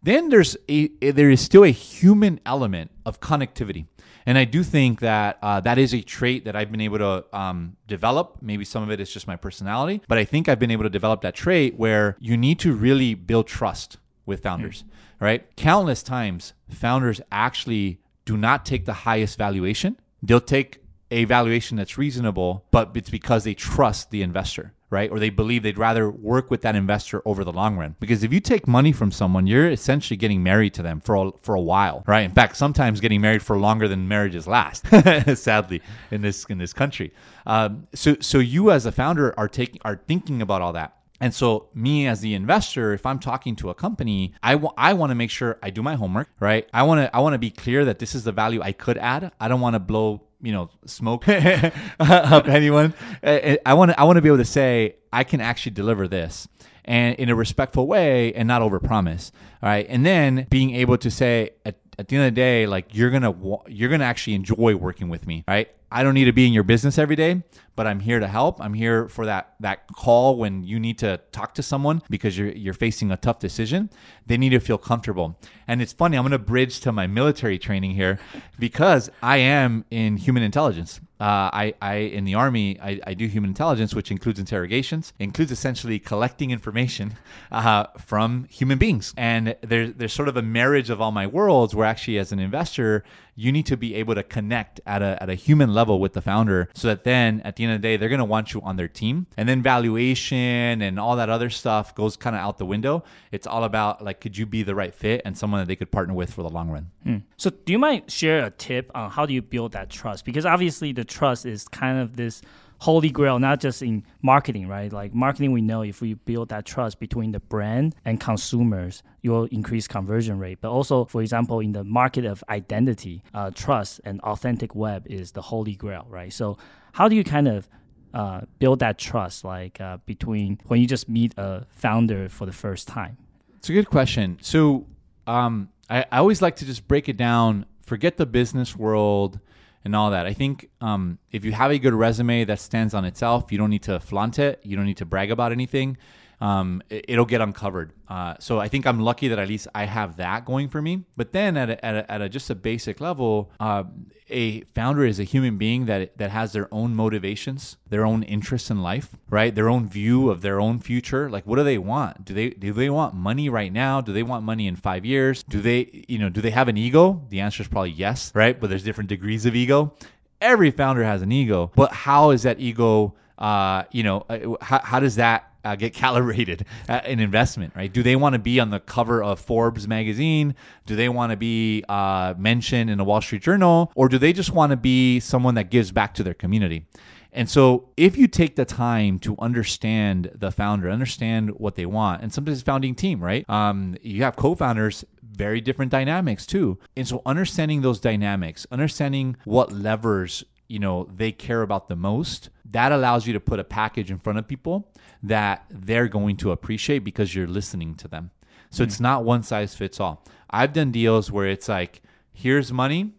Then 0.01 0.29
there's 0.29 0.55
a 0.69 0.87
there 0.99 1.31
is 1.31 1.41
still 1.41 1.63
a 1.63 1.69
human 1.71 2.39
element 2.45 2.91
of 3.07 3.19
connectivity, 3.19 3.87
and 4.27 4.37
I 4.37 4.45
do 4.45 4.61
think 4.61 4.99
that 4.99 5.39
uh, 5.41 5.61
that 5.61 5.79
is 5.79 5.95
a 5.95 6.01
trait 6.01 6.45
that 6.45 6.55
I've 6.55 6.71
been 6.71 6.81
able 6.81 6.99
to 6.99 7.25
um, 7.35 7.75
develop. 7.87 8.37
Maybe 8.39 8.65
some 8.65 8.83
of 8.83 8.91
it 8.91 8.99
is 8.99 9.11
just 9.11 9.27
my 9.27 9.35
personality, 9.35 10.03
but 10.07 10.19
I 10.19 10.23
think 10.23 10.47
I've 10.47 10.59
been 10.59 10.69
able 10.69 10.83
to 10.83 10.91
develop 10.91 11.21
that 11.21 11.33
trait 11.33 11.79
where 11.79 12.17
you 12.19 12.37
need 12.37 12.59
to 12.59 12.73
really 12.73 13.15
build 13.15 13.47
trust 13.47 13.97
with 14.27 14.43
founders, 14.43 14.83
mm. 14.83 14.87
right? 15.19 15.55
Countless 15.55 16.03
times, 16.03 16.53
founders 16.69 17.19
actually 17.31 17.99
do 18.25 18.37
not 18.37 18.63
take 18.63 18.85
the 18.85 18.93
highest 18.93 19.39
valuation. 19.39 19.99
They'll 20.21 20.39
take 20.39 20.84
a 21.11 21.25
valuation 21.25 21.77
that's 21.77 21.97
reasonable, 21.97 22.65
but 22.71 22.91
it's 22.95 23.09
because 23.09 23.43
they 23.43 23.53
trust 23.53 24.11
the 24.11 24.21
investor, 24.21 24.73
right? 24.89 25.11
Or 25.11 25.19
they 25.19 25.29
believe 25.29 25.63
they'd 25.63 25.77
rather 25.77 26.09
work 26.09 26.49
with 26.49 26.61
that 26.61 26.75
investor 26.75 27.21
over 27.25 27.43
the 27.43 27.53
long 27.53 27.77
run. 27.77 27.95
Because 27.99 28.23
if 28.23 28.33
you 28.33 28.39
take 28.39 28.67
money 28.67 28.91
from 28.91 29.11
someone, 29.11 29.45
you're 29.47 29.69
essentially 29.69 30.17
getting 30.17 30.41
married 30.41 30.73
to 30.75 30.81
them 30.81 31.01
for 31.01 31.15
a, 31.15 31.31
for 31.41 31.55
a 31.55 31.61
while, 31.61 32.03
right? 32.07 32.21
In 32.21 32.31
fact, 32.31 32.57
sometimes 32.57 32.99
getting 32.99 33.21
married 33.21 33.43
for 33.43 33.57
longer 33.57 33.87
than 33.87 34.07
marriages 34.07 34.47
last. 34.47 34.85
sadly, 35.35 35.81
in 36.11 36.21
this 36.21 36.45
in 36.45 36.57
this 36.57 36.73
country. 36.73 37.13
Um, 37.45 37.87
so 37.93 38.15
so 38.19 38.39
you 38.39 38.71
as 38.71 38.85
a 38.85 38.91
founder 38.91 39.37
are 39.37 39.47
taking 39.47 39.81
are 39.85 40.01
thinking 40.07 40.41
about 40.41 40.61
all 40.61 40.73
that. 40.73 40.97
And 41.21 41.33
so, 41.33 41.69
me 41.73 42.07
as 42.07 42.19
the 42.19 42.33
investor, 42.33 42.93
if 42.93 43.05
I'm 43.05 43.19
talking 43.19 43.55
to 43.57 43.69
a 43.69 43.73
company, 43.73 44.33
I, 44.43 44.53
w- 44.53 44.73
I 44.77 44.93
want 44.93 45.11
to 45.11 45.15
make 45.15 45.29
sure 45.29 45.57
I 45.63 45.69
do 45.69 45.81
my 45.81 45.95
homework, 45.95 46.29
right? 46.41 46.67
I 46.73 46.83
want 46.83 46.99
to 46.99 47.15
I 47.15 47.19
want 47.19 47.33
to 47.33 47.39
be 47.39 47.51
clear 47.51 47.85
that 47.85 47.99
this 47.99 48.15
is 48.15 48.25
the 48.25 48.33
value 48.33 48.61
I 48.61 48.73
could 48.73 48.97
add. 48.97 49.31
I 49.39 49.47
don't 49.47 49.61
want 49.61 49.75
to 49.75 49.79
blow 49.79 50.23
you 50.45 50.53
know 50.53 50.69
smoke 50.85 51.27
up 51.99 52.47
anyone. 52.47 52.93
Uh, 53.23 53.27
uh, 53.27 53.55
I 53.65 53.73
want 53.73 53.91
to 53.91 53.99
I 53.99 54.03
want 54.03 54.17
to 54.17 54.21
be 54.21 54.29
able 54.29 54.37
to 54.37 54.45
say 54.45 54.95
I 55.11 55.23
can 55.23 55.41
actually 55.41 55.73
deliver 55.73 56.07
this 56.07 56.47
and 56.85 57.15
in 57.15 57.29
a 57.29 57.35
respectful 57.35 57.87
way 57.87 58.33
and 58.33 58.47
not 58.47 58.61
overpromise. 58.61 59.31
All 59.61 59.69
right, 59.69 59.85
and 59.89 60.05
then 60.05 60.47
being 60.49 60.75
able 60.75 60.97
to 60.99 61.09
say 61.09 61.51
at, 61.65 61.75
at 61.97 62.07
the 62.07 62.15
end 62.15 62.25
of 62.25 62.33
the 62.33 62.35
day, 62.35 62.67
like 62.67 62.93
you're 62.93 63.09
gonna 63.09 63.35
you're 63.67 63.89
gonna 63.89 64.03
actually 64.03 64.33
enjoy 64.33 64.75
working 64.75 65.09
with 65.09 65.27
me, 65.27 65.43
right? 65.47 65.69
I 65.91 66.03
don't 66.03 66.13
need 66.13 66.25
to 66.25 66.33
be 66.33 66.45
in 66.45 66.51
your 66.51 66.63
business 66.63 66.97
every 66.97 67.15
day, 67.15 67.43
but 67.75 67.87
I'm 67.87 67.99
here 68.01 68.19
to 68.19 68.27
help. 68.27 68.59
I'm 68.59 68.73
here 68.73 69.07
for 69.07 69.25
that 69.25 69.55
that 69.61 69.87
call 69.95 70.37
when 70.37 70.63
you 70.63 70.79
need 70.79 70.97
to 70.99 71.21
talk 71.31 71.53
to 71.55 71.63
someone 71.63 72.01
because 72.09 72.37
you're 72.37 72.49
you're 72.49 72.73
facing 72.73 73.11
a 73.11 73.17
tough 73.17 73.39
decision. 73.39 73.89
They 74.25 74.37
need 74.37 74.49
to 74.49 74.59
feel 74.59 74.77
comfortable. 74.77 75.39
And 75.67 75.81
it's 75.81 75.93
funny, 75.93 76.17
I'm 76.17 76.23
going 76.23 76.31
to 76.31 76.39
bridge 76.39 76.79
to 76.81 76.91
my 76.91 77.07
military 77.07 77.57
training 77.57 77.91
here 77.91 78.19
because 78.59 79.09
I 79.21 79.37
am 79.37 79.85
in 79.89 80.17
human 80.17 80.43
intelligence. 80.43 80.99
Uh, 81.19 81.49
I, 81.53 81.73
I 81.81 81.95
in 81.95 82.25
the 82.25 82.35
army 82.35 82.77
I, 82.81 82.99
I, 83.07 83.13
do 83.13 83.27
human 83.27 83.49
intelligence, 83.49 83.95
which 83.95 84.11
includes 84.11 84.37
interrogations, 84.37 85.13
includes 85.17 85.49
essentially 85.49 85.97
collecting 85.97 86.51
information 86.51 87.13
uh, 87.53 87.85
from 87.97 88.47
human 88.49 88.77
beings. 88.77 89.13
And 89.15 89.55
there's 89.61 89.93
there's 89.93 90.11
sort 90.11 90.27
of 90.27 90.35
a 90.35 90.41
marriage 90.41 90.89
of 90.89 90.99
all 90.99 91.13
my 91.13 91.25
worlds 91.25 91.73
where 91.73 91.85
actually 91.85 92.17
as 92.17 92.33
an 92.33 92.39
investor 92.39 93.05
you 93.35 93.51
need 93.51 93.65
to 93.65 93.77
be 93.77 93.95
able 93.95 94.15
to 94.15 94.23
connect 94.23 94.79
at 94.85 95.01
a, 95.01 95.21
at 95.21 95.29
a 95.29 95.35
human 95.35 95.73
level 95.73 95.99
with 95.99 96.13
the 96.13 96.21
founder 96.21 96.69
so 96.73 96.87
that 96.87 97.03
then 97.03 97.41
at 97.41 97.57
the 97.57 97.65
end 97.65 97.73
of 97.73 97.81
the 97.81 97.87
day, 97.87 97.97
they're 97.97 98.09
going 98.09 98.19
to 98.19 98.25
want 98.25 98.53
you 98.53 98.61
on 98.61 98.77
their 98.77 98.87
team. 98.87 99.27
And 99.37 99.47
then 99.47 99.61
valuation 99.61 100.81
and 100.81 100.99
all 100.99 101.17
that 101.17 101.29
other 101.29 101.49
stuff 101.49 101.93
goes 101.93 102.15
kind 102.15 102.35
of 102.35 102.41
out 102.41 102.57
the 102.57 102.65
window. 102.65 103.03
It's 103.31 103.45
all 103.45 103.65
about 103.65 104.03
like, 104.03 104.21
could 104.21 104.37
you 104.37 104.45
be 104.45 104.63
the 104.63 104.73
right 104.73 104.93
fit 104.93 105.21
and 105.25 105.37
someone 105.37 105.59
that 105.59 105.67
they 105.67 105.75
could 105.75 105.91
partner 105.91 106.13
with 106.13 106.33
for 106.33 106.43
the 106.43 106.49
long 106.49 106.69
run? 106.69 106.91
Hmm. 107.03 107.17
So, 107.37 107.49
do 107.49 107.73
you 107.73 107.79
mind 107.79 108.09
share 108.09 108.45
a 108.45 108.49
tip 108.49 108.89
on 108.95 109.11
how 109.11 109.25
do 109.25 109.33
you 109.33 109.41
build 109.41 109.73
that 109.73 109.89
trust? 109.89 110.25
Because 110.25 110.45
obviously, 110.45 110.93
the 110.93 111.03
trust 111.03 111.45
is 111.45 111.67
kind 111.67 111.99
of 111.99 112.15
this 112.15 112.41
holy 112.85 113.09
grail, 113.09 113.39
not 113.39 113.59
just 113.59 113.81
in 113.81 114.03
marketing, 114.21 114.67
right? 114.67 114.93
Like 114.93 115.11
marketing, 115.15 115.51
we 115.51 115.61
know 115.61 115.81
if 115.81 116.01
we 116.01 116.13
build 116.13 116.49
that 116.49 116.65
trust 116.65 116.99
between 116.99 117.31
the 117.31 117.39
brand 117.39 117.95
and 118.05 118.19
consumers, 118.19 119.01
you'll 119.23 119.45
increase 119.45 119.87
conversion 119.87 120.37
rate. 120.37 120.59
But 120.61 120.69
also, 120.69 121.05
for 121.05 121.23
example, 121.23 121.61
in 121.61 121.71
the 121.71 121.83
market 121.83 122.25
of 122.25 122.43
identity, 122.47 123.23
uh, 123.33 123.49
trust 123.49 124.01
and 124.05 124.21
authentic 124.21 124.75
web 124.75 125.07
is 125.07 125.31
the 125.31 125.41
holy 125.41 125.75
grail, 125.75 126.05
right? 126.09 126.31
So 126.31 126.59
how 126.91 127.07
do 127.09 127.15
you 127.15 127.23
kind 127.23 127.47
of 127.47 127.67
uh, 128.13 128.41
build 128.59 128.77
that 128.85 128.99
trust, 128.99 129.43
like 129.43 129.81
uh, 129.81 129.97
between 130.05 130.59
when 130.67 130.79
you 130.79 130.85
just 130.85 131.09
meet 131.09 131.33
a 131.37 131.65
founder 131.71 132.29
for 132.29 132.45
the 132.45 132.53
first 132.53 132.87
time? 132.87 133.17
It's 133.57 133.67
a 133.67 133.73
good 133.73 133.89
question. 133.89 134.37
So 134.41 134.85
um, 135.25 135.69
I, 135.89 136.05
I 136.11 136.17
always 136.19 136.39
like 136.39 136.57
to 136.57 136.65
just 136.65 136.87
break 136.87 137.09
it 137.09 137.17
down. 137.17 137.65
Forget 137.81 138.17
the 138.17 138.27
business 138.27 138.75
world 138.75 139.39
and 139.85 139.95
all 139.95 140.09
that. 140.11 140.25
I 140.25 140.33
think 140.33 140.69
um, 140.81 141.19
if 141.31 141.45
you 141.45 141.51
have 141.53 141.71
a 141.71 141.77
good 141.77 141.93
resume 141.93 142.43
that 142.45 142.59
stands 142.59 142.93
on 142.95 143.05
itself, 143.05 143.51
you 143.51 143.57
don't 143.59 143.69
need 143.69 143.83
to 143.83 143.99
flaunt 143.99 144.39
it. 144.39 144.59
You 144.63 144.75
don't 144.75 144.85
need 144.85 144.97
to 144.97 145.05
brag 145.05 145.31
about 145.31 145.51
anything. 145.51 145.97
Um, 146.41 146.81
it, 146.89 147.17
will 147.17 147.25
get 147.25 147.41
uncovered. 147.41 147.93
Uh, 148.07 148.35
so 148.39 148.59
I 148.59 148.67
think 148.67 148.85
I'm 148.85 148.99
lucky 148.99 149.27
that 149.29 149.39
at 149.39 149.47
least 149.47 149.67
I 149.73 149.85
have 149.85 150.17
that 150.17 150.45
going 150.45 150.69
for 150.69 150.81
me. 150.81 151.03
But 151.15 151.31
then 151.31 151.57
at 151.57 151.69
a, 151.69 151.85
at, 151.85 151.95
a, 151.95 152.11
at 152.11 152.21
a 152.21 152.29
just 152.29 152.49
a 152.49 152.55
basic 152.55 152.99
level, 152.99 153.51
uh, 153.59 153.83
a 154.29 154.61
founder 154.61 155.05
is 155.05 155.19
a 155.19 155.23
human 155.23 155.57
being 155.57 155.85
that 155.85 156.17
that 156.17 156.31
has 156.31 156.51
their 156.51 156.67
own 156.73 156.95
motivations, 156.95 157.77
their 157.89 158.05
own 158.05 158.23
interests 158.23 158.71
in 158.71 158.81
life, 158.81 159.15
right? 159.29 159.53
Their 159.53 159.69
own 159.69 159.87
view 159.87 160.29
of 160.29 160.41
their 160.41 160.59
own 160.59 160.79
future. 160.79 161.29
Like, 161.29 161.45
what 161.45 161.57
do 161.57 161.63
they 161.63 161.77
want? 161.77 162.25
Do 162.25 162.33
they 162.33 162.49
do 162.49 162.73
they 162.73 162.89
want 162.89 163.13
money 163.13 163.49
right 163.49 163.71
now? 163.71 164.01
Do 164.01 164.13
they 164.13 164.23
want 164.23 164.43
money 164.43 164.67
in 164.67 164.75
five 164.75 165.05
years? 165.05 165.43
Do 165.43 165.61
they 165.61 166.05
you 166.07 166.17
know 166.17 166.29
do 166.29 166.41
they 166.41 166.51
have 166.51 166.67
an 166.67 166.77
ego? 166.77 167.23
The 167.29 167.41
answer 167.41 167.61
is 167.61 167.67
probably 167.67 167.91
yes, 167.91 168.31
right? 168.33 168.59
But 168.59 168.69
there's 168.69 168.83
different 168.83 169.09
degrees 169.09 169.45
of 169.45 169.55
ego. 169.55 169.93
Every 170.41 170.71
founder 170.71 171.03
has 171.03 171.21
an 171.21 171.31
ego, 171.31 171.71
but 171.75 171.91
how 171.91 172.31
is 172.31 172.43
that 172.43 172.59
ego? 172.59 173.15
Uh, 173.37 173.83
you 173.91 174.01
know, 174.01 174.25
uh, 174.29 174.55
how, 174.61 174.79
how 174.81 174.99
does 174.99 175.15
that 175.15 175.51
uh, 175.65 175.75
get 175.75 175.93
calibrated 175.93 176.65
an 176.87 177.19
investment, 177.19 177.73
right? 177.75 177.91
Do 177.91 178.03
they 178.03 178.15
want 178.15 178.33
to 178.33 178.39
be 178.39 178.59
on 178.59 178.69
the 178.69 178.79
cover 178.79 179.23
of 179.23 179.39
Forbes 179.39 179.87
magazine? 179.87 180.55
Do 180.85 180.95
they 180.95 181.09
want 181.09 181.31
to 181.31 181.37
be 181.37 181.83
uh, 181.89 182.35
mentioned 182.37 182.89
in 182.89 182.97
the 182.97 183.03
Wall 183.03 183.21
Street 183.21 183.41
Journal? 183.41 183.91
Or 183.95 184.07
do 184.07 184.17
they 184.17 184.31
just 184.31 184.51
want 184.51 184.69
to 184.69 184.77
be 184.77 185.19
someone 185.19 185.55
that 185.55 185.69
gives 185.69 185.91
back 185.91 186.13
to 186.15 186.23
their 186.23 186.33
community? 186.33 186.85
And 187.33 187.49
so, 187.49 187.89
if 187.97 188.15
you 188.15 188.29
take 188.29 188.55
the 188.55 188.63
time 188.63 189.19
to 189.19 189.35
understand 189.39 190.31
the 190.33 190.51
founder, 190.51 190.89
understand 190.89 191.49
what 191.57 191.75
they 191.75 191.85
want, 191.85 192.21
and 192.21 192.31
sometimes 192.31 192.61
founding 192.61 192.95
team, 192.95 193.21
right? 193.21 193.47
Um, 193.49 193.97
you 194.01 194.23
have 194.23 194.37
co-founders, 194.37 195.03
very 195.21 195.59
different 195.59 195.91
dynamics 195.91 196.45
too. 196.45 196.79
And 196.95 197.05
so, 197.05 197.21
understanding 197.25 197.81
those 197.81 197.99
dynamics, 197.99 198.65
understanding 198.71 199.35
what 199.43 199.73
levers 199.73 200.45
you 200.67 200.79
know 200.79 201.07
they 201.15 201.31
care 201.31 201.61
about 201.61 201.89
the 201.89 201.95
most 201.95 202.49
that 202.65 202.91
allows 202.91 203.27
you 203.27 203.33
to 203.33 203.39
put 203.39 203.59
a 203.59 203.63
package 203.63 204.09
in 204.09 204.17
front 204.17 204.39
of 204.39 204.47
people 204.47 204.91
that 205.27 205.65
they're 205.69 206.07
going 206.07 206.37
to 206.37 206.51
appreciate 206.51 206.99
because 206.99 207.35
you're 207.35 207.47
listening 207.47 207.95
to 207.95 208.07
them 208.07 208.31
so 208.69 208.81
mm-hmm. 208.81 208.89
it's 208.89 208.99
not 208.99 209.23
one 209.23 209.43
size 209.43 209.75
fits 209.75 209.99
all 209.99 210.23
i've 210.49 210.73
done 210.73 210.91
deals 210.91 211.31
where 211.31 211.47
it's 211.47 211.67
like 211.67 212.01
here's 212.33 212.71
money 212.71 213.13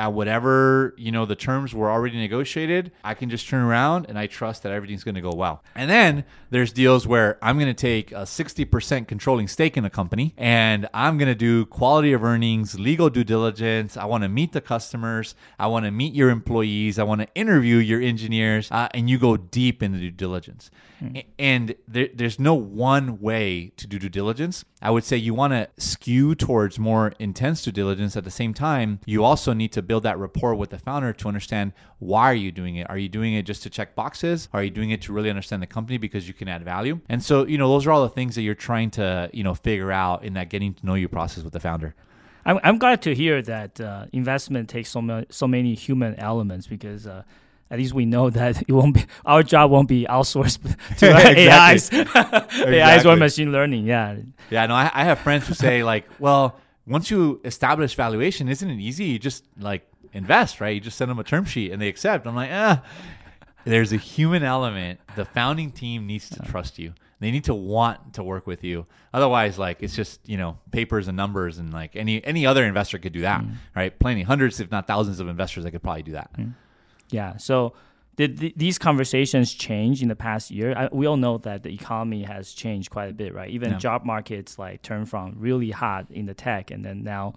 at 0.00 0.14
whatever 0.14 0.94
you 0.96 1.12
know 1.12 1.26
the 1.26 1.36
terms 1.36 1.74
were 1.74 1.90
already 1.90 2.16
negotiated 2.16 2.90
i 3.04 3.12
can 3.12 3.28
just 3.28 3.46
turn 3.46 3.62
around 3.62 4.06
and 4.08 4.18
i 4.18 4.26
trust 4.26 4.62
that 4.62 4.72
everything's 4.72 5.04
going 5.04 5.14
to 5.14 5.20
go 5.20 5.30
well. 5.30 5.62
And 5.74 5.90
then 5.90 6.24
there's 6.48 6.72
deals 6.72 7.06
where 7.06 7.38
i'm 7.42 7.56
going 7.56 7.74
to 7.74 7.74
take 7.74 8.10
a 8.12 8.24
60% 8.24 9.06
controlling 9.06 9.46
stake 9.46 9.76
in 9.76 9.84
a 9.84 9.90
company 9.90 10.34
and 10.38 10.88
i'm 10.94 11.18
going 11.18 11.28
to 11.28 11.34
do 11.34 11.66
quality 11.66 12.12
of 12.12 12.24
earnings 12.24 12.78
legal 12.80 13.10
due 13.10 13.24
diligence. 13.24 13.96
I 13.96 14.04
want 14.06 14.22
to 14.24 14.28
meet 14.28 14.52
the 14.52 14.60
customers. 14.60 15.34
I 15.58 15.66
want 15.66 15.84
to 15.84 15.90
meet 15.90 16.14
your 16.14 16.30
employees. 16.30 16.98
I 16.98 17.04
want 17.04 17.20
to 17.20 17.28
interview 17.34 17.76
your 17.76 18.00
engineers 18.00 18.70
uh, 18.70 18.88
and 18.94 19.08
you 19.10 19.18
go 19.18 19.36
deep 19.36 19.82
into 19.82 19.98
due 19.98 20.10
diligence. 20.10 20.70
Hmm. 20.98 21.16
and 21.38 21.74
there, 21.88 22.08
there's 22.14 22.38
no 22.38 22.54
one 22.54 23.20
way 23.20 23.72
to 23.78 23.86
do 23.86 23.98
due 23.98 24.10
diligence. 24.10 24.66
I 24.82 24.90
would 24.90 25.04
say 25.04 25.16
you 25.16 25.32
want 25.32 25.54
to 25.54 25.68
skew 25.78 26.34
towards 26.34 26.78
more 26.78 27.14
intense 27.18 27.62
due 27.62 27.72
diligence. 27.72 28.16
At 28.16 28.24
the 28.24 28.30
same 28.30 28.52
time 28.52 29.00
you 29.06 29.24
also 29.24 29.52
need 29.52 29.72
to 29.72 29.82
build 29.90 30.04
that 30.04 30.20
rapport 30.20 30.54
with 30.54 30.70
the 30.70 30.78
founder 30.78 31.12
to 31.12 31.26
understand 31.26 31.72
why 31.98 32.30
are 32.30 32.40
you 32.46 32.52
doing 32.52 32.76
it? 32.76 32.88
Are 32.88 32.96
you 32.96 33.08
doing 33.08 33.34
it 33.34 33.42
just 33.42 33.64
to 33.64 33.70
check 33.70 33.96
boxes? 33.96 34.48
Are 34.52 34.62
you 34.62 34.70
doing 34.70 34.90
it 34.90 35.02
to 35.02 35.12
really 35.12 35.28
understand 35.28 35.60
the 35.60 35.66
company 35.66 35.98
because 35.98 36.28
you 36.28 36.32
can 36.32 36.46
add 36.46 36.62
value? 36.62 37.00
And 37.08 37.20
so, 37.20 37.44
you 37.44 37.58
know, 37.58 37.68
those 37.68 37.88
are 37.88 37.90
all 37.90 38.04
the 38.04 38.08
things 38.08 38.36
that 38.36 38.42
you're 38.42 38.54
trying 38.54 38.92
to, 38.92 39.28
you 39.32 39.42
know, 39.42 39.52
figure 39.52 39.90
out 39.90 40.22
in 40.22 40.34
that 40.34 40.48
getting 40.48 40.74
to 40.74 40.86
know 40.86 40.94
you 40.94 41.08
process 41.08 41.42
with 41.42 41.52
the 41.52 41.58
founder. 41.58 41.96
I'm, 42.46 42.60
I'm 42.62 42.78
glad 42.78 43.02
to 43.02 43.16
hear 43.16 43.42
that 43.42 43.80
uh, 43.80 44.06
investment 44.12 44.68
takes 44.68 44.90
so, 44.90 45.02
many 45.02 45.26
so 45.28 45.48
many 45.48 45.74
human 45.74 46.14
elements 46.20 46.68
because 46.68 47.08
uh, 47.08 47.24
at 47.68 47.78
least 47.80 47.92
we 47.92 48.06
know 48.06 48.30
that 48.40 48.62
it 48.62 48.70
won't 48.70 48.94
be 48.94 49.06
our 49.26 49.42
job 49.42 49.72
won't 49.72 49.88
be 49.88 50.06
outsourced 50.08 50.60
to 50.98 51.06
AIs, 51.52 51.92
AIs 51.92 53.04
or 53.04 53.16
machine 53.16 53.50
learning. 53.50 53.86
Yeah. 53.86 54.18
Yeah. 54.50 54.66
No, 54.66 54.74
I, 54.74 54.88
I 54.94 55.02
have 55.02 55.18
friends 55.18 55.48
who 55.48 55.54
say 55.54 55.82
like, 55.82 56.04
well, 56.20 56.60
once 56.90 57.10
you 57.10 57.40
establish 57.44 57.94
valuation, 57.94 58.48
isn't 58.48 58.68
it 58.68 58.80
easy? 58.80 59.04
You 59.04 59.18
just 59.18 59.44
like 59.58 59.86
invest, 60.12 60.60
right? 60.60 60.74
You 60.74 60.80
just 60.80 60.98
send 60.98 61.10
them 61.10 61.18
a 61.18 61.24
term 61.24 61.44
sheet 61.44 61.72
and 61.72 61.80
they 61.80 61.88
accept. 61.88 62.26
I'm 62.26 62.36
like, 62.36 62.50
ah. 62.52 62.82
There's 63.64 63.92
a 63.92 63.98
human 63.98 64.42
element. 64.42 65.00
The 65.16 65.26
founding 65.26 65.70
team 65.70 66.06
needs 66.06 66.30
to 66.30 66.40
trust 66.42 66.78
you. 66.78 66.94
They 67.20 67.30
need 67.30 67.44
to 67.44 67.54
want 67.54 68.14
to 68.14 68.22
work 68.22 68.46
with 68.46 68.64
you. 68.64 68.86
Otherwise, 69.12 69.58
like 69.58 69.82
it's 69.82 69.94
just 69.94 70.26
you 70.26 70.38
know 70.38 70.58
papers 70.70 71.08
and 71.08 71.16
numbers, 71.16 71.58
and 71.58 71.70
like 71.72 71.94
any 71.94 72.24
any 72.24 72.46
other 72.46 72.64
investor 72.64 72.98
could 72.98 73.12
do 73.12 73.20
that, 73.20 73.42
mm. 73.42 73.52
right? 73.76 73.96
Plenty, 73.98 74.22
hundreds 74.22 74.58
if 74.60 74.70
not 74.70 74.86
thousands 74.86 75.20
of 75.20 75.28
investors 75.28 75.64
that 75.64 75.72
could 75.72 75.82
probably 75.82 76.02
do 76.02 76.12
that. 76.12 76.32
Mm. 76.32 76.54
Yeah. 77.10 77.36
So 77.36 77.74
did 78.20 78.38
th- 78.38 78.54
these 78.54 78.78
conversations 78.78 79.54
change 79.54 80.02
in 80.02 80.08
the 80.08 80.14
past 80.14 80.50
year? 80.50 80.74
I, 80.76 80.88
we 80.92 81.06
all 81.06 81.16
know 81.16 81.38
that 81.38 81.62
the 81.62 81.72
economy 81.72 82.22
has 82.24 82.52
changed 82.52 82.90
quite 82.90 83.08
a 83.08 83.14
bit, 83.14 83.32
right? 83.32 83.48
Even 83.48 83.70
yeah. 83.70 83.78
job 83.78 84.04
markets 84.04 84.58
like 84.58 84.82
turn 84.82 85.06
from 85.06 85.36
really 85.38 85.70
hot 85.70 86.10
in 86.10 86.26
the 86.26 86.34
tech 86.34 86.70
and 86.70 86.84
then 86.84 87.02
now 87.02 87.32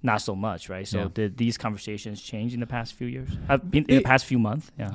not 0.00 0.22
so 0.22 0.36
much, 0.36 0.68
right? 0.68 0.86
So 0.86 1.00
yeah. 1.00 1.08
did 1.12 1.38
these 1.38 1.58
conversations 1.58 2.22
change 2.22 2.54
in 2.54 2.60
the 2.60 2.68
past 2.68 2.94
few 2.94 3.08
years? 3.08 3.30
Uh, 3.48 3.58
in, 3.72 3.84
in 3.86 3.96
the 3.96 4.02
past 4.02 4.26
few 4.26 4.38
months? 4.38 4.70
Yeah. 4.78 4.94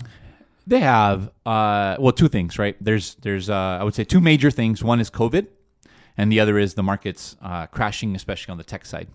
They 0.65 0.79
have 0.79 1.29
uh, 1.45 1.97
well 1.99 2.13
two 2.13 2.29
things, 2.29 2.57
right? 2.57 2.77
There's 2.79 3.15
there's 3.15 3.49
uh, 3.49 3.79
I 3.81 3.83
would 3.83 3.95
say 3.95 4.05
two 4.05 4.21
major 4.21 4.49
things. 4.49 4.81
One 4.81 5.01
is 5.01 5.09
COVID, 5.09 5.47
and 6.15 6.31
the 6.31 6.39
other 6.39 6.57
is 6.57 6.75
the 6.75 6.83
markets 6.83 7.35
uh, 7.41 7.67
crashing, 7.67 8.15
especially 8.15 8.53
on 8.53 8.57
the 8.57 8.63
tech 8.63 8.85
side. 8.85 9.09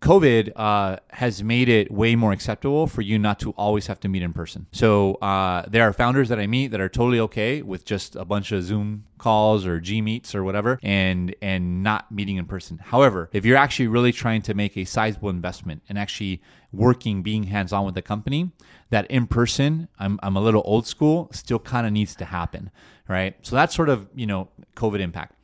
COVID 0.00 0.52
uh, 0.54 0.96
has 1.10 1.42
made 1.42 1.68
it 1.68 1.90
way 1.90 2.14
more 2.14 2.30
acceptable 2.30 2.86
for 2.86 3.02
you 3.02 3.18
not 3.18 3.40
to 3.40 3.50
always 3.52 3.88
have 3.88 3.98
to 4.00 4.08
meet 4.08 4.22
in 4.22 4.32
person. 4.32 4.66
So 4.70 5.14
uh, 5.14 5.64
there 5.68 5.82
are 5.82 5.92
founders 5.92 6.28
that 6.28 6.38
I 6.38 6.46
meet 6.46 6.68
that 6.68 6.80
are 6.80 6.88
totally 6.88 7.18
okay 7.20 7.62
with 7.62 7.84
just 7.84 8.14
a 8.14 8.24
bunch 8.24 8.52
of 8.52 8.62
Zoom 8.62 9.04
calls 9.18 9.66
or 9.66 9.80
G 9.80 10.00
meets 10.00 10.36
or 10.36 10.44
whatever, 10.44 10.78
and 10.84 11.34
and 11.42 11.82
not 11.82 12.12
meeting 12.12 12.36
in 12.36 12.46
person. 12.46 12.78
However, 12.78 13.28
if 13.32 13.44
you're 13.44 13.56
actually 13.56 13.88
really 13.88 14.12
trying 14.12 14.42
to 14.42 14.54
make 14.54 14.76
a 14.76 14.84
sizable 14.84 15.30
investment 15.30 15.82
and 15.88 15.98
actually 15.98 16.42
working, 16.72 17.22
being 17.22 17.44
hands 17.44 17.72
on 17.72 17.84
with 17.84 17.96
the 17.96 18.02
company, 18.02 18.52
that 18.90 19.10
in 19.10 19.26
person, 19.26 19.88
I'm 19.98 20.20
I'm 20.22 20.36
a 20.36 20.40
little 20.40 20.62
old 20.64 20.86
school, 20.86 21.28
still 21.32 21.58
kind 21.58 21.86
of 21.88 21.92
needs 21.92 22.14
to 22.16 22.24
happen, 22.24 22.70
right? 23.08 23.34
So 23.42 23.56
that's 23.56 23.74
sort 23.74 23.88
of 23.88 24.08
you 24.14 24.26
know 24.26 24.48
COVID 24.76 25.00
impact. 25.00 25.34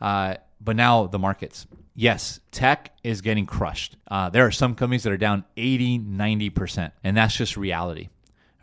Uh, 0.00 0.36
but 0.60 0.76
now 0.76 1.06
the 1.08 1.18
markets 1.18 1.66
yes, 1.94 2.40
tech 2.50 2.96
is 3.02 3.20
getting 3.20 3.46
crushed. 3.46 3.96
Uh, 4.08 4.30
there 4.30 4.46
are 4.46 4.50
some 4.50 4.74
companies 4.74 5.02
that 5.04 5.12
are 5.12 5.16
down 5.16 5.44
80, 5.56 6.00
90%, 6.00 6.92
and 7.02 7.16
that's 7.16 7.36
just 7.36 7.56
reality. 7.56 8.08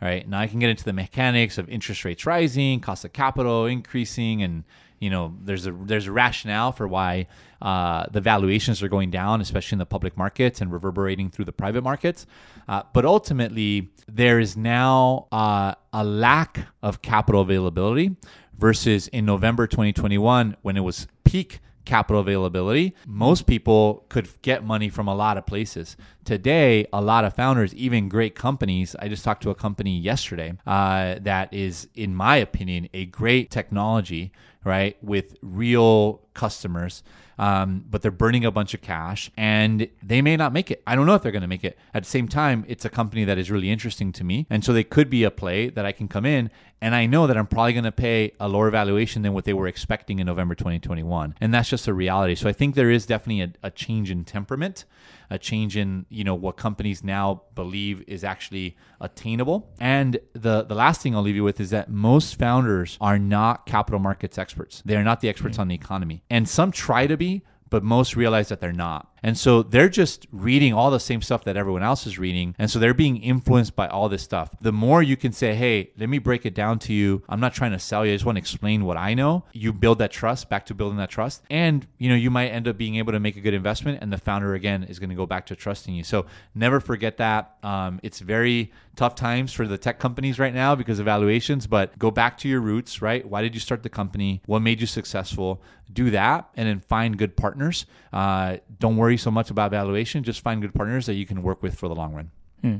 All 0.02 0.08
right. 0.08 0.28
Now 0.28 0.40
I 0.40 0.48
can 0.48 0.58
get 0.58 0.68
into 0.68 0.84
the 0.84 0.92
mechanics 0.92 1.58
of 1.58 1.68
interest 1.68 2.04
rates 2.04 2.26
rising, 2.26 2.80
cost 2.80 3.04
of 3.04 3.12
capital 3.12 3.66
increasing, 3.66 4.42
and 4.42 4.64
you 4.98 5.10
know 5.10 5.36
there's 5.40 5.64
a 5.68 5.70
there's 5.70 6.08
a 6.08 6.12
rationale 6.12 6.72
for 6.72 6.88
why 6.88 7.28
uh, 7.60 8.06
the 8.10 8.20
valuations 8.20 8.82
are 8.82 8.88
going 8.88 9.12
down, 9.12 9.40
especially 9.40 9.76
in 9.76 9.78
the 9.78 9.86
public 9.86 10.16
markets 10.16 10.60
and 10.60 10.72
reverberating 10.72 11.30
through 11.30 11.44
the 11.44 11.52
private 11.52 11.84
markets. 11.84 12.26
Uh, 12.66 12.82
but 12.92 13.04
ultimately, 13.04 13.92
there 14.08 14.40
is 14.40 14.56
now 14.56 15.28
uh, 15.30 15.72
a 15.92 16.02
lack 16.02 16.66
of 16.82 17.00
capital 17.00 17.40
availability 17.40 18.16
versus 18.58 19.06
in 19.06 19.24
November 19.24 19.68
2021 19.68 20.56
when 20.62 20.76
it 20.76 20.80
was 20.80 21.06
peak 21.22 21.60
capital 21.84 22.20
availability, 22.20 22.94
most 23.06 23.46
people 23.46 24.04
could 24.08 24.28
get 24.42 24.64
money 24.64 24.88
from 24.88 25.08
a 25.08 25.14
lot 25.14 25.36
of 25.36 25.46
places. 25.46 25.96
Today, 26.24 26.86
a 26.92 27.00
lot 27.00 27.24
of 27.24 27.34
founders, 27.34 27.74
even 27.74 28.08
great 28.08 28.34
companies, 28.34 28.94
I 28.98 29.08
just 29.08 29.24
talked 29.24 29.42
to 29.42 29.50
a 29.50 29.54
company 29.54 29.98
yesterday 29.98 30.54
uh, 30.66 31.16
that 31.22 31.52
is, 31.52 31.88
in 31.94 32.14
my 32.14 32.36
opinion, 32.36 32.88
a 32.94 33.06
great 33.06 33.50
technology, 33.50 34.32
right, 34.64 34.96
with 35.02 35.36
real 35.42 36.22
customers 36.34 37.02
um, 37.38 37.84
but 37.90 38.02
they're 38.02 38.10
burning 38.10 38.44
a 38.44 38.50
bunch 38.50 38.74
of 38.74 38.82
cash 38.82 39.30
and 39.36 39.88
they 40.02 40.22
may 40.22 40.36
not 40.36 40.52
make 40.52 40.70
it. 40.70 40.82
I 40.86 40.94
don't 40.94 41.06
know 41.06 41.14
if 41.14 41.22
they're 41.22 41.32
going 41.32 41.42
to 41.42 41.48
make 41.48 41.64
it. 41.64 41.78
At 41.94 42.04
the 42.04 42.08
same 42.08 42.28
time, 42.28 42.64
it's 42.68 42.84
a 42.84 42.88
company 42.88 43.24
that 43.24 43.38
is 43.38 43.50
really 43.50 43.70
interesting 43.70 44.12
to 44.12 44.24
me. 44.24 44.46
And 44.48 44.64
so 44.64 44.72
they 44.72 44.84
could 44.84 45.10
be 45.10 45.24
a 45.24 45.30
play 45.30 45.68
that 45.70 45.84
I 45.84 45.92
can 45.92 46.06
come 46.08 46.24
in 46.24 46.50
and 46.82 46.94
I 46.94 47.06
know 47.06 47.26
that 47.26 47.38
I'm 47.38 47.46
probably 47.46 47.72
going 47.72 47.84
to 47.84 47.92
pay 47.92 48.32
a 48.38 48.48
lower 48.48 48.68
valuation 48.70 49.22
than 49.22 49.32
what 49.32 49.44
they 49.44 49.54
were 49.54 49.68
expecting 49.68 50.18
in 50.18 50.26
November 50.26 50.54
2021. 50.54 51.36
And 51.40 51.54
that's 51.54 51.70
just 51.70 51.88
a 51.88 51.94
reality. 51.94 52.34
So 52.34 52.48
I 52.48 52.52
think 52.52 52.74
there 52.74 52.90
is 52.90 53.06
definitely 53.06 53.40
a, 53.40 53.52
a 53.68 53.70
change 53.70 54.10
in 54.10 54.24
temperament 54.24 54.84
a 55.32 55.38
change 55.38 55.78
in 55.78 56.04
you 56.10 56.24
know 56.24 56.34
what 56.34 56.58
companies 56.58 57.02
now 57.02 57.42
believe 57.54 58.04
is 58.06 58.22
actually 58.22 58.76
attainable. 59.00 59.70
And 59.80 60.18
the 60.34 60.62
the 60.62 60.74
last 60.74 61.00
thing 61.00 61.16
I'll 61.16 61.22
leave 61.22 61.36
you 61.36 61.44
with 61.44 61.58
is 61.58 61.70
that 61.70 61.90
most 61.90 62.38
founders 62.38 62.98
are 63.00 63.18
not 63.18 63.64
capital 63.64 63.98
markets 63.98 64.36
experts. 64.36 64.82
They 64.84 64.94
are 64.94 65.02
not 65.02 65.20
the 65.20 65.30
experts 65.30 65.56
hmm. 65.56 65.62
on 65.62 65.68
the 65.68 65.74
economy, 65.74 66.22
and 66.28 66.46
some 66.46 66.70
try 66.70 67.06
to 67.06 67.16
be, 67.16 67.42
but 67.70 67.82
most 67.82 68.14
realize 68.14 68.48
that 68.48 68.60
they're 68.60 68.72
not. 68.72 69.08
And 69.22 69.38
so 69.38 69.62
they're 69.62 69.88
just 69.88 70.26
reading 70.32 70.72
all 70.72 70.90
the 70.90 71.00
same 71.00 71.22
stuff 71.22 71.44
that 71.44 71.56
everyone 71.56 71.82
else 71.82 72.06
is 72.06 72.18
reading. 72.18 72.54
And 72.58 72.70
so 72.70 72.78
they're 72.78 72.94
being 72.94 73.18
influenced 73.18 73.76
by 73.76 73.86
all 73.86 74.08
this 74.08 74.22
stuff. 74.22 74.50
The 74.60 74.72
more 74.72 75.02
you 75.02 75.16
can 75.16 75.32
say, 75.32 75.54
hey, 75.54 75.90
let 75.96 76.08
me 76.08 76.18
break 76.18 76.44
it 76.44 76.54
down 76.54 76.78
to 76.80 76.92
you. 76.92 77.22
I'm 77.28 77.40
not 77.40 77.54
trying 77.54 77.72
to 77.72 77.78
sell 77.78 78.04
you. 78.04 78.12
I 78.12 78.14
just 78.16 78.24
want 78.24 78.36
to 78.36 78.40
explain 78.40 78.84
what 78.84 78.96
I 78.96 79.14
know. 79.14 79.44
You 79.52 79.72
build 79.72 79.98
that 79.98 80.10
trust, 80.10 80.48
back 80.48 80.66
to 80.66 80.74
building 80.74 80.98
that 80.98 81.10
trust. 81.10 81.42
And, 81.50 81.86
you 81.98 82.08
know, 82.08 82.16
you 82.16 82.30
might 82.30 82.48
end 82.48 82.66
up 82.66 82.76
being 82.76 82.96
able 82.96 83.12
to 83.12 83.20
make 83.20 83.36
a 83.36 83.40
good 83.40 83.54
investment. 83.54 83.98
And 84.02 84.12
the 84.12 84.18
founder, 84.18 84.54
again, 84.54 84.84
is 84.84 84.98
going 84.98 85.10
to 85.10 85.16
go 85.16 85.26
back 85.26 85.46
to 85.46 85.56
trusting 85.56 85.94
you. 85.94 86.04
So 86.04 86.26
never 86.54 86.80
forget 86.80 87.18
that. 87.18 87.56
Um, 87.62 88.00
it's 88.02 88.18
very 88.20 88.72
tough 88.96 89.14
times 89.14 89.52
for 89.52 89.66
the 89.66 89.78
tech 89.78 89.98
companies 89.98 90.38
right 90.38 90.52
now 90.52 90.74
because 90.74 90.98
of 90.98 91.06
valuations, 91.06 91.66
but 91.66 91.98
go 91.98 92.10
back 92.10 92.36
to 92.38 92.48
your 92.48 92.60
roots, 92.60 93.00
right? 93.00 93.26
Why 93.26 93.40
did 93.40 93.54
you 93.54 93.60
start 93.60 93.82
the 93.82 93.88
company? 93.88 94.42
What 94.46 94.60
made 94.60 94.80
you 94.80 94.86
successful? 94.86 95.62
Do 95.90 96.10
that 96.10 96.48
and 96.54 96.68
then 96.68 96.80
find 96.80 97.18
good 97.18 97.36
partners. 97.36 97.86
Uh, 98.12 98.58
don't 98.78 98.96
worry 98.96 99.11
so 99.16 99.30
much 99.30 99.50
about 99.50 99.70
valuation. 99.70 100.22
Just 100.22 100.40
find 100.40 100.60
good 100.60 100.74
partners 100.74 101.06
that 101.06 101.14
you 101.14 101.26
can 101.26 101.42
work 101.42 101.62
with 101.62 101.74
for 101.74 101.88
the 101.88 101.94
long 101.94 102.14
run. 102.14 102.30
Hmm. 102.60 102.76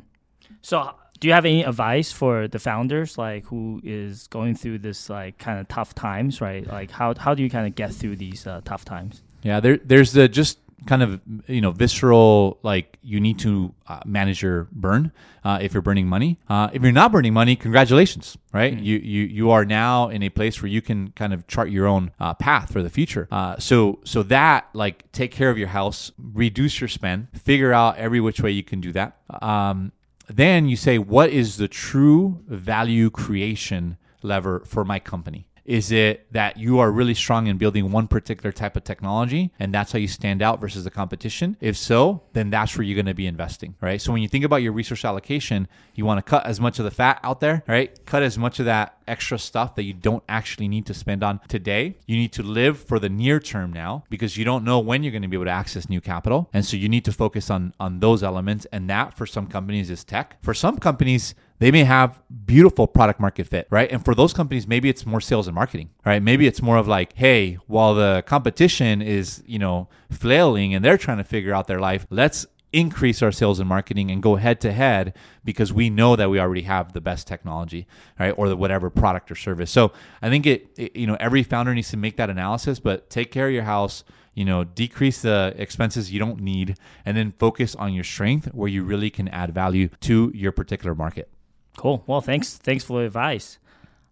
So, 0.61 0.95
do 1.21 1.29
you 1.29 1.35
have 1.35 1.45
any 1.45 1.63
advice 1.63 2.11
for 2.13 2.49
the 2.49 2.59
founders, 2.59 3.17
like 3.17 3.45
who 3.47 3.81
is 3.85 4.27
going 4.27 4.55
through 4.57 4.79
this 4.79 5.09
like 5.09 5.39
kind 5.39 5.61
of 5.61 5.69
tough 5.69 5.95
times, 5.95 6.41
right? 6.41 6.67
Like 6.67 6.91
how 6.91 7.15
how 7.15 7.35
do 7.35 7.43
you 7.43 7.51
kind 7.51 7.67
of 7.67 7.75
get 7.75 7.93
through 7.93 8.17
these 8.17 8.47
uh, 8.47 8.61
tough 8.65 8.85
times? 8.85 9.23
Yeah, 9.43 9.61
there, 9.61 9.77
there's 9.79 10.13
the 10.13 10.29
just 10.29 10.59
kind 10.87 11.03
of 11.03 11.21
you 11.47 11.61
know 11.61 11.71
visceral 11.71 12.59
like 12.63 12.99
you 13.03 13.21
need 13.21 13.39
to 13.41 13.75
uh, 13.87 14.01
manage 14.05 14.43
your 14.43 14.69
burn 14.73 15.13
uh, 15.45 15.59
if 15.61 15.75
you're 15.75 15.83
burning 15.83 16.07
money. 16.07 16.39
Uh, 16.49 16.71
if 16.73 16.83
you're 16.83 16.93
not 16.93 17.13
burning 17.13 17.33
money 17.33 17.57
congratulations 17.57 18.37
right? 18.53 18.75
Mm-hmm. 18.75 18.85
you, 18.85 18.99
you 18.99 19.23
you 19.25 19.51
are 19.51 19.65
now 19.65 20.09
in 20.09 20.23
a 20.23 20.29
place 20.29 20.63
where 20.63 20.69
you 20.69 20.83
can 20.83 21.11
kind 21.13 21.33
of 21.33 21.47
chart 21.47 21.71
your 21.71 21.87
own 21.87 22.11
uh, 22.21 22.35
path 22.35 22.73
for 22.73 22.83
the 22.83 22.91
future. 22.91 23.29
Uh, 23.31 23.57
so 23.59 24.01
so 24.05 24.23
that 24.25 24.69
like 24.73 25.11
take 25.13 25.31
care 25.31 25.51
of 25.51 25.59
your 25.59 25.69
house 25.69 26.13
reduce 26.19 26.81
your 26.81 26.89
spend 26.89 27.29
figure 27.35 27.73
out 27.73 27.97
every 27.97 28.21
which 28.21 28.41
way 28.41 28.51
you 28.51 28.63
can 28.63 28.81
do 28.81 28.93
that. 28.93 29.19
Um, 29.41 29.93
then 30.29 30.69
you 30.69 30.77
say 30.77 30.99
what 30.99 31.31
is 31.31 31.57
the 31.57 31.69
true 31.69 32.43
value 32.47 33.11
creation 33.11 33.97
lever 34.23 34.63
for 34.65 34.85
my 34.85 34.99
company 34.99 35.47
is 35.65 35.93
it 35.93 36.27
that 36.33 36.57
you 36.57 36.79
are 36.79 36.91
really 36.91 37.15
strong 37.15 37.47
in 37.47 37.59
building 37.59 37.91
one 37.93 38.09
particular 38.09 38.53
type 38.53 38.77
of 38.77 38.85
technology 38.85 39.53
and 39.59 39.73
that's 39.73 39.93
how 39.93 39.99
you 39.99 40.09
stand 40.09 40.43
out 40.43 40.61
versus 40.61 40.85
the 40.85 40.91
competition? 40.91 41.57
If 41.61 41.77
so, 41.77 42.23
then 42.33 42.51
that's 42.51 42.77
where 42.77 42.85
you're 42.85 42.97
going 42.97 43.07
to 43.07 43.15
be 43.15 43.27
investing, 43.27 43.75
right? 43.81 44.01
So 44.01 44.13
when 44.13 44.23
you 44.23 44.29
think 44.29 44.45
about 44.45 44.57
your 44.57 44.73
resource 44.73 45.05
allocation, 45.05 45.69
you 45.95 46.05
want 46.05 46.19
to 46.19 46.23
cut 46.23 46.47
as 46.47 46.61
much 46.61 46.79
of 46.79 46.85
the 46.85 46.91
fat 46.91 47.21
out 47.23 47.41
there, 47.41 47.63
right? 47.69 48.05
Cut 48.07 48.23
as 48.23 48.37
much 48.37 48.59
of 48.59 48.67
that 48.67 48.97
extra 49.07 49.39
stuff 49.39 49.75
that 49.75 49.83
you 49.85 49.93
don't 49.93 50.23
actually 50.29 50.69
need 50.69 50.87
to 50.87 50.95
spend 50.95 51.23
on 51.23 51.41
today. 51.49 51.97
You 52.07 52.17
need 52.17 52.33
to 52.33 52.43
live 52.43 52.79
for 52.79 52.99
the 52.99 53.09
near 53.09 53.41
term 53.41 53.73
now 53.73 54.05
because 54.09 54.37
you 54.37 54.45
don't 54.45 54.65
know 54.65 54.79
when 54.79 55.03
you're 55.03 55.13
going 55.13 55.23
to 55.23 55.29
be 55.29 55.37
able 55.37 55.47
to 55.47 55.51
access 55.51 55.89
new 55.89 56.01
capital. 56.01 56.49
And 56.53 56.65
so 56.65 56.77
you 56.77 56.89
need 56.89 57.05
to 57.05 57.13
focus 57.13 57.51
on 57.51 57.75
on 57.79 58.01
those 58.01 58.23
elements 58.23 58.67
and 58.73 58.89
that 58.91 59.17
for 59.17 59.27
some 59.27 59.47
companies 59.47 59.91
is 59.91 60.05
tech. 60.05 60.37
For 60.43 60.55
some 60.55 60.79
companies 60.79 61.35
they 61.59 61.71
may 61.71 61.85
have 61.85 62.21
beautiful 62.45 62.87
product 62.87 63.21
market 63.21 63.47
fit, 63.47 63.67
right? 63.71 63.91
And 63.91 64.05
for 64.05 64.15
those 64.15 64.33
companies, 64.33 64.67
maybe 64.67 64.89
it's 64.89 65.07
more 65.07 65.21
sales 65.21 65.47
and 65.47 65.55
marketing, 65.55 65.91
right? 66.05 66.23
Maybe 66.23 66.47
it's 66.47 66.61
more 66.61 66.77
of 66.77 66.89
like, 66.89 67.13
hey, 67.15 67.55
while 67.67 67.95
the 67.95 68.23
competition 68.27 69.01
is, 69.01 69.43
you 69.47 69.59
know, 69.59 69.89
flailing 70.11 70.75
and 70.75 70.85
they're 70.85 70.99
trying 70.99 71.19
to 71.19 71.25
figure 71.25 71.55
out 71.55 71.69
their 71.69 71.81
life, 71.81 72.07
let's 72.11 72.47
increase 72.73 73.23
our 73.23 73.31
sales 73.31 73.61
and 73.61 73.69
marketing 73.69 74.11
and 74.11 74.23
go 74.23 74.37
head 74.37 74.61
to 74.61 74.73
head 74.73 75.15
because 75.45 75.73
we 75.73 75.91
know 75.91 76.17
that 76.17 76.31
we 76.31 76.41
already 76.41 76.63
have 76.63 76.93
the 76.95 77.01
best 77.01 77.27
technology 77.27 77.87
right 78.19 78.35
or 78.39 78.49
the 78.49 78.57
whatever 78.57 78.89
product 78.89 79.31
or 79.31 79.35
service 79.35 79.71
so 79.71 79.93
i 80.23 80.31
think 80.31 80.47
it, 80.47 80.71
it, 80.77 80.97
you 80.97 81.07
know 81.07 81.17
every 81.21 81.43
founder 81.43 81.75
needs 81.75 81.91
to 81.91 81.97
make 81.97 82.17
that 82.17 82.31
analysis 82.31 82.81
but 82.81 83.11
take 83.11 83.31
care 83.31 83.49
of 83.49 83.53
your 83.53 83.65
house 83.65 84.05
you 84.35 84.45
know 84.45 84.65
decrease 84.65 85.21
the 85.21 85.55
expenses 85.59 86.13
you 86.13 86.19
don't 86.19 86.41
need 86.41 86.77
and 87.05 87.17
then 87.17 87.33
focus 87.33 87.75
on 87.75 87.93
your 87.93 88.05
strength 88.05 88.47
where 88.55 88.69
you 88.69 88.83
really 88.83 89.11
can 89.11 89.29
add 89.29 89.53
value 89.53 89.89
to 90.01 90.33
your 90.35 90.51
particular 90.51 90.95
market 90.95 91.29
Cool. 91.77 92.03
Well, 92.07 92.21
thanks. 92.21 92.57
Thanks 92.59 92.85
for 92.85 93.01
the 93.01 93.07
advice. 93.07 93.59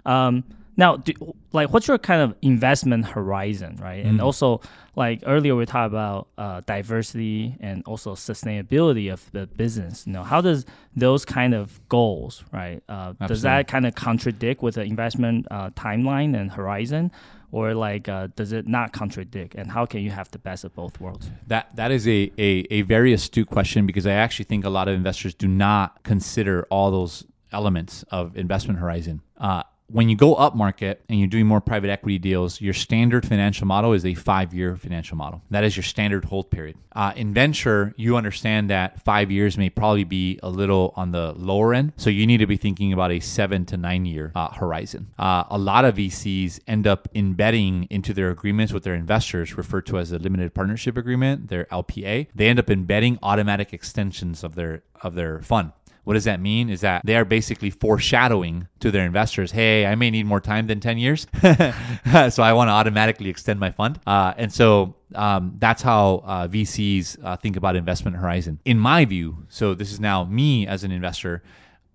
Um, 0.06 0.44
now, 0.76 0.96
do, 0.96 1.12
like, 1.52 1.70
what's 1.72 1.88
your 1.88 1.98
kind 1.98 2.22
of 2.22 2.34
investment 2.40 3.04
horizon, 3.04 3.76
right? 3.82 4.02
Mm. 4.02 4.08
And 4.08 4.20
also, 4.22 4.62
like 4.96 5.22
earlier, 5.26 5.54
we 5.54 5.66
talked 5.66 5.92
about 5.92 6.28
uh, 6.38 6.62
diversity 6.64 7.56
and 7.60 7.82
also 7.86 8.14
sustainability 8.14 9.12
of 9.12 9.30
the 9.32 9.46
business. 9.46 10.06
You 10.06 10.14
know, 10.14 10.22
how 10.22 10.40
does 10.40 10.64
those 10.96 11.24
kind 11.24 11.54
of 11.54 11.86
goals, 11.88 12.44
right? 12.50 12.82
Uh, 12.88 13.12
does 13.26 13.42
that 13.42 13.68
kind 13.68 13.84
of 13.86 13.94
contradict 13.94 14.62
with 14.62 14.76
the 14.76 14.82
investment 14.82 15.46
uh, 15.50 15.70
timeline 15.70 16.38
and 16.38 16.50
horizon? 16.50 17.12
or 17.52 17.74
like 17.74 18.08
uh, 18.08 18.28
does 18.36 18.52
it 18.52 18.68
not 18.68 18.92
contradict 18.92 19.56
and 19.56 19.72
how 19.72 19.84
can 19.84 20.00
you 20.00 20.10
have 20.10 20.30
the 20.30 20.38
best 20.38 20.62
of 20.62 20.72
both 20.74 21.00
worlds 21.00 21.30
that 21.48 21.74
that 21.74 21.90
is 21.90 22.06
a, 22.06 22.30
a, 22.38 22.64
a 22.70 22.82
very 22.82 23.12
astute 23.12 23.48
question 23.48 23.86
because 23.86 24.06
i 24.06 24.12
actually 24.12 24.44
think 24.44 24.64
a 24.64 24.70
lot 24.70 24.86
of 24.86 24.94
investors 24.94 25.34
do 25.34 25.48
not 25.48 26.00
consider 26.04 26.64
all 26.70 26.92
those 26.92 27.26
elements 27.52 28.04
of 28.10 28.36
investment 28.36 28.78
horizon. 28.78 29.22
Uh, 29.38 29.62
when 29.92 30.08
you 30.08 30.16
go 30.16 30.34
up 30.34 30.54
market 30.54 31.02
and 31.08 31.18
you're 31.18 31.28
doing 31.28 31.46
more 31.46 31.60
private 31.60 31.90
equity 31.90 32.18
deals, 32.18 32.60
your 32.60 32.74
standard 32.74 33.26
financial 33.26 33.66
model 33.66 33.92
is 33.92 34.06
a 34.06 34.14
five 34.14 34.54
year 34.54 34.76
financial 34.76 35.16
model. 35.16 35.42
That 35.50 35.64
is 35.64 35.76
your 35.76 35.82
standard 35.82 36.24
hold 36.24 36.50
period. 36.50 36.76
Uh, 36.92 37.12
in 37.16 37.34
venture, 37.34 37.92
you 37.96 38.16
understand 38.16 38.70
that 38.70 39.02
five 39.02 39.30
years 39.30 39.58
may 39.58 39.70
probably 39.70 40.04
be 40.04 40.38
a 40.42 40.50
little 40.50 40.92
on 40.96 41.12
the 41.12 41.32
lower 41.32 41.74
end. 41.74 41.92
So 41.96 42.10
you 42.10 42.26
need 42.26 42.38
to 42.38 42.46
be 42.46 42.56
thinking 42.56 42.92
about 42.92 43.10
a 43.10 43.20
seven 43.20 43.64
to 43.66 43.76
nine 43.76 44.06
year 44.06 44.32
uh, 44.34 44.48
horizon. 44.48 45.08
Uh, 45.18 45.44
a 45.50 45.58
lot 45.58 45.84
of 45.84 45.96
VCs 45.96 46.60
end 46.66 46.86
up 46.86 47.08
embedding 47.14 47.86
into 47.90 48.12
their 48.14 48.30
agreements 48.30 48.72
with 48.72 48.84
their 48.84 48.94
investors, 48.94 49.56
referred 49.56 49.86
to 49.86 49.98
as 49.98 50.12
a 50.12 50.18
limited 50.18 50.54
partnership 50.54 50.96
agreement, 50.96 51.48
their 51.48 51.64
LPA. 51.66 52.28
They 52.34 52.48
end 52.48 52.58
up 52.58 52.70
embedding 52.70 53.18
automatic 53.22 53.72
extensions 53.72 54.44
of 54.44 54.54
their 54.54 54.82
of 55.02 55.14
their 55.14 55.40
fund. 55.40 55.72
What 56.10 56.14
does 56.14 56.24
that 56.24 56.40
mean? 56.40 56.70
Is 56.70 56.80
that 56.80 57.02
they 57.04 57.14
are 57.14 57.24
basically 57.24 57.70
foreshadowing 57.70 58.66
to 58.80 58.90
their 58.90 59.06
investors, 59.06 59.52
hey, 59.52 59.86
I 59.86 59.94
may 59.94 60.10
need 60.10 60.26
more 60.26 60.40
time 60.40 60.66
than 60.66 60.80
10 60.80 60.98
years. 60.98 61.28
so 61.40 62.42
I 62.42 62.52
want 62.52 62.66
to 62.66 62.72
automatically 62.72 63.30
extend 63.30 63.60
my 63.60 63.70
fund. 63.70 64.00
Uh, 64.04 64.34
and 64.36 64.52
so 64.52 64.96
um, 65.14 65.54
that's 65.60 65.82
how 65.82 66.24
uh, 66.26 66.48
VCs 66.48 67.16
uh, 67.22 67.36
think 67.36 67.56
about 67.56 67.76
investment 67.76 68.16
horizon. 68.16 68.58
In 68.64 68.76
my 68.76 69.04
view, 69.04 69.46
so 69.50 69.72
this 69.72 69.92
is 69.92 70.00
now 70.00 70.24
me 70.24 70.66
as 70.66 70.82
an 70.82 70.90
investor, 70.90 71.44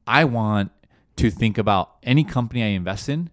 I 0.07 0.23
want 0.23 0.71
to 1.17 1.29
think 1.29 1.57
about 1.57 1.97
any 2.01 2.23
company 2.23 2.63
I 2.63 2.67
invest 2.67 3.09
in. 3.09 3.31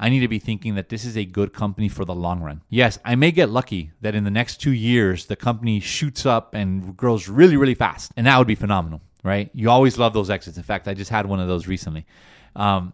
I 0.00 0.08
need 0.08 0.18
to 0.18 0.28
be 0.28 0.40
thinking 0.40 0.74
that 0.74 0.88
this 0.88 1.04
is 1.04 1.16
a 1.16 1.24
good 1.24 1.52
company 1.52 1.88
for 1.88 2.04
the 2.04 2.12
long 2.12 2.40
run. 2.40 2.62
Yes, 2.68 2.98
I 3.04 3.14
may 3.14 3.30
get 3.30 3.50
lucky 3.50 3.92
that 4.00 4.16
in 4.16 4.24
the 4.24 4.32
next 4.32 4.60
two 4.60 4.72
years, 4.72 5.26
the 5.26 5.36
company 5.36 5.78
shoots 5.78 6.26
up 6.26 6.54
and 6.54 6.96
grows 6.96 7.28
really, 7.28 7.56
really 7.56 7.76
fast. 7.76 8.10
And 8.16 8.26
that 8.26 8.36
would 8.36 8.48
be 8.48 8.56
phenomenal 8.56 9.00
right? 9.24 9.50
You 9.52 9.70
always 9.70 9.98
love 9.98 10.12
those 10.12 10.30
exits. 10.30 10.56
In 10.56 10.62
fact, 10.62 10.86
I 10.86 10.94
just 10.94 11.10
had 11.10 11.26
one 11.26 11.40
of 11.40 11.48
those 11.48 11.66
recently. 11.66 12.06
Um, 12.54 12.92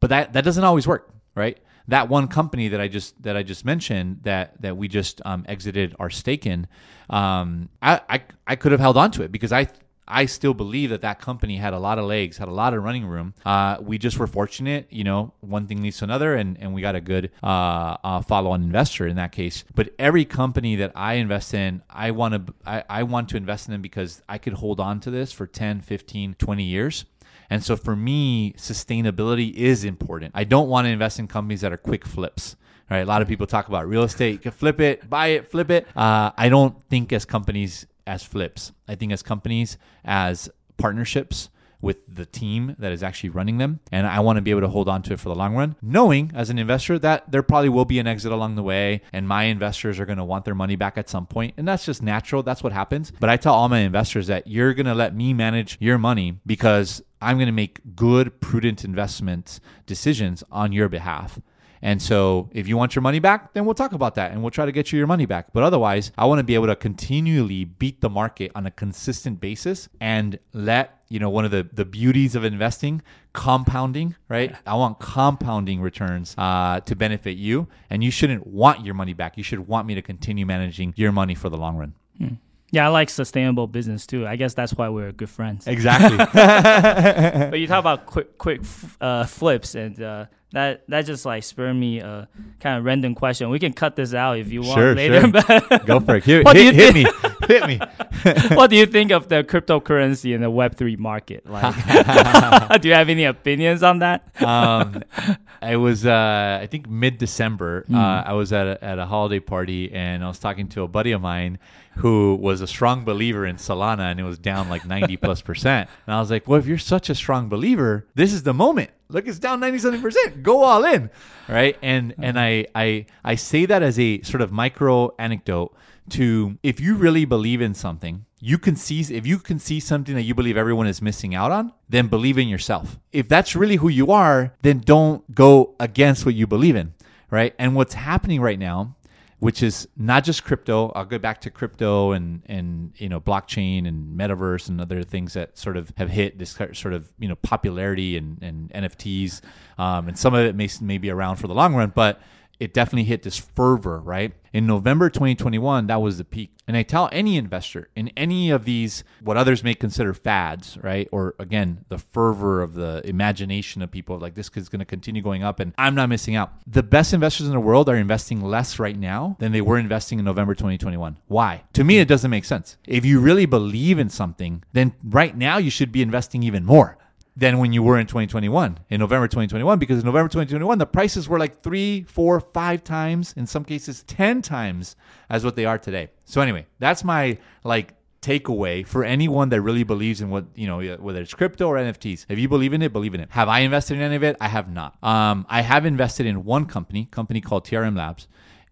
but 0.00 0.08
that 0.08 0.32
that 0.32 0.44
doesn't 0.44 0.64
always 0.64 0.86
work, 0.86 1.10
right? 1.34 1.58
That 1.88 2.08
one 2.08 2.28
company 2.28 2.68
that 2.68 2.80
I 2.80 2.88
just 2.88 3.20
that 3.22 3.36
I 3.36 3.42
just 3.42 3.64
mentioned 3.64 4.20
that 4.22 4.60
that 4.62 4.76
we 4.76 4.88
just 4.88 5.20
um, 5.26 5.44
exited 5.46 5.94
our 5.98 6.08
stake 6.08 6.46
in, 6.46 6.66
um, 7.10 7.68
I, 7.82 8.00
I 8.08 8.22
I 8.46 8.56
could 8.56 8.72
have 8.72 8.80
held 8.80 8.96
on 8.96 9.10
to 9.12 9.22
it 9.22 9.30
because 9.30 9.52
I 9.52 9.68
I 10.08 10.26
still 10.26 10.54
believe 10.54 10.90
that 10.90 11.02
that 11.02 11.20
company 11.20 11.56
had 11.56 11.72
a 11.72 11.78
lot 11.78 11.98
of 11.98 12.04
legs, 12.04 12.36
had 12.38 12.48
a 12.48 12.52
lot 12.52 12.74
of 12.74 12.82
running 12.82 13.06
room. 13.06 13.34
Uh, 13.44 13.78
we 13.80 13.98
just 13.98 14.18
were 14.18 14.26
fortunate, 14.26 14.86
you 14.90 15.04
know, 15.04 15.32
one 15.40 15.66
thing 15.66 15.82
leads 15.82 15.98
to 15.98 16.04
another, 16.04 16.34
and, 16.34 16.56
and 16.60 16.74
we 16.74 16.80
got 16.80 16.94
a 16.94 17.00
good 17.00 17.30
uh, 17.42 17.96
uh, 18.04 18.20
follow-on 18.22 18.62
investor 18.62 19.06
in 19.06 19.16
that 19.16 19.32
case. 19.32 19.64
But 19.74 19.94
every 19.98 20.24
company 20.24 20.76
that 20.76 20.92
I 20.94 21.14
invest 21.14 21.54
in, 21.54 21.82
I 21.90 22.12
want 22.12 22.46
to 22.46 22.54
I, 22.64 22.84
I 22.88 23.02
want 23.02 23.28
to 23.30 23.36
invest 23.36 23.66
in 23.66 23.72
them 23.72 23.82
because 23.82 24.22
I 24.28 24.38
could 24.38 24.54
hold 24.54 24.80
on 24.80 25.00
to 25.00 25.10
this 25.10 25.32
for 25.32 25.46
10, 25.46 25.80
15, 25.80 26.34
20 26.34 26.62
years. 26.62 27.04
And 27.50 27.62
so 27.62 27.76
for 27.76 27.94
me, 27.94 28.52
sustainability 28.54 29.54
is 29.54 29.84
important. 29.84 30.32
I 30.34 30.44
don't 30.44 30.68
want 30.68 30.86
to 30.86 30.90
invest 30.90 31.18
in 31.18 31.28
companies 31.28 31.60
that 31.60 31.72
are 31.72 31.76
quick 31.76 32.04
flips. 32.04 32.56
Right, 32.88 33.00
a 33.00 33.04
lot 33.04 33.20
of 33.20 33.26
people 33.26 33.48
talk 33.48 33.66
about 33.66 33.88
real 33.88 34.04
estate. 34.04 34.30
You 34.30 34.38
can 34.38 34.52
flip 34.52 34.80
it, 34.80 35.10
buy 35.10 35.28
it, 35.28 35.50
flip 35.50 35.72
it. 35.72 35.88
Uh, 35.96 36.30
I 36.36 36.48
don't 36.48 36.76
think 36.88 37.12
as 37.12 37.24
companies 37.24 37.84
as 38.06 38.22
flips. 38.22 38.72
I 38.86 38.94
think 38.94 39.12
as 39.12 39.22
companies, 39.22 39.78
as 40.04 40.48
partnerships 40.76 41.50
with 41.80 41.98
the 42.12 42.26
team 42.26 42.74
that 42.78 42.92
is 42.92 43.02
actually 43.02 43.30
running 43.30 43.58
them. 43.58 43.80
And 43.92 44.06
I 44.06 44.20
want 44.20 44.36
to 44.36 44.42
be 44.42 44.50
able 44.50 44.62
to 44.62 44.68
hold 44.68 44.88
on 44.88 45.02
to 45.02 45.12
it 45.12 45.20
for 45.20 45.28
the 45.28 45.34
long 45.34 45.54
run, 45.54 45.76
knowing 45.82 46.32
as 46.34 46.50
an 46.50 46.58
investor 46.58 46.98
that 47.00 47.30
there 47.30 47.42
probably 47.42 47.68
will 47.68 47.84
be 47.84 47.98
an 47.98 48.06
exit 48.06 48.32
along 48.32 48.56
the 48.56 48.62
way 48.62 49.02
and 49.12 49.28
my 49.28 49.44
investors 49.44 50.00
are 50.00 50.06
going 50.06 50.18
to 50.18 50.24
want 50.24 50.44
their 50.44 50.54
money 50.54 50.76
back 50.76 50.98
at 50.98 51.08
some 51.08 51.26
point. 51.26 51.54
And 51.56 51.66
that's 51.68 51.84
just 51.84 52.02
natural. 52.02 52.42
That's 52.42 52.62
what 52.62 52.72
happens. 52.72 53.12
But 53.20 53.30
I 53.30 53.36
tell 53.36 53.54
all 53.54 53.68
my 53.68 53.80
investors 53.80 54.26
that 54.28 54.46
you're 54.46 54.74
going 54.74 54.86
to 54.86 54.94
let 54.94 55.14
me 55.14 55.32
manage 55.32 55.76
your 55.80 55.98
money 55.98 56.40
because 56.46 57.02
I'm 57.20 57.36
going 57.36 57.46
to 57.46 57.52
make 57.52 57.94
good, 57.94 58.40
prudent 58.40 58.84
investment 58.84 59.60
decisions 59.86 60.42
on 60.50 60.72
your 60.72 60.88
behalf. 60.88 61.38
And 61.82 62.00
so 62.00 62.48
if 62.52 62.68
you 62.68 62.76
want 62.76 62.94
your 62.94 63.02
money 63.02 63.18
back, 63.18 63.52
then 63.52 63.64
we'll 63.64 63.74
talk 63.74 63.92
about 63.92 64.14
that 64.16 64.32
and 64.32 64.42
we'll 64.42 64.50
try 64.50 64.66
to 64.66 64.72
get 64.72 64.92
you 64.92 64.98
your 64.98 65.06
money 65.06 65.26
back. 65.26 65.52
But 65.52 65.62
otherwise, 65.62 66.12
I 66.16 66.24
want 66.26 66.38
to 66.38 66.44
be 66.44 66.54
able 66.54 66.66
to 66.66 66.76
continually 66.76 67.64
beat 67.64 68.00
the 68.00 68.10
market 68.10 68.52
on 68.54 68.66
a 68.66 68.70
consistent 68.70 69.40
basis 69.40 69.88
and 70.00 70.38
let, 70.52 71.00
you 71.08 71.18
know, 71.18 71.30
one 71.30 71.44
of 71.44 71.50
the, 71.50 71.68
the 71.72 71.84
beauties 71.84 72.34
of 72.34 72.44
investing, 72.44 73.02
compounding, 73.32 74.16
right? 74.28 74.54
I 74.66 74.74
want 74.74 74.98
compounding 74.98 75.80
returns 75.80 76.34
uh, 76.38 76.80
to 76.80 76.96
benefit 76.96 77.36
you. 77.36 77.68
And 77.90 78.02
you 78.02 78.10
shouldn't 78.10 78.46
want 78.46 78.84
your 78.84 78.94
money 78.94 79.12
back. 79.12 79.36
You 79.36 79.44
should 79.44 79.68
want 79.68 79.86
me 79.86 79.94
to 79.94 80.02
continue 80.02 80.46
managing 80.46 80.94
your 80.96 81.12
money 81.12 81.34
for 81.34 81.48
the 81.48 81.56
long 81.56 81.76
run. 81.76 81.94
Hmm. 82.18 82.34
Yeah, 82.76 82.84
I 82.84 82.88
like 82.88 83.08
sustainable 83.08 83.66
business 83.66 84.06
too. 84.06 84.26
I 84.26 84.36
guess 84.36 84.52
that's 84.52 84.74
why 84.74 84.90
we're 84.90 85.10
good 85.10 85.30
friends. 85.30 85.66
Exactly. 85.66 86.18
but 87.50 87.58
you 87.58 87.66
talk 87.66 87.78
about 87.80 88.04
quick 88.04 88.36
quick 88.36 88.60
uh, 89.00 89.24
flips 89.24 89.74
and 89.74 89.98
uh, 90.02 90.26
that 90.52 90.86
that 90.88 91.06
just 91.06 91.24
like 91.24 91.42
spurred 91.42 91.72
me 91.72 92.00
a 92.00 92.28
kind 92.60 92.76
of 92.76 92.84
random 92.84 93.14
question. 93.14 93.48
We 93.48 93.58
can 93.58 93.72
cut 93.72 93.96
this 93.96 94.12
out 94.12 94.36
if 94.38 94.52
you 94.52 94.60
want 94.60 94.76
Sure, 94.78 94.94
later. 94.94 95.22
sure. 95.22 95.78
Go 95.86 96.00
for 96.00 96.16
it. 96.16 96.24
Do 96.24 96.42
hit, 96.52 96.74
hit 96.74 96.94
me. 96.94 97.06
Hit 97.46 97.66
me. 97.66 97.78
what 98.56 98.70
do 98.70 98.76
you 98.76 98.86
think 98.86 99.10
of 99.10 99.28
the 99.28 99.44
cryptocurrency 99.44 100.34
and 100.34 100.42
the 100.42 100.50
Web 100.50 100.76
three 100.76 100.96
market? 100.96 101.48
Like, 101.48 101.74
do 102.80 102.88
you 102.88 102.94
have 102.94 103.08
any 103.08 103.24
opinions 103.24 103.82
on 103.82 104.00
that? 104.00 104.28
um, 104.42 105.02
I 105.62 105.76
was, 105.76 106.04
uh, 106.06 106.58
I 106.62 106.66
think, 106.66 106.88
mid 106.88 107.18
December. 107.18 107.84
Hmm. 107.88 107.94
Uh, 107.94 108.22
I 108.22 108.32
was 108.34 108.52
at 108.52 108.66
a, 108.66 108.84
at 108.84 108.98
a 108.98 109.06
holiday 109.06 109.40
party 109.40 109.92
and 109.92 110.22
I 110.22 110.28
was 110.28 110.38
talking 110.38 110.68
to 110.68 110.82
a 110.82 110.88
buddy 110.88 111.12
of 111.12 111.20
mine 111.20 111.58
who 111.96 112.34
was 112.34 112.60
a 112.60 112.66
strong 112.66 113.04
believer 113.04 113.46
in 113.46 113.56
Solana 113.56 114.10
and 114.10 114.20
it 114.20 114.22
was 114.22 114.38
down 114.38 114.68
like 114.68 114.84
90 114.84 115.16
plus 115.16 115.40
percent. 115.40 115.88
And 116.06 116.14
I 116.14 116.20
was 116.20 116.30
like, 116.30 116.46
well, 116.46 116.58
if 116.58 116.66
you're 116.66 116.78
such 116.78 117.08
a 117.08 117.14
strong 117.14 117.48
believer, 117.48 118.06
this 118.14 118.32
is 118.32 118.42
the 118.42 118.52
moment. 118.52 118.90
Look, 119.08 119.26
it's 119.26 119.38
down 119.38 119.60
90 119.60 119.78
something 119.78 120.02
percent. 120.02 120.42
Go 120.42 120.62
all 120.62 120.84
in. 120.84 121.10
Right. 121.48 121.78
And, 121.80 122.14
and 122.18 122.38
I, 122.38 122.66
I, 122.74 123.06
I 123.24 123.36
say 123.36 123.64
that 123.66 123.82
as 123.82 123.98
a 123.98 124.20
sort 124.22 124.42
of 124.42 124.52
micro 124.52 125.14
anecdote 125.18 125.74
to 126.10 126.58
if 126.62 126.80
you 126.80 126.94
really 126.94 127.24
believe 127.24 127.60
in 127.60 127.74
something, 127.74 128.26
you 128.40 128.58
can 128.58 128.76
see 128.76 129.00
if 129.00 129.26
you 129.26 129.38
can 129.38 129.58
see 129.58 129.80
something 129.80 130.14
that 130.14 130.22
you 130.22 130.34
believe 130.34 130.56
everyone 130.56 130.86
is 130.86 131.00
missing 131.00 131.34
out 131.34 131.50
on, 131.50 131.72
then 131.88 132.08
believe 132.08 132.38
in 132.38 132.48
yourself. 132.48 132.98
If 133.12 133.28
that's 133.28 133.56
really 133.56 133.76
who 133.76 133.88
you 133.88 134.10
are, 134.12 134.54
then 134.62 134.78
don't 134.78 135.34
go 135.34 135.74
against 135.80 136.26
what 136.26 136.34
you 136.34 136.46
believe 136.46 136.76
in, 136.76 136.94
right? 137.30 137.54
And 137.58 137.74
what's 137.74 137.94
happening 137.94 138.40
right 138.40 138.58
now, 138.58 138.94
which 139.38 139.62
is 139.62 139.88
not 139.96 140.24
just 140.24 140.44
crypto, 140.44 140.90
I'll 140.90 141.04
go 141.04 141.18
back 141.18 141.40
to 141.42 141.50
crypto 141.50 142.12
and 142.12 142.42
and 142.46 142.92
you 142.96 143.08
know 143.08 143.20
blockchain 143.20 143.86
and 143.88 144.18
metaverse 144.18 144.68
and 144.68 144.80
other 144.80 145.02
things 145.02 145.32
that 145.34 145.58
sort 145.58 145.76
of 145.76 145.92
have 145.96 146.10
hit 146.10 146.38
this 146.38 146.58
sort 146.72 146.94
of 146.94 147.10
you 147.18 147.28
know 147.28 147.36
popularity 147.36 148.16
and 148.16 148.38
and 148.42 148.70
NFTs, 148.70 149.40
um, 149.78 150.08
and 150.08 150.18
some 150.18 150.34
of 150.34 150.44
it 150.44 150.54
may 150.54 150.68
may 150.80 150.98
be 150.98 151.10
around 151.10 151.36
for 151.36 151.48
the 151.48 151.54
long 151.54 151.74
run, 151.74 151.92
but 151.94 152.20
it 152.58 152.74
definitely 152.74 153.04
hit 153.04 153.22
this 153.22 153.38
fervor, 153.38 154.00
right? 154.00 154.32
In 154.52 154.66
November 154.66 155.10
2021, 155.10 155.86
that 155.88 156.00
was 156.00 156.18
the 156.18 156.24
peak. 156.24 156.52
And 156.66 156.76
I 156.76 156.82
tell 156.82 157.08
any 157.12 157.36
investor 157.36 157.90
in 157.94 158.08
any 158.16 158.50
of 158.50 158.64
these, 158.64 159.04
what 159.20 159.36
others 159.36 159.62
may 159.62 159.74
consider 159.74 160.14
fads, 160.14 160.78
right? 160.82 161.08
Or 161.12 161.34
again, 161.38 161.84
the 161.88 161.98
fervor 161.98 162.62
of 162.62 162.74
the 162.74 163.02
imagination 163.04 163.82
of 163.82 163.90
people 163.90 164.18
like 164.18 164.34
this 164.34 164.50
is 164.54 164.68
going 164.68 164.80
to 164.80 164.86
continue 164.86 165.22
going 165.22 165.42
up 165.42 165.60
and 165.60 165.74
I'm 165.76 165.94
not 165.94 166.08
missing 166.08 166.34
out. 166.34 166.52
The 166.66 166.82
best 166.82 167.12
investors 167.12 167.46
in 167.46 167.52
the 167.52 167.60
world 167.60 167.88
are 167.88 167.96
investing 167.96 168.40
less 168.40 168.78
right 168.78 168.98
now 168.98 169.36
than 169.38 169.52
they 169.52 169.60
were 169.60 169.78
investing 169.78 170.18
in 170.18 170.24
November 170.24 170.54
2021. 170.54 171.18
Why? 171.26 171.64
To 171.74 171.84
me, 171.84 171.98
it 171.98 172.08
doesn't 172.08 172.30
make 172.30 172.44
sense. 172.44 172.78
If 172.86 173.04
you 173.04 173.20
really 173.20 173.46
believe 173.46 173.98
in 173.98 174.08
something, 174.08 174.64
then 174.72 174.94
right 175.04 175.36
now 175.36 175.58
you 175.58 175.70
should 175.70 175.92
be 175.92 176.02
investing 176.02 176.42
even 176.42 176.64
more 176.64 176.98
than 177.36 177.58
when 177.58 177.72
you 177.72 177.82
were 177.82 177.98
in 177.98 178.06
2021 178.06 178.78
in 178.88 179.00
november 179.00 179.26
2021 179.26 179.78
because 179.78 179.98
in 179.98 180.06
november 180.06 180.28
2021 180.28 180.78
the 180.78 180.86
prices 180.86 181.28
were 181.28 181.38
like 181.38 181.62
three 181.62 182.02
four 182.04 182.40
five 182.40 182.82
times 182.82 183.34
in 183.36 183.46
some 183.46 183.64
cases 183.64 184.02
10 184.04 184.42
times 184.42 184.96
as 185.28 185.44
what 185.44 185.56
they 185.56 185.64
are 185.64 185.78
today. 185.78 186.08
So 186.24 186.40
anyway 186.40 186.66
that's 186.78 187.04
my 187.04 187.38
like 187.64 187.94
takeaway 188.22 188.86
for 188.86 189.04
anyone 189.04 189.50
that 189.50 189.60
really 189.60 189.84
believes 189.84 190.20
in 190.20 190.30
what 190.30 190.46
you 190.54 190.66
know 190.66 190.80
whether 190.96 191.20
it's 191.20 191.32
crypto 191.32 191.68
or 191.68 191.76
nfts 191.76 192.26
if 192.28 192.38
you 192.38 192.48
believe 192.48 192.72
in 192.72 192.82
it 192.82 192.92
believe 192.92 193.14
in 193.14 193.20
it. 193.20 193.30
Have 193.30 193.48
i 193.48 193.60
invested 193.60 193.94
in 193.96 194.02
any 194.02 194.16
of 194.16 194.24
it? 194.24 194.36
I 194.40 194.48
have 194.48 194.70
not. 194.70 194.96
Um, 195.02 195.46
i 195.48 195.60
have 195.60 195.86
invested 195.86 196.26
in 196.26 196.44
one 196.44 196.66
company 196.66 197.06
company 197.10 197.40
called 197.40 197.66
TRM 197.66 197.96
Labs 197.96 198.26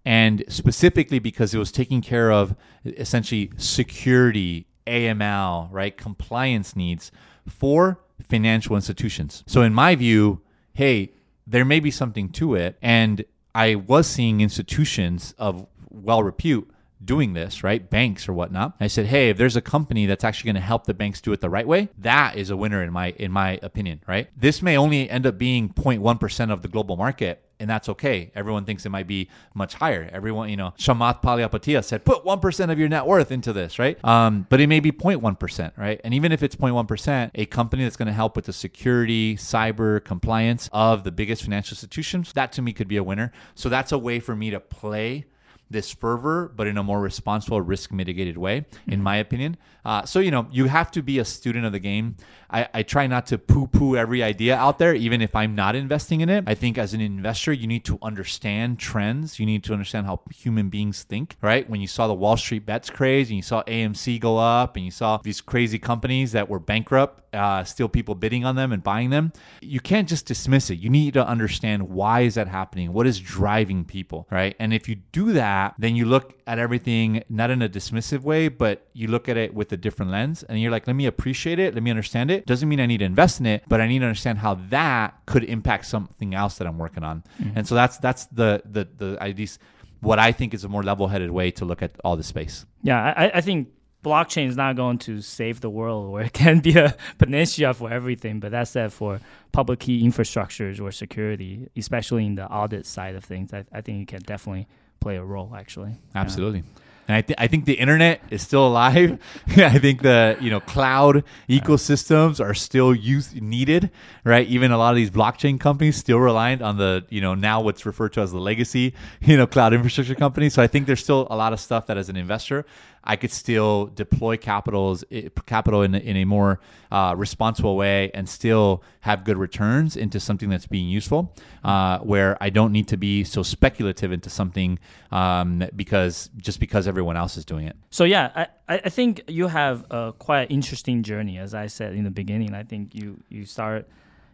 and 0.04 0.44
specifically 0.48 1.18
because 1.18 1.54
it 1.54 1.58
was 1.58 1.72
taking 1.72 2.00
care 2.00 2.32
of 2.32 2.56
essentially 2.84 3.52
security 3.56 4.66
aml 4.86 5.68
right 5.70 5.96
compliance 5.96 6.76
needs 6.76 7.10
for 7.48 8.00
financial 8.28 8.76
institutions. 8.76 9.44
So, 9.46 9.62
in 9.62 9.74
my 9.74 9.94
view, 9.94 10.40
hey, 10.72 11.12
there 11.46 11.64
may 11.64 11.80
be 11.80 11.90
something 11.90 12.28
to 12.30 12.54
it. 12.54 12.76
And 12.82 13.24
I 13.54 13.76
was 13.76 14.06
seeing 14.06 14.40
institutions 14.40 15.34
of 15.38 15.66
well 15.90 16.22
repute 16.22 16.70
doing 17.04 17.34
this, 17.34 17.62
right? 17.62 17.88
Banks 17.88 18.28
or 18.28 18.32
whatnot. 18.32 18.74
I 18.80 18.86
said, 18.86 19.06
hey, 19.06 19.30
if 19.30 19.36
there's 19.36 19.56
a 19.56 19.60
company 19.60 20.06
that's 20.06 20.24
actually 20.24 20.48
going 20.48 20.54
to 20.62 20.66
help 20.66 20.86
the 20.86 20.94
banks 20.94 21.20
do 21.20 21.32
it 21.32 21.40
the 21.40 21.50
right 21.50 21.66
way, 21.66 21.88
that 21.98 22.36
is 22.36 22.50
a 22.50 22.56
winner 22.56 22.82
in 22.82 22.92
my 22.92 23.10
in 23.10 23.30
my 23.30 23.58
opinion, 23.62 24.02
right? 24.06 24.28
This 24.36 24.62
may 24.62 24.76
only 24.76 25.08
end 25.08 25.26
up 25.26 25.38
being 25.38 25.68
0.1% 25.68 26.50
of 26.50 26.62
the 26.62 26.68
global 26.68 26.96
market. 26.96 27.43
And 27.61 27.70
that's 27.70 27.88
okay. 27.88 28.30
Everyone 28.34 28.64
thinks 28.64 28.84
it 28.84 28.90
might 28.90 29.07
be 29.07 29.28
much 29.55 29.74
higher. 29.74 30.09
Everyone, 30.12 30.48
you 30.48 30.57
know, 30.57 30.74
Chamath 30.78 31.22
Palihapitiya 31.22 31.84
said, 31.84 32.05
put 32.05 32.24
1% 32.24 32.70
of 32.70 32.78
your 32.78 32.88
net 32.88 33.07
worth 33.07 33.30
into 33.30 33.52
this, 33.52 33.78
right? 33.78 34.02
Um, 34.05 34.46
but 34.48 34.61
it 34.61 34.66
may 34.66 34.80
be 34.80 34.92
0.1%, 34.92 35.72
right? 35.76 36.00
And 36.05 36.14
even 36.14 36.32
if 36.32 36.42
it's 36.42 36.57
0.1%, 36.57 37.30
a 37.34 37.46
company 37.46 37.84
that's 37.84 37.96
going 37.96 38.07
to 38.07 38.12
help 38.12 38.36
with 38.36 38.46
the 38.46 38.52
security, 38.52 39.36
cyber 39.36 40.02
compliance 40.05 40.68
of 40.72 41.05
the 41.05 41.12
biggest 41.12 41.42
financial 41.42 41.74
institutions, 41.74 42.32
that 42.32 42.52
to 42.52 42.62
me 42.62 42.72
could 42.72 42.88
be 42.88 42.96
a 42.96 43.05
winner. 43.05 43.32
So 43.55 43.68
that's 43.68 43.92
a 43.92 43.98
way 43.98 44.20
for 44.20 44.34
me 44.34 44.50
to 44.50 44.61
play 44.61 45.26
this 45.74 45.92
fervor, 45.92 46.50
but 46.56 46.66
in 46.66 46.78
a 46.78 46.82
more 46.82 47.00
responsible, 47.00 47.60
risk 47.60 47.92
mitigated 47.92 48.38
way, 48.38 48.64
in 48.86 49.02
my 49.02 49.16
opinion. 49.16 49.58
Uh, 49.84 50.02
so, 50.06 50.18
you 50.20 50.30
know, 50.30 50.46
you 50.50 50.64
have 50.64 50.90
to 50.92 51.02
be 51.02 51.18
a 51.18 51.24
student 51.24 51.66
of 51.66 51.72
the 51.72 51.78
game. 51.78 52.16
I, 52.50 52.68
I 52.72 52.82
try 52.82 53.06
not 53.06 53.26
to 53.26 53.36
poo 53.36 53.66
poo 53.66 53.96
every 53.96 54.22
idea 54.22 54.56
out 54.56 54.78
there, 54.78 54.94
even 54.94 55.20
if 55.20 55.36
I'm 55.36 55.54
not 55.54 55.74
investing 55.74 56.22
in 56.22 56.30
it. 56.30 56.44
I 56.46 56.54
think 56.54 56.78
as 56.78 56.94
an 56.94 57.02
investor, 57.02 57.52
you 57.52 57.66
need 57.66 57.84
to 57.84 57.98
understand 58.00 58.78
trends. 58.78 59.38
You 59.38 59.44
need 59.44 59.62
to 59.64 59.74
understand 59.74 60.06
how 60.06 60.22
human 60.34 60.70
beings 60.70 61.02
think, 61.02 61.36
right? 61.42 61.68
When 61.68 61.82
you 61.82 61.86
saw 61.86 62.06
the 62.06 62.14
Wall 62.14 62.38
Street 62.38 62.64
bets 62.64 62.88
craze 62.88 63.28
and 63.28 63.36
you 63.36 63.42
saw 63.42 63.62
AMC 63.64 64.20
go 64.20 64.38
up 64.38 64.76
and 64.76 64.84
you 64.84 64.90
saw 64.90 65.18
these 65.18 65.42
crazy 65.42 65.78
companies 65.78 66.32
that 66.32 66.48
were 66.48 66.60
bankrupt, 66.60 67.23
uh, 67.35 67.64
still 67.64 67.89
people 67.89 68.14
bidding 68.14 68.45
on 68.45 68.57
them 68.57 68.72
and 68.72 68.82
buying 68.82 69.11
them, 69.11 69.32
you 69.61 69.80
can't 69.80 70.09
just 70.09 70.26
dismiss 70.26 70.70
it. 70.70 70.78
You 70.78 70.89
need 70.89 71.14
to 71.14 71.26
understand 71.26 71.91
why 71.91 72.20
is 72.20 72.35
that 72.37 72.49
happening? 72.49 72.93
What 72.93 73.07
is 73.07 73.20
driving 73.20 73.85
people, 73.85 74.26
right? 74.30 74.55
And 74.59 74.72
if 74.72 74.89
you 74.89 74.97
do 75.12 75.32
that, 75.32 75.74
then 75.78 75.97
you 75.97 76.07
look 76.07 76.39
at 76.47 76.59
everything 76.59 77.24
not 77.28 77.51
in 77.51 77.61
a 77.62 77.68
dismissive 77.68 78.22
way, 78.22 78.49
but 78.49 78.87
you 78.93 79.09
look 79.09 79.28
at 79.28 79.37
it 79.37 79.53
with 79.53 79.72
a 79.72 79.76
different 79.76 80.12
lens 80.12 80.43
and 80.45 80.61
you're 80.61 80.70
like, 80.70 80.87
let 80.87 80.97
me 80.97 81.07
appreciate 81.07 81.59
it, 81.59 81.74
let 81.74 81.82
me 81.82 81.91
understand 81.91 82.30
it. 82.30 82.47
Doesn't 82.47 82.68
mean 82.68 82.80
I 82.80 82.87
need 82.87 82.99
to 82.99 83.05
invest 83.05 83.41
in 83.41 83.47
it, 83.47 83.64
but 83.68 83.80
I 83.80 83.89
need 83.89 83.99
to 83.99 84.07
understand 84.07 84.39
how 84.39 84.55
that 84.70 85.20
could 85.26 85.45
impact 85.45 85.87
something 85.87 86.35
else 86.35 86.59
that 86.59 86.66
I'm 86.66 86.78
working 86.78 87.05
on. 87.05 87.24
Mm-hmm. 87.41 87.59
And 87.59 87.68
so 87.68 87.74
that's 87.74 87.99
that's 87.99 88.26
the 88.26 88.62
the 88.64 88.89
the 88.97 89.22
ideas 89.22 89.59
what 90.01 90.18
I 90.18 90.32
think 90.32 90.53
is 90.53 90.64
a 90.64 90.68
more 90.68 90.82
level-headed 90.82 91.30
way 91.30 91.51
to 91.53 91.64
look 91.64 91.80
at 91.80 91.93
all 92.05 92.14
the 92.14 92.22
space. 92.22 92.66
Yeah, 92.82 93.14
I, 93.16 93.39
I 93.39 93.41
think 93.41 93.68
blockchain 94.05 94.46
is 94.46 94.57
not 94.57 94.76
going 94.76 94.98
to 94.98 95.20
save 95.20 95.61
the 95.61 95.70
world 95.70 96.11
or 96.11 96.20
it 96.22 96.32
can 96.32 96.61
be 96.61 96.76
a 96.78 96.94
panacea 97.18 97.74
for 97.74 97.90
everything, 97.90 98.38
but 98.38 98.52
that's 98.52 98.72
that 98.74 98.92
for 98.92 99.20
public 99.50 99.80
key 99.80 100.02
infrastructures 100.05 100.80
or 100.80 100.92
security, 100.92 101.68
especially 101.76 102.26
in 102.26 102.34
the 102.36 102.46
audit 102.46 102.86
side 102.86 103.14
of 103.14 103.24
things. 103.24 103.52
I, 103.52 103.64
I 103.72 103.80
think 103.80 104.02
it 104.02 104.09
can 104.09 104.22
definitely 104.22 104.68
play 105.00 105.16
a 105.16 105.24
role 105.24 105.52
actually. 105.57 105.90
Yeah. 105.90 106.20
Absolutely. 106.20 106.62
And 107.07 107.16
I, 107.16 107.20
th- 107.20 107.38
I 107.38 107.48
think 107.48 107.66
the 107.66 107.74
internet 107.74 108.22
is 108.30 108.40
still 108.40 108.66
alive. 108.66 109.18
I 109.57 109.78
think 109.78 110.02
the 110.02 110.36
you 110.40 110.50
know 110.50 110.61
cloud 110.61 111.24
ecosystems 111.48 112.42
are 112.42 112.55
still 112.55 112.94
use 112.94 113.34
needed, 113.34 113.90
right? 114.24 114.46
Even 114.46 114.72
a 114.72 114.78
lot 114.78 114.90
of 114.90 114.96
these 114.96 115.11
blockchain 115.11 115.61
companies 115.61 115.96
still 115.96 116.18
reliant 116.18 116.62
on 116.62 116.78
the 116.78 117.05
you 117.11 117.20
know 117.20 117.34
now 117.34 117.61
what's 117.61 117.84
referred 117.84 118.14
to 118.14 118.20
as 118.20 118.32
the 118.32 118.38
legacy 118.38 118.94
you 119.20 119.36
know 119.36 119.46
cloud 119.46 119.74
infrastructure 119.74 120.14
companies. 120.14 120.55
So 120.55 120.62
I 120.62 120.66
think 120.66 120.86
there's 120.86 121.02
still 121.02 121.26
a 121.30 121.36
lot 121.36 121.52
of 121.52 121.61
stuff 121.61 121.86
that 121.86 121.98
as 121.98 122.09
an 122.09 122.16
investor 122.16 122.64
I 123.05 123.16
could 123.16 123.30
still 123.30 123.86
deploy 123.86 124.36
capitals 124.36 125.05
capital 125.46 125.82
in, 125.82 125.94
in 125.94 126.16
a 126.16 126.24
more 126.24 126.61
uh, 126.90 127.14
responsible 127.16 127.76
way 127.76 128.11
and 128.14 128.28
still 128.28 128.82
have 129.00 129.24
good 129.24 129.36
returns 129.36 129.96
into 129.96 130.18
something 130.18 130.48
that's 130.48 130.66
being 130.66 130.88
useful, 130.88 131.34
uh, 131.62 131.98
where 131.98 132.36
I 132.40 132.50
don't 132.50 132.72
need 132.72 132.88
to 132.88 132.96
be 132.96 133.22
so 133.22 133.42
speculative 133.42 134.11
into 134.11 134.30
something 134.30 134.78
um, 135.12 135.64
because 135.76 136.30
just 136.38 136.61
because 136.61 136.88
everyone 136.88 137.16
else 137.16 137.36
is 137.36 137.44
doing 137.44 137.66
it. 137.66 137.76
So 137.90 138.05
yeah, 138.05 138.46
I, 138.68 138.80
I 138.86 138.88
think 138.88 139.22
you 139.28 139.48
have 139.48 139.84
a 139.90 140.14
quite 140.18 140.50
interesting 140.50 141.02
journey, 141.02 141.38
as 141.38 141.55
I 141.55 141.66
said 141.66 141.94
in 141.94 142.05
the 142.05 142.11
beginning. 142.11 142.55
I 142.55 142.62
think 142.62 142.94
you 142.94 143.22
you 143.28 143.44
start, 143.44 143.86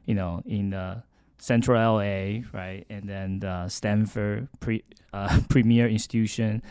you 0.07 0.15
know, 0.15 0.43
in 0.47 0.71
the 0.71 1.03
Central 1.39 1.97
LA, 1.97 2.43
right, 2.53 2.85
and 2.89 3.09
then 3.09 3.41
the 3.41 3.69
Stanford 3.69 4.49
pre, 4.61 4.85
uh, 5.13 5.41
premier 5.49 5.89
institution 5.89 6.63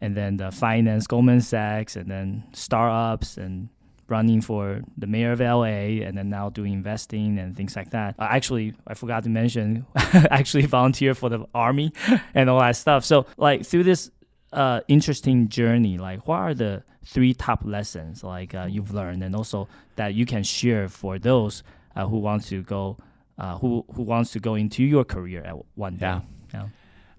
and 0.00 0.16
then 0.16 0.36
the 0.36 0.50
finance, 0.50 1.06
Goldman 1.06 1.40
Sachs, 1.40 1.96
and 1.96 2.10
then 2.10 2.44
startups 2.52 3.36
and 3.36 3.68
running 4.08 4.40
for 4.40 4.82
the 4.96 5.06
mayor 5.06 5.32
of 5.32 5.40
LA, 5.40 6.04
and 6.04 6.16
then 6.16 6.28
now 6.28 6.50
doing 6.50 6.72
investing 6.72 7.38
and 7.38 7.56
things 7.56 7.74
like 7.74 7.90
that. 7.90 8.14
Uh, 8.18 8.28
actually, 8.30 8.74
I 8.86 8.94
forgot 8.94 9.24
to 9.24 9.30
mention, 9.30 9.86
actually 9.96 10.66
volunteer 10.66 11.14
for 11.14 11.28
the 11.28 11.44
army 11.54 11.92
and 12.34 12.48
all 12.48 12.60
that 12.60 12.76
stuff. 12.76 13.04
So, 13.04 13.26
like 13.36 13.64
through 13.66 13.84
this 13.84 14.10
uh, 14.52 14.80
interesting 14.88 15.48
journey, 15.48 15.98
like 15.98 16.26
what 16.28 16.38
are 16.38 16.54
the 16.54 16.82
three 17.04 17.34
top 17.34 17.64
lessons 17.64 18.24
like 18.24 18.54
uh, 18.54 18.66
you've 18.68 18.92
learned, 18.92 19.22
and 19.22 19.34
also 19.34 19.68
that 19.96 20.14
you 20.14 20.26
can 20.26 20.42
share 20.42 20.88
for 20.88 21.18
those 21.18 21.62
uh, 21.94 22.06
who 22.06 22.18
want 22.18 22.44
to 22.46 22.62
go, 22.62 22.96
uh, 23.38 23.58
who 23.58 23.84
who 23.94 24.02
wants 24.02 24.32
to 24.32 24.40
go 24.40 24.54
into 24.54 24.84
your 24.84 25.04
career 25.04 25.42
at 25.42 25.56
one 25.74 25.96
day? 25.96 26.06
Yeah. 26.06 26.20
yeah. 26.54 26.66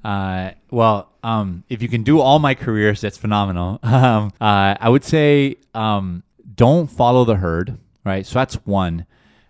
Uh, 0.03 0.51
well, 0.71 1.11
um, 1.23 1.63
if 1.69 1.81
you 1.81 1.87
can 1.87 2.03
do 2.03 2.19
all 2.19 2.39
my 2.39 2.55
careers, 2.55 3.01
that's 3.01 3.17
phenomenal. 3.17 3.79
Um, 3.87 4.31
uh, 4.39 4.75
I 4.79 4.89
would 4.89 5.03
say 5.03 5.55
um, 5.73 6.23
don't 6.55 6.87
follow 6.87 7.25
the 7.25 7.35
herd, 7.35 7.77
right? 8.05 8.25
So 8.25 8.39
that's 8.39 8.55
one. 8.65 9.05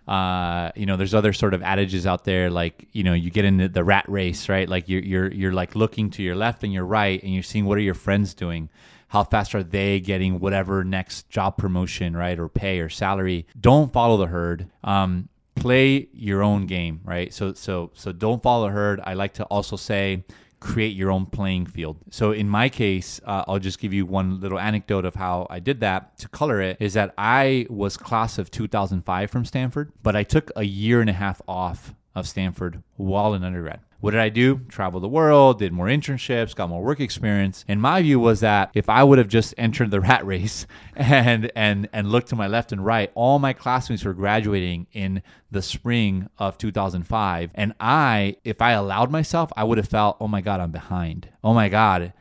Uh, 0.06 0.72
you 0.74 0.86
know, 0.86 0.96
there's 0.96 1.12
other 1.12 1.34
sort 1.34 1.52
of 1.52 1.62
adages 1.62 2.06
out 2.06 2.24
there, 2.24 2.48
like 2.48 2.88
you 2.92 3.04
know, 3.04 3.12
you 3.12 3.30
get 3.30 3.44
into 3.44 3.68
the 3.68 3.84
rat 3.84 4.06
race, 4.08 4.48
right? 4.48 4.66
Like 4.68 4.88
you're 4.88 5.02
you're 5.02 5.30
you're 5.30 5.52
like 5.52 5.74
looking 5.74 6.08
to 6.10 6.22
your 6.22 6.34
left 6.34 6.64
and 6.64 6.72
your 6.72 6.86
right, 6.86 7.22
and 7.22 7.34
you're 7.34 7.42
seeing 7.42 7.66
what 7.66 7.76
are 7.76 7.82
your 7.82 7.94
friends 7.94 8.32
doing, 8.32 8.70
how 9.08 9.22
fast 9.22 9.54
are 9.54 9.62
they 9.62 10.00
getting 10.00 10.40
whatever 10.40 10.82
next 10.82 11.28
job 11.28 11.58
promotion, 11.58 12.16
right, 12.16 12.38
or 12.38 12.48
pay 12.48 12.80
or 12.80 12.88
salary. 12.88 13.46
Don't 13.60 13.92
follow 13.92 14.16
the 14.16 14.28
herd. 14.28 14.70
Um, 14.82 15.28
play 15.60 16.08
your 16.12 16.42
own 16.42 16.66
game, 16.66 17.00
right? 17.04 17.32
So 17.32 17.52
so 17.54 17.90
so 17.94 18.12
don't 18.12 18.42
follow 18.42 18.68
herd. 18.68 19.00
I 19.04 19.14
like 19.14 19.34
to 19.34 19.44
also 19.44 19.76
say 19.76 20.24
create 20.60 20.96
your 20.96 21.10
own 21.10 21.26
playing 21.26 21.66
field. 21.66 21.98
So 22.10 22.32
in 22.32 22.48
my 22.48 22.68
case, 22.68 23.20
uh, 23.24 23.44
I'll 23.46 23.60
just 23.60 23.78
give 23.78 23.92
you 23.92 24.06
one 24.06 24.40
little 24.40 24.58
anecdote 24.58 25.04
of 25.04 25.14
how 25.14 25.46
I 25.50 25.60
did 25.60 25.80
that 25.80 26.18
to 26.18 26.28
color 26.28 26.60
it 26.60 26.78
is 26.80 26.94
that 26.94 27.14
I 27.16 27.66
was 27.70 27.96
class 27.96 28.38
of 28.38 28.50
2005 28.50 29.30
from 29.30 29.44
Stanford, 29.44 29.92
but 30.02 30.16
I 30.16 30.24
took 30.24 30.50
a 30.56 30.64
year 30.64 31.00
and 31.00 31.08
a 31.08 31.12
half 31.12 31.40
off 31.46 31.94
of 32.14 32.26
Stanford 32.26 32.82
while 32.96 33.34
in 33.34 33.44
undergrad. 33.44 33.80
What 34.00 34.12
did 34.12 34.20
I 34.20 34.28
do? 34.28 34.60
Travel 34.68 35.00
the 35.00 35.08
world, 35.08 35.58
did 35.58 35.72
more 35.72 35.86
internships, 35.86 36.54
got 36.54 36.68
more 36.68 36.82
work 36.82 37.00
experience. 37.00 37.64
And 37.66 37.82
my 37.82 38.00
view 38.00 38.20
was 38.20 38.40
that 38.40 38.70
if 38.74 38.88
I 38.88 39.02
would 39.02 39.18
have 39.18 39.26
just 39.26 39.54
entered 39.58 39.90
the 39.90 40.00
rat 40.08 40.24
race 40.24 40.66
and 40.94 41.50
and 41.56 41.88
and 41.92 42.12
looked 42.12 42.28
to 42.28 42.36
my 42.36 42.46
left 42.46 42.70
and 42.70 42.84
right, 42.84 43.10
all 43.14 43.40
my 43.40 43.52
classmates 43.52 44.04
were 44.04 44.14
graduating 44.14 44.86
in 44.92 45.22
the 45.50 45.62
spring 45.62 46.28
of 46.38 46.58
2005, 46.58 47.50
and 47.54 47.72
I, 47.80 48.36
if 48.44 48.62
I 48.62 48.72
allowed 48.72 49.10
myself, 49.10 49.50
I 49.56 49.64
would 49.64 49.78
have 49.78 49.88
felt, 49.88 50.16
oh 50.20 50.28
my 50.28 50.42
god, 50.42 50.60
I'm 50.60 50.70
behind. 50.70 51.28
Oh 51.42 51.54
my 51.54 51.68
god, 51.68 52.12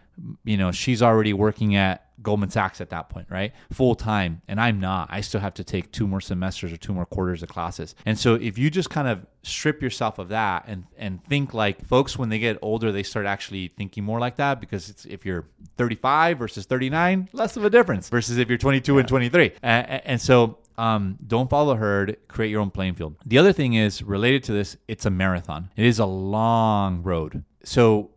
you 0.46 0.58
know, 0.58 0.72
she's 0.72 1.04
already 1.04 1.34
working 1.34 1.76
at 1.76 2.07
Goldman 2.28 2.50
Sachs 2.50 2.82
at 2.82 2.90
that 2.90 3.08
point, 3.08 3.28
right? 3.30 3.54
Full 3.72 3.96
time. 3.96 4.42
And 4.50 4.60
I'm 4.60 4.82
not. 4.82 5.08
I 5.10 5.22
still 5.22 5.40
have 5.40 5.54
to 5.54 5.64
take 5.64 5.94
two 5.94 6.06
more 6.06 6.20
semesters 6.20 6.74
or 6.74 6.76
two 6.76 6.94
more 6.94 7.06
quarters 7.06 7.42
of 7.42 7.48
classes. 7.48 7.96
And 8.06 8.20
so 8.20 8.36
if 8.36 8.58
you 8.58 8.70
just 8.70 8.90
kind 8.90 9.08
of 9.08 9.26
strip 9.44 9.82
yourself 9.82 10.20
of 10.20 10.28
that 10.28 10.66
and 10.68 10.84
and 10.98 11.24
think 11.24 11.54
like 11.54 11.86
folks 11.86 12.18
when 12.18 12.28
they 12.28 12.38
get 12.38 12.58
older 12.62 12.92
they 12.92 13.02
start 13.02 13.26
actually 13.26 13.70
thinking 13.78 14.04
more 14.04 14.20
like 14.20 14.36
that 14.36 14.60
because 14.60 14.90
it's 14.90 15.06
if 15.06 15.26
you're 15.26 15.46
35 15.78 16.38
versus 16.38 16.66
39 16.66 17.30
less 17.32 17.56
of 17.56 17.64
a 17.64 17.70
difference 17.70 18.10
versus 18.10 18.38
if 18.38 18.50
you're 18.50 18.58
22 18.58 18.92
yeah. 18.92 19.00
and 19.00 19.08
23 19.08 19.54
and, 19.64 20.02
and 20.04 20.20
so 20.20 20.58
um, 20.78 21.18
don't 21.26 21.50
follow 21.50 21.76
herd 21.76 22.18
create 22.28 22.50
your 22.50 22.60
own 22.60 22.70
playing 22.70 22.94
field 22.94 23.16
the 23.26 23.38
other 23.38 23.54
thing 23.54 23.76
is 23.76 24.04
related 24.04 24.44
to 24.44 24.52
this 24.52 24.76
it's 24.90 25.06
a 25.06 25.10
marathon 25.10 25.70
it 25.78 25.86
is 25.86 25.98
a 25.98 26.06
long 26.06 27.02
road 27.04 27.46
so 27.64 28.12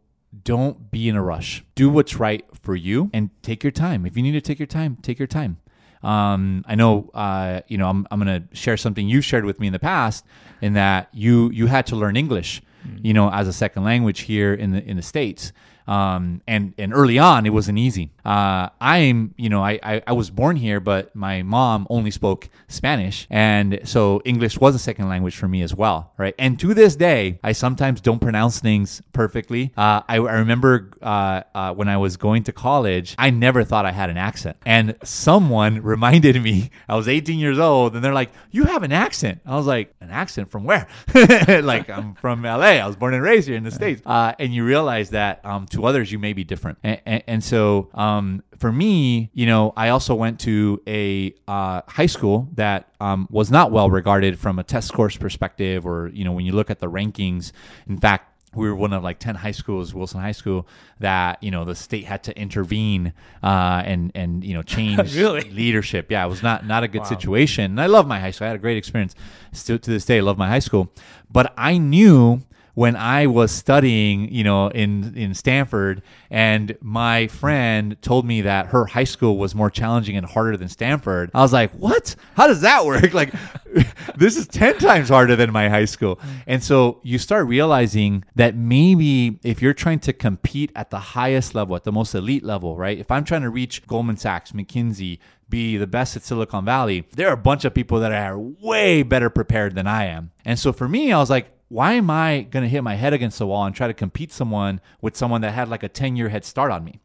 don't 0.45 0.91
be 0.91 1.09
in 1.09 1.17
a 1.17 1.23
rush. 1.23 1.65
Do 1.75 1.91
what's 1.91 2.17
right 2.17 2.45
for 2.61 2.77
you 2.77 3.11
and 3.13 3.31
take 3.43 3.65
your 3.65 3.71
time. 3.71 4.07
If 4.07 4.17
you 4.17 4.23
need 4.23 4.33
to 4.33 4.41
take 4.41 4.59
your 4.59 4.67
time, 4.67 4.97
take 5.03 5.19
your 5.19 5.29
time. 5.29 5.59
Um, 6.03 6.65
I 6.67 6.77
know, 6.77 7.11
uh, 7.13 7.61
you 7.69 7.77
know, 7.77 7.89
I'm, 7.89 8.07
I'm 8.11 8.23
going 8.23 8.43
to 8.43 8.57
share 8.57 8.77
something 8.77 9.09
you 9.09 9.21
shared 9.21 9.45
with 9.45 9.61
me 9.61 9.67
in 9.67 9.73
the 9.73 9.79
past 9.79 10.25
in 10.63 10.73
that 10.75 11.09
you, 11.13 11.51
you 11.51 11.67
had 11.67 11.87
to 11.89 11.97
learn 11.97 12.17
English, 12.17 12.63
mm-hmm. 12.87 13.07
you 13.07 13.13
know, 13.13 13.31
as 13.31 13.49
a 13.49 13.53
second 13.53 13.85
language 13.85 14.21
here 14.21 14.55
in 14.55 14.71
the, 14.71 14.83
in 14.83 14.97
the 14.97 15.03
States. 15.03 15.53
Um, 15.87 16.41
and 16.47 16.73
and 16.79 16.95
early 16.95 17.19
on, 17.19 17.47
it 17.47 17.51
wasn't 17.51 17.79
easy. 17.79 18.13
Uh, 18.25 18.69
I'm, 18.81 19.35
you 19.37 19.49
know, 19.49 19.63
I, 19.63 19.79
I, 19.83 20.03
I 20.07 20.13
was 20.13 20.31
born 20.31 20.57
here, 20.57 20.81
but 20.81 21.15
my 21.15 21.43
mom 21.43 21.87
only 21.91 22.11
spoke 22.11 22.49
Spanish, 22.69 23.27
and 23.31 23.81
so 23.85 24.21
English 24.25 24.59
was 24.59 24.75
a 24.75 24.79
second 24.79 25.09
language 25.09 25.37
for 25.37 25.49
me 25.49 25.63
as 25.63 25.75
well, 25.75 26.13
right? 26.19 26.35
And 26.39 26.59
to 26.61 26.75
this 26.75 26.97
day, 26.97 27.39
I 27.43 27.53
sometimes 27.53 28.01
don't 28.01 28.19
pronounce 28.19 28.61
things 28.61 29.03
perfectly. 29.13 29.73
Uh, 29.77 30.03
I, 30.09 30.17
I 30.17 30.39
remember 30.39 30.91
uh, 31.01 31.43
uh 31.55 31.75
when 31.75 31.89
I 31.89 31.97
was 31.97 32.17
going 32.17 32.45
to 32.45 32.53
college, 32.53 33.15
I 33.19 33.31
never 33.31 33.65
thought 33.65 33.87
I 33.87 33.93
had 33.93 34.11
an 34.11 34.17
accent, 34.17 34.57
and 34.67 34.97
someone 35.05 35.83
reminded 35.83 36.43
me. 36.43 36.71
I 36.89 36.97
was 36.97 37.09
18 37.09 37.39
years 37.39 37.59
old, 37.59 37.95
and 37.95 38.05
they're 38.05 38.15
like, 38.15 38.31
"You 38.51 38.65
have 38.65 38.83
an 38.83 38.93
accent." 38.93 39.41
I 39.47 39.57
was 39.57 39.67
like, 39.67 39.95
"An 40.01 40.11
accent 40.11 40.51
from 40.51 40.65
where?" 40.65 40.89
like 41.15 41.89
I'm 41.89 42.15
from 42.15 42.43
LA. 42.43 42.81
I 42.81 42.87
was 42.87 42.97
born 42.97 43.15
and 43.15 43.23
raised 43.23 43.49
here 43.49 43.57
in 43.57 43.65
the 43.65 43.71
states, 43.71 44.03
uh, 44.05 44.35
and 44.39 44.53
you 44.53 44.65
realize 44.65 45.11
that 45.11 45.45
um, 45.45 45.67
to 45.67 45.85
others 45.85 46.11
you 46.13 46.19
may 46.19 46.33
be 46.33 46.45
different 46.45 46.79
and, 46.83 47.01
and, 47.07 47.23
and 47.27 47.45
so 47.45 47.89
um, 47.95 48.10
for 48.57 48.73
me 48.73 49.31
you 49.33 49.47
know 49.47 49.73
i 49.77 49.89
also 49.89 50.15
went 50.15 50.39
to 50.39 50.81
a 50.87 51.35
uh, 51.49 51.83
high 51.89 52.07
school 52.07 52.49
that 52.55 52.91
um, 53.01 53.27
was 53.31 53.51
not 53.51 53.73
well 53.73 53.91
regarded 53.91 54.39
from 54.39 54.59
a 54.59 54.63
test 54.63 54.89
scores 54.89 55.17
perspective 55.17 55.87
or 55.87 56.09
you 56.13 56.25
know 56.25 56.33
when 56.33 56.45
you 56.45 56.53
look 56.53 56.71
at 56.71 56.79
the 56.79 56.91
rankings. 56.91 57.53
In 57.89 57.99
fact 57.99 58.27
we 58.53 58.67
were 58.69 58.75
one 58.75 58.93
of 58.93 59.05
like 59.05 59.21
10 59.21 59.37
high 59.37 59.53
schools 59.53 59.95
wilson 59.95 60.21
high 60.21 60.33
school 60.33 60.67
that 60.99 61.41
you 61.41 61.53
know 61.53 61.65
the 61.65 61.77
state 61.77 62.05
had 62.05 62.25
to 62.25 62.37
intervene 62.37 63.13
uh, 63.45 63.81
and 63.85 64.11
and 64.17 64.43
you 64.43 64.55
know 64.55 64.63
change 64.77 65.17
really? 65.17 65.49
leadership. 65.51 66.11
Yeah 66.11 66.25
it 66.25 66.29
was 66.29 66.43
not 66.43 66.67
not 66.67 66.83
a 66.83 66.89
good 66.89 67.03
wow. 67.03 67.09
situation. 67.09 67.65
And 67.65 67.81
i 67.81 67.87
love 67.87 68.07
my 68.07 68.21
high 68.21 68.31
school. 68.31 68.47
I 68.47 68.49
had 68.49 68.57
a 68.57 68.61
great 68.61 68.77
experience. 68.77 69.15
Still 69.53 69.79
to 69.79 69.91
this 69.91 70.05
day 70.05 70.19
I 70.19 70.21
love 70.21 70.39
my 70.39 70.49
high 70.49 70.59
school. 70.59 70.93
But 71.31 71.53
i 71.57 71.79
knew 71.79 72.43
when 72.75 72.97
I 72.97 73.27
was 73.27 73.51
studying, 73.51 74.33
you 74.33 74.45
know, 74.45 74.69
in 74.69 75.17
in 75.17 75.35
Stanford, 75.35 76.03
and 76.31 76.77
my 76.81 77.27
friend 77.29 77.97
told 78.03 78.27
me 78.27 78.43
that 78.43 78.67
her 78.67 78.87
high 78.87 79.05
school 79.05 79.39
was 79.39 79.55
more 79.55 79.71
challenging 79.71 80.17
and 80.17 80.27
harder 80.27 80.57
than 80.57 80.69
Stanford. 80.69 81.31
I 81.35 81.41
was 81.41 81.53
like, 81.53 81.73
"What? 81.73 82.15
How 82.35 82.47
does 82.47 82.61
that 82.63 82.85
work? 82.85 83.13
Like, 83.21 83.35
this 84.17 84.37
is 84.37 84.47
ten 84.47 84.79
times 84.79 85.09
harder 85.09 85.37
than 85.37 85.53
my 85.53 85.69
high 85.69 85.85
school." 85.85 86.21
And 86.47 86.63
so 86.63 87.01
you 87.03 87.19
start 87.19 87.47
realizing 87.47 88.25
that 88.37 88.55
maybe 88.55 89.39
if 89.43 89.61
you're 89.61 89.75
trying 89.75 90.01
to 90.01 90.13
compete 90.13 90.71
at 90.77 90.91
the 90.91 90.99
highest 90.99 91.55
level, 91.55 91.77
at 91.77 91.85
the 91.85 91.93
most 91.93 92.15
elite 92.15 92.45
level, 92.45 92.77
right? 92.77 92.99
If 92.99 93.11
I'm 93.11 93.25
trying 93.25 93.43
to 93.43 93.51
reach 93.51 93.87
Goldman 93.87 94.17
Sachs, 94.17 94.53
McKinsey, 94.53 95.19
be 95.51 95.77
the 95.77 95.87
best 95.87 96.17
at 96.17 96.23
Silicon 96.23 96.65
Valley, 96.65 97.07
there 97.15 97.29
are 97.29 97.35
a 97.35 97.37
bunch 97.37 97.65
of 97.65 97.75
people 97.75 98.01
that 98.01 98.13
are 98.13 98.39
way 98.39 99.03
better 99.03 99.29
prepared 99.29 99.75
than 99.75 99.87
I 99.87 100.07
am. 100.07 100.31
And 100.45 100.59
so 100.59 100.73
for 100.73 100.89
me, 100.89 101.13
I 101.13 101.19
was 101.19 101.29
like, 101.29 101.51
why 101.71 101.93
am 101.93 102.11
I 102.11 102.43
going 102.43 102.65
to 102.65 102.69
hit 102.69 102.83
my 102.83 102.97
head 102.97 103.13
against 103.13 103.39
the 103.39 103.47
wall 103.47 103.65
and 103.65 103.75
try 103.75 103.87
to 103.87 103.95
compete 103.95 104.33
someone 104.33 104.81
with 105.01 105.17
someone 105.17 105.41
that 105.43 105.53
had 105.53 105.69
like 105.69 105.85
a 105.85 105.89
10 105.89 106.17
year 106.17 106.29
head 106.29 106.45
start 106.45 106.73
on 106.73 106.85
me? 106.85 107.01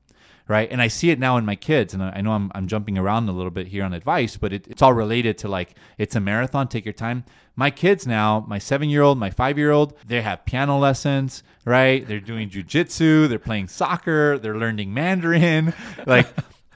Right. 0.48 0.70
And 0.72 0.82
I 0.82 0.88
see 0.90 1.12
it 1.12 1.20
now 1.20 1.38
in 1.38 1.46
my 1.46 1.56
kids. 1.56 1.94
And 1.94 2.04
I 2.04 2.22
know 2.22 2.32
I'm, 2.32 2.52
I'm 2.54 2.68
jumping 2.68 2.98
around 2.98 3.30
a 3.30 3.32
little 3.32 3.52
bit 3.52 3.68
here 3.68 3.84
on 3.84 3.94
advice, 3.94 4.38
but 4.38 4.54
it, 4.54 4.68
it's 4.68 4.82
all 4.82 4.94
related 4.94 5.38
to 5.40 5.48
like, 5.48 5.76
it's 6.00 6.16
a 6.16 6.20
marathon, 6.20 6.68
take 6.68 6.84
your 6.86 6.94
time. 6.94 7.26
My 7.56 7.70
kids 7.72 8.06
now, 8.06 8.44
my 8.48 8.58
seven 8.58 8.90
year 8.90 9.02
old, 9.02 9.20
my 9.20 9.30
five 9.30 9.58
year 9.58 9.72
old, 9.72 9.94
they 10.06 10.22
have 10.22 10.46
piano 10.46 10.78
lessons, 10.80 11.44
right? 11.64 12.08
They're 12.08 12.20
doing 12.20 12.50
jujitsu, 12.50 13.28
they're 13.28 13.40
playing 13.40 13.68
soccer, 13.70 14.38
they're 14.40 14.58
learning 14.58 14.94
Mandarin. 14.94 15.74
Like, 16.06 16.28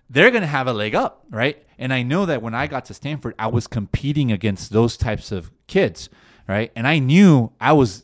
they're 0.10 0.32
going 0.32 0.42
to 0.42 0.48
have 0.48 0.66
a 0.66 0.74
leg 0.74 0.96
up, 0.96 1.26
right? 1.30 1.64
And 1.78 1.94
I 1.94 2.02
know 2.02 2.26
that 2.26 2.42
when 2.42 2.56
I 2.56 2.66
got 2.66 2.86
to 2.86 2.96
Stanford, 2.96 3.36
I 3.38 3.48
was 3.48 3.68
competing 3.68 4.32
against 4.32 4.72
those 4.72 4.98
types 4.98 5.32
of 5.32 5.52
kids 5.68 6.10
right? 6.50 6.72
And 6.76 6.88
I 6.88 6.98
knew 6.98 7.52
I 7.62 7.74
was 7.74 8.04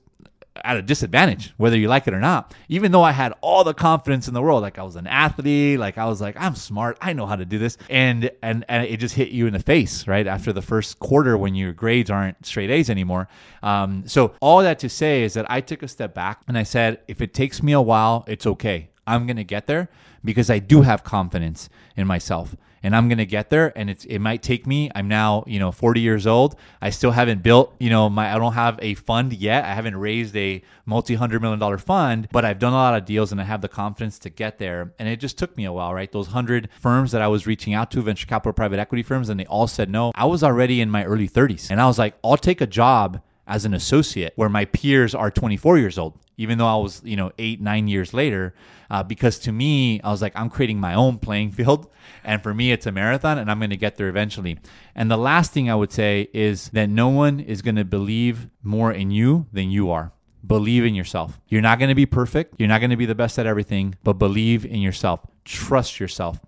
at 0.63 0.77
a 0.77 0.81
disadvantage, 0.81 1.53
whether 1.57 1.77
you 1.77 1.87
like 1.87 2.07
it 2.07 2.13
or 2.13 2.19
not. 2.19 2.53
Even 2.69 2.91
though 2.91 3.01
I 3.03 3.11
had 3.11 3.33
all 3.41 3.63
the 3.63 3.73
confidence 3.73 4.27
in 4.27 4.33
the 4.33 4.41
world, 4.41 4.61
like 4.61 4.77
I 4.79 4.83
was 4.83 4.95
an 4.95 5.07
athlete, 5.07 5.79
like 5.79 5.97
I 5.97 6.05
was 6.05 6.21
like, 6.21 6.35
I'm 6.39 6.55
smart, 6.55 6.97
I 7.01 7.13
know 7.13 7.25
how 7.25 7.35
to 7.35 7.43
do 7.43 7.57
this, 7.57 7.77
and 7.89 8.29
and 8.41 8.63
and 8.69 8.85
it 8.85 8.97
just 8.97 9.15
hit 9.15 9.29
you 9.29 9.47
in 9.47 9.53
the 9.53 9.59
face, 9.59 10.07
right? 10.07 10.25
After 10.25 10.53
the 10.53 10.61
first 10.61 10.99
quarter, 10.99 11.37
when 11.37 11.55
your 11.55 11.73
grades 11.73 12.09
aren't 12.09 12.45
straight 12.45 12.69
A's 12.69 12.89
anymore. 12.89 13.27
Um, 13.63 14.07
so 14.07 14.33
all 14.39 14.61
that 14.61 14.79
to 14.79 14.89
say 14.89 15.23
is 15.23 15.33
that 15.33 15.49
I 15.49 15.59
took 15.59 15.81
a 15.81 15.87
step 15.87 16.13
back 16.13 16.41
and 16.47 16.57
I 16.57 16.63
said, 16.63 17.01
if 17.07 17.21
it 17.21 17.33
takes 17.33 17.61
me 17.63 17.73
a 17.73 17.81
while, 17.81 18.23
it's 18.27 18.45
okay. 18.45 18.89
I'm 19.07 19.27
gonna 19.27 19.43
get 19.43 19.65
there 19.65 19.89
because 20.23 20.49
I 20.49 20.59
do 20.59 20.83
have 20.83 21.03
confidence 21.03 21.67
in 21.97 22.07
myself 22.07 22.55
and 22.85 22.95
I'm 22.95 23.09
going 23.09 23.17
to 23.17 23.25
get 23.25 23.49
there 23.49 23.73
and 23.75 23.89
it's 23.89 24.05
it 24.05 24.19
might 24.19 24.43
take 24.43 24.67
me 24.67 24.91
I'm 24.93 25.07
now, 25.07 25.43
you 25.47 25.57
know, 25.57 25.71
40 25.71 26.01
years 26.01 26.27
old. 26.27 26.55
I 26.79 26.91
still 26.91 27.09
haven't 27.09 27.41
built, 27.41 27.75
you 27.79 27.89
know, 27.89 28.11
my 28.11 28.31
I 28.33 28.37
don't 28.37 28.53
have 28.53 28.77
a 28.79 28.93
fund 28.93 29.33
yet. 29.33 29.65
I 29.65 29.73
haven't 29.73 29.95
raised 29.95 30.37
a 30.37 30.61
multi-hundred 30.85 31.41
million 31.41 31.57
dollar 31.57 31.79
fund, 31.79 32.27
but 32.31 32.45
I've 32.45 32.59
done 32.59 32.73
a 32.73 32.75
lot 32.75 32.95
of 32.95 33.05
deals 33.05 33.31
and 33.31 33.41
I 33.41 33.43
have 33.45 33.61
the 33.61 33.67
confidence 33.67 34.19
to 34.19 34.29
get 34.29 34.59
there. 34.59 34.93
And 34.99 35.09
it 35.09 35.19
just 35.19 35.39
took 35.39 35.57
me 35.57 35.65
a 35.65 35.73
while, 35.73 35.95
right? 35.95 36.11
Those 36.11 36.27
100 36.27 36.69
firms 36.79 37.11
that 37.11 37.23
I 37.23 37.27
was 37.27 37.47
reaching 37.47 37.73
out 37.73 37.89
to, 37.91 38.03
venture 38.03 38.27
capital 38.27 38.53
private 38.53 38.77
equity 38.77 39.01
firms 39.01 39.29
and 39.29 39.39
they 39.39 39.47
all 39.47 39.65
said 39.65 39.89
no. 39.89 40.11
I 40.13 40.25
was 40.25 40.43
already 40.43 40.79
in 40.79 40.91
my 40.91 41.05
early 41.05 41.27
30s 41.27 41.71
and 41.71 41.81
I 41.81 41.87
was 41.87 41.97
like, 41.97 42.13
I'll 42.23 42.37
take 42.37 42.61
a 42.61 42.67
job 42.67 43.19
as 43.47 43.65
an 43.65 43.73
associate 43.73 44.33
where 44.35 44.49
my 44.49 44.65
peers 44.65 45.15
are 45.15 45.31
24 45.31 45.77
years 45.77 45.97
old 45.97 46.17
even 46.37 46.57
though 46.57 46.67
i 46.67 46.75
was 46.75 47.01
you 47.03 47.15
know 47.15 47.31
eight 47.37 47.61
nine 47.61 47.87
years 47.87 48.11
later 48.11 48.55
uh, 48.89 49.03
because 49.03 49.39
to 49.39 49.51
me 49.51 50.01
i 50.01 50.09
was 50.09 50.21
like 50.21 50.33
i'm 50.35 50.49
creating 50.49 50.79
my 50.79 50.93
own 50.93 51.17
playing 51.17 51.51
field. 51.57 51.89
And 52.23 52.41
for 52.41 52.53
me 52.53 52.71
it's 52.71 52.85
a 52.85 52.91
marathon 52.91 53.37
and 53.37 53.49
i'm 53.49 53.59
going 53.59 53.69
to 53.69 53.77
get 53.77 53.97
there 53.97 54.07
eventually. 54.07 54.59
And 54.95 55.09
the 55.09 55.17
last 55.17 55.51
thing 55.51 55.69
i 55.69 55.75
would 55.75 55.91
say 55.91 56.29
is 56.33 56.69
that 56.69 56.89
no 56.89 57.09
one 57.09 57.39
is 57.39 57.61
going 57.61 57.75
to 57.75 57.85
believe 57.85 58.47
more 58.63 58.91
in 58.91 59.11
you 59.11 59.47
than 59.51 59.71
you 59.71 59.91
are. 59.91 60.11
Believe 60.45 60.85
in 60.85 60.93
yourself. 60.93 61.39
You're 61.47 61.61
not 61.61 61.79
going 61.79 61.89
to 61.89 61.95
be 61.95 62.05
perfect. 62.05 62.55
You're 62.59 62.69
not 62.69 62.79
going 62.79 62.91
to 62.91 62.97
be 62.97 63.07
the 63.07 63.15
best 63.15 63.39
at 63.39 63.45
everything 63.45 63.95
but 64.03 64.13
believe 64.13 64.65
in 64.65 64.81
yourself. 64.81 65.21
Trust 65.43 65.99
yourself. 65.99 66.39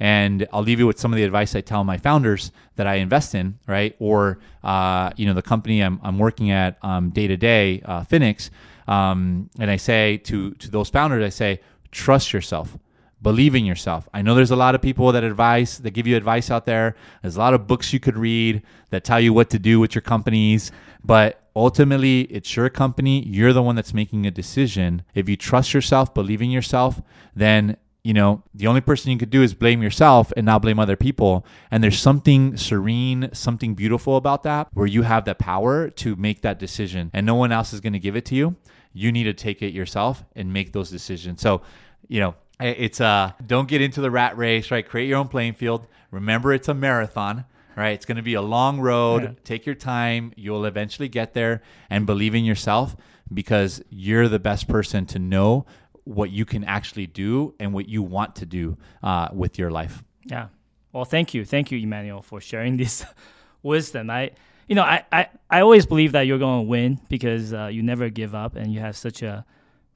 And 0.00 0.48
I'll 0.50 0.62
leave 0.62 0.78
you 0.78 0.86
with 0.86 0.98
some 0.98 1.12
of 1.12 1.18
the 1.18 1.24
advice 1.24 1.54
I 1.54 1.60
tell 1.60 1.84
my 1.84 1.98
founders 1.98 2.52
that 2.76 2.86
I 2.86 2.94
invest 2.94 3.34
in, 3.34 3.58
right? 3.66 3.94
Or, 3.98 4.38
uh, 4.64 5.10
you 5.16 5.26
know, 5.26 5.34
the 5.34 5.42
company 5.42 5.82
I'm, 5.82 6.00
I'm 6.02 6.18
working 6.18 6.50
at 6.50 6.78
um, 6.82 7.10
day 7.10 7.26
to 7.26 7.36
day, 7.36 7.82
uh, 7.84 8.04
Finix. 8.04 8.48
Um, 8.88 9.50
and 9.58 9.70
I 9.70 9.76
say 9.76 10.16
to, 10.24 10.52
to 10.52 10.70
those 10.70 10.88
founders, 10.88 11.22
I 11.22 11.28
say, 11.28 11.60
trust 11.90 12.32
yourself 12.32 12.76
believe 13.22 13.54
in 13.54 13.64
yourself. 13.64 14.08
I 14.14 14.22
know 14.22 14.34
there's 14.34 14.50
a 14.50 14.56
lot 14.56 14.74
of 14.74 14.82
people 14.82 15.12
that 15.12 15.24
advise 15.24 15.78
that 15.78 15.90
give 15.90 16.06
you 16.06 16.16
advice 16.16 16.50
out 16.50 16.66
there. 16.66 16.96
There's 17.22 17.36
a 17.36 17.40
lot 17.40 17.54
of 17.54 17.66
books 17.66 17.92
you 17.92 18.00
could 18.00 18.16
read 18.16 18.62
that 18.90 19.04
tell 19.04 19.20
you 19.20 19.32
what 19.32 19.50
to 19.50 19.58
do 19.58 19.78
with 19.78 19.94
your 19.94 20.02
companies, 20.02 20.72
but 21.04 21.48
ultimately 21.54 22.22
it's 22.22 22.56
your 22.56 22.68
company. 22.70 23.22
You're 23.26 23.52
the 23.52 23.62
one 23.62 23.76
that's 23.76 23.94
making 23.94 24.26
a 24.26 24.30
decision. 24.30 25.02
If 25.14 25.28
you 25.28 25.36
trust 25.36 25.74
yourself, 25.74 26.14
believe 26.14 26.42
in 26.42 26.50
yourself, 26.50 27.02
then 27.34 27.76
you 28.02 28.14
know, 28.14 28.42
the 28.54 28.66
only 28.66 28.80
person 28.80 29.10
you 29.10 29.18
could 29.18 29.28
do 29.28 29.42
is 29.42 29.52
blame 29.52 29.82
yourself 29.82 30.32
and 30.34 30.46
not 30.46 30.62
blame 30.62 30.78
other 30.78 30.96
people. 30.96 31.44
And 31.70 31.84
there's 31.84 31.98
something 31.98 32.56
serene, 32.56 33.28
something 33.34 33.74
beautiful 33.74 34.16
about 34.16 34.42
that 34.44 34.68
where 34.72 34.86
you 34.86 35.02
have 35.02 35.26
the 35.26 35.34
power 35.34 35.90
to 35.90 36.16
make 36.16 36.40
that 36.40 36.58
decision 36.58 37.10
and 37.12 37.26
no 37.26 37.34
one 37.34 37.52
else 37.52 37.74
is 37.74 37.80
going 37.80 37.92
to 37.92 37.98
give 37.98 38.16
it 38.16 38.24
to 38.26 38.34
you. 38.34 38.56
You 38.92 39.12
need 39.12 39.24
to 39.24 39.34
take 39.34 39.62
it 39.62 39.72
yourself 39.72 40.24
and 40.34 40.52
make 40.52 40.72
those 40.72 40.90
decisions. 40.90 41.40
So, 41.40 41.62
you 42.08 42.20
know, 42.20 42.34
it's 42.58 43.00
uh 43.00 43.32
don't 43.46 43.68
get 43.68 43.80
into 43.80 44.00
the 44.00 44.10
rat 44.10 44.36
race, 44.36 44.70
right? 44.70 44.86
Create 44.86 45.08
your 45.08 45.18
own 45.18 45.28
playing 45.28 45.54
field. 45.54 45.86
Remember 46.10 46.52
it's 46.52 46.68
a 46.68 46.74
marathon, 46.74 47.44
right? 47.76 47.90
It's 47.90 48.04
going 48.04 48.16
to 48.16 48.22
be 48.22 48.34
a 48.34 48.42
long 48.42 48.80
road. 48.80 49.22
Yeah. 49.22 49.30
Take 49.44 49.64
your 49.64 49.74
time. 49.74 50.32
You'll 50.36 50.64
eventually 50.64 51.08
get 51.08 51.34
there 51.34 51.62
and 51.88 52.04
believe 52.04 52.34
in 52.34 52.44
yourself 52.44 52.96
because 53.32 53.82
you're 53.88 54.28
the 54.28 54.40
best 54.40 54.68
person 54.68 55.06
to 55.06 55.18
know 55.18 55.66
what 56.04 56.30
you 56.30 56.44
can 56.44 56.64
actually 56.64 57.06
do 57.06 57.54
and 57.60 57.72
what 57.72 57.88
you 57.88 58.02
want 58.02 58.34
to 58.36 58.46
do 58.46 58.76
uh, 59.02 59.28
with 59.32 59.58
your 59.58 59.70
life. 59.70 60.02
Yeah. 60.24 60.48
Well, 60.92 61.04
thank 61.04 61.34
you. 61.34 61.44
Thank 61.44 61.70
you, 61.70 61.78
Emanuel, 61.78 62.22
for 62.22 62.40
sharing 62.40 62.76
this 62.76 63.04
wisdom. 63.62 64.10
I, 64.10 64.32
you 64.70 64.76
know, 64.76 64.84
I, 64.84 65.04
I, 65.10 65.28
I 65.50 65.60
always 65.62 65.84
believe 65.84 66.12
that 66.12 66.28
you're 66.28 66.38
going 66.38 66.64
to 66.64 66.68
win 66.68 67.00
because 67.08 67.52
uh, 67.52 67.66
you 67.66 67.82
never 67.82 68.08
give 68.08 68.36
up 68.36 68.54
and 68.54 68.72
you 68.72 68.78
have 68.78 68.96
such 68.96 69.20
a 69.20 69.44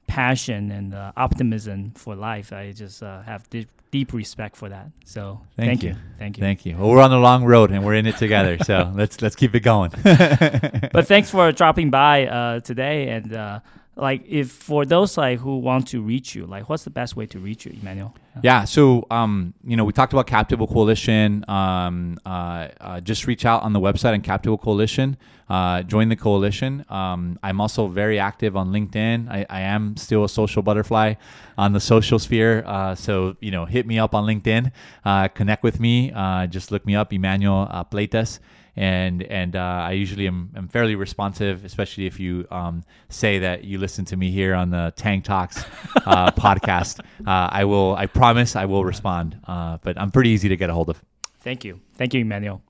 passion 0.05 0.69
and 0.69 0.93
uh, 0.93 1.13
optimism 1.15 1.91
for 1.95 2.13
life. 2.13 2.51
I 2.51 2.73
just 2.73 3.01
uh, 3.01 3.21
have 3.21 3.49
deep, 3.49 3.69
deep 3.89 4.11
respect 4.11 4.57
for 4.57 4.67
that. 4.67 4.87
So 5.05 5.39
thank, 5.55 5.69
thank 5.69 5.83
you. 5.83 5.89
you. 5.91 5.95
thank 6.19 6.37
you, 6.37 6.41
thank 6.41 6.65
you. 6.65 6.75
Well, 6.75 6.89
we're 6.89 7.01
on 7.01 7.09
the 7.09 7.17
long 7.17 7.45
road 7.45 7.71
and 7.71 7.85
we're 7.85 7.93
in 7.93 8.05
it 8.05 8.17
together. 8.17 8.57
so 8.65 8.91
let's 8.93 9.21
let's 9.21 9.37
keep 9.37 9.55
it 9.55 9.61
going. 9.61 9.91
but 10.03 11.07
thanks 11.07 11.29
for 11.29 11.53
dropping 11.53 11.89
by 11.89 12.27
uh, 12.27 12.59
today 12.59 13.07
and 13.07 13.33
uh, 13.33 13.61
like 13.95 14.23
if 14.27 14.51
for 14.51 14.85
those 14.85 15.17
like 15.17 15.39
who 15.39 15.57
want 15.57 15.87
to 15.87 16.01
reach 16.01 16.35
you 16.35 16.45
like 16.45 16.67
what's 16.67 16.83
the 16.83 16.89
best 16.89 17.15
way 17.15 17.25
to 17.27 17.39
reach 17.39 17.65
you 17.65 17.71
Emanuel? 17.81 18.13
Yeah. 18.43 18.65
So 18.65 19.05
um 19.09 19.53
you 19.63 19.77
know 19.77 19.85
we 19.85 19.93
talked 19.93 20.11
about 20.11 20.27
Cap 20.27 20.49
Table 20.49 20.67
Coalition. 20.67 21.45
Um 21.47 22.19
uh, 22.25 22.67
uh, 22.81 22.99
just 22.99 23.27
reach 23.27 23.45
out 23.45 23.63
on 23.63 23.73
the 23.73 23.79
website 23.79 24.13
on 24.13 24.21
Cap 24.21 24.43
Table 24.43 24.57
Coalition. 24.57 25.17
Uh, 25.47 25.83
join 25.83 26.09
the 26.09 26.15
coalition. 26.15 26.83
Um, 26.89 27.37
i'm 27.43 27.61
also 27.61 27.87
very 27.87 28.17
active 28.17 28.57
on 28.57 28.71
linkedin. 28.71 29.29
I, 29.29 29.45
I, 29.47 29.61
am 29.61 29.95
still 29.95 30.23
a 30.23 30.29
social 30.29 30.63
butterfly 30.63 31.13
on 31.55 31.73
the 31.73 31.79
social 31.79 32.17
sphere. 32.17 32.63
Uh, 32.65 32.95
so 32.95 33.37
you 33.41 33.51
know 33.51 33.65
hit 33.65 33.85
me 33.85 33.99
up 33.99 34.15
on 34.15 34.25
linkedin. 34.25 34.71
Uh, 35.05 35.27
connect 35.27 35.61
with 35.61 35.79
me. 35.79 36.11
Uh, 36.11 36.47
just 36.47 36.71
look 36.71 36.83
me 36.87 36.95
up 36.95 37.13
Emanuel 37.13 37.67
uh, 37.69 37.83
Pleitez 37.83 38.39
and 38.75 39.23
and 39.23 39.55
uh, 39.55 39.59
I 39.59 39.91
usually 39.91 40.27
am, 40.27 40.51
am, 40.55 40.67
fairly 40.67 40.95
responsive, 40.95 41.63
especially 41.63 42.05
if 42.05 42.19
you 42.19 42.45
um, 42.51 42.83
say 43.09 43.39
that 43.39 43.63
you 43.63 43.77
listen 43.77 44.05
to 44.05 44.17
me 44.17 44.31
here 44.31 44.53
on 44.53 44.69
the 44.69 44.93
Tang 44.95 45.21
Talks 45.21 45.63
uh, 46.05 46.31
podcast. 46.37 46.99
Uh, 47.25 47.49
I 47.51 47.65
will, 47.65 47.95
I 47.95 48.05
promise, 48.05 48.55
I 48.55 48.65
will 48.65 48.83
respond. 48.83 49.39
Uh, 49.47 49.77
but 49.81 49.99
I'm 49.99 50.11
pretty 50.11 50.29
easy 50.31 50.49
to 50.49 50.57
get 50.57 50.69
a 50.69 50.73
hold 50.73 50.89
of. 50.89 51.01
Thank 51.39 51.63
you, 51.63 51.79
thank 51.95 52.13
you, 52.13 52.21
Emanuel. 52.21 52.61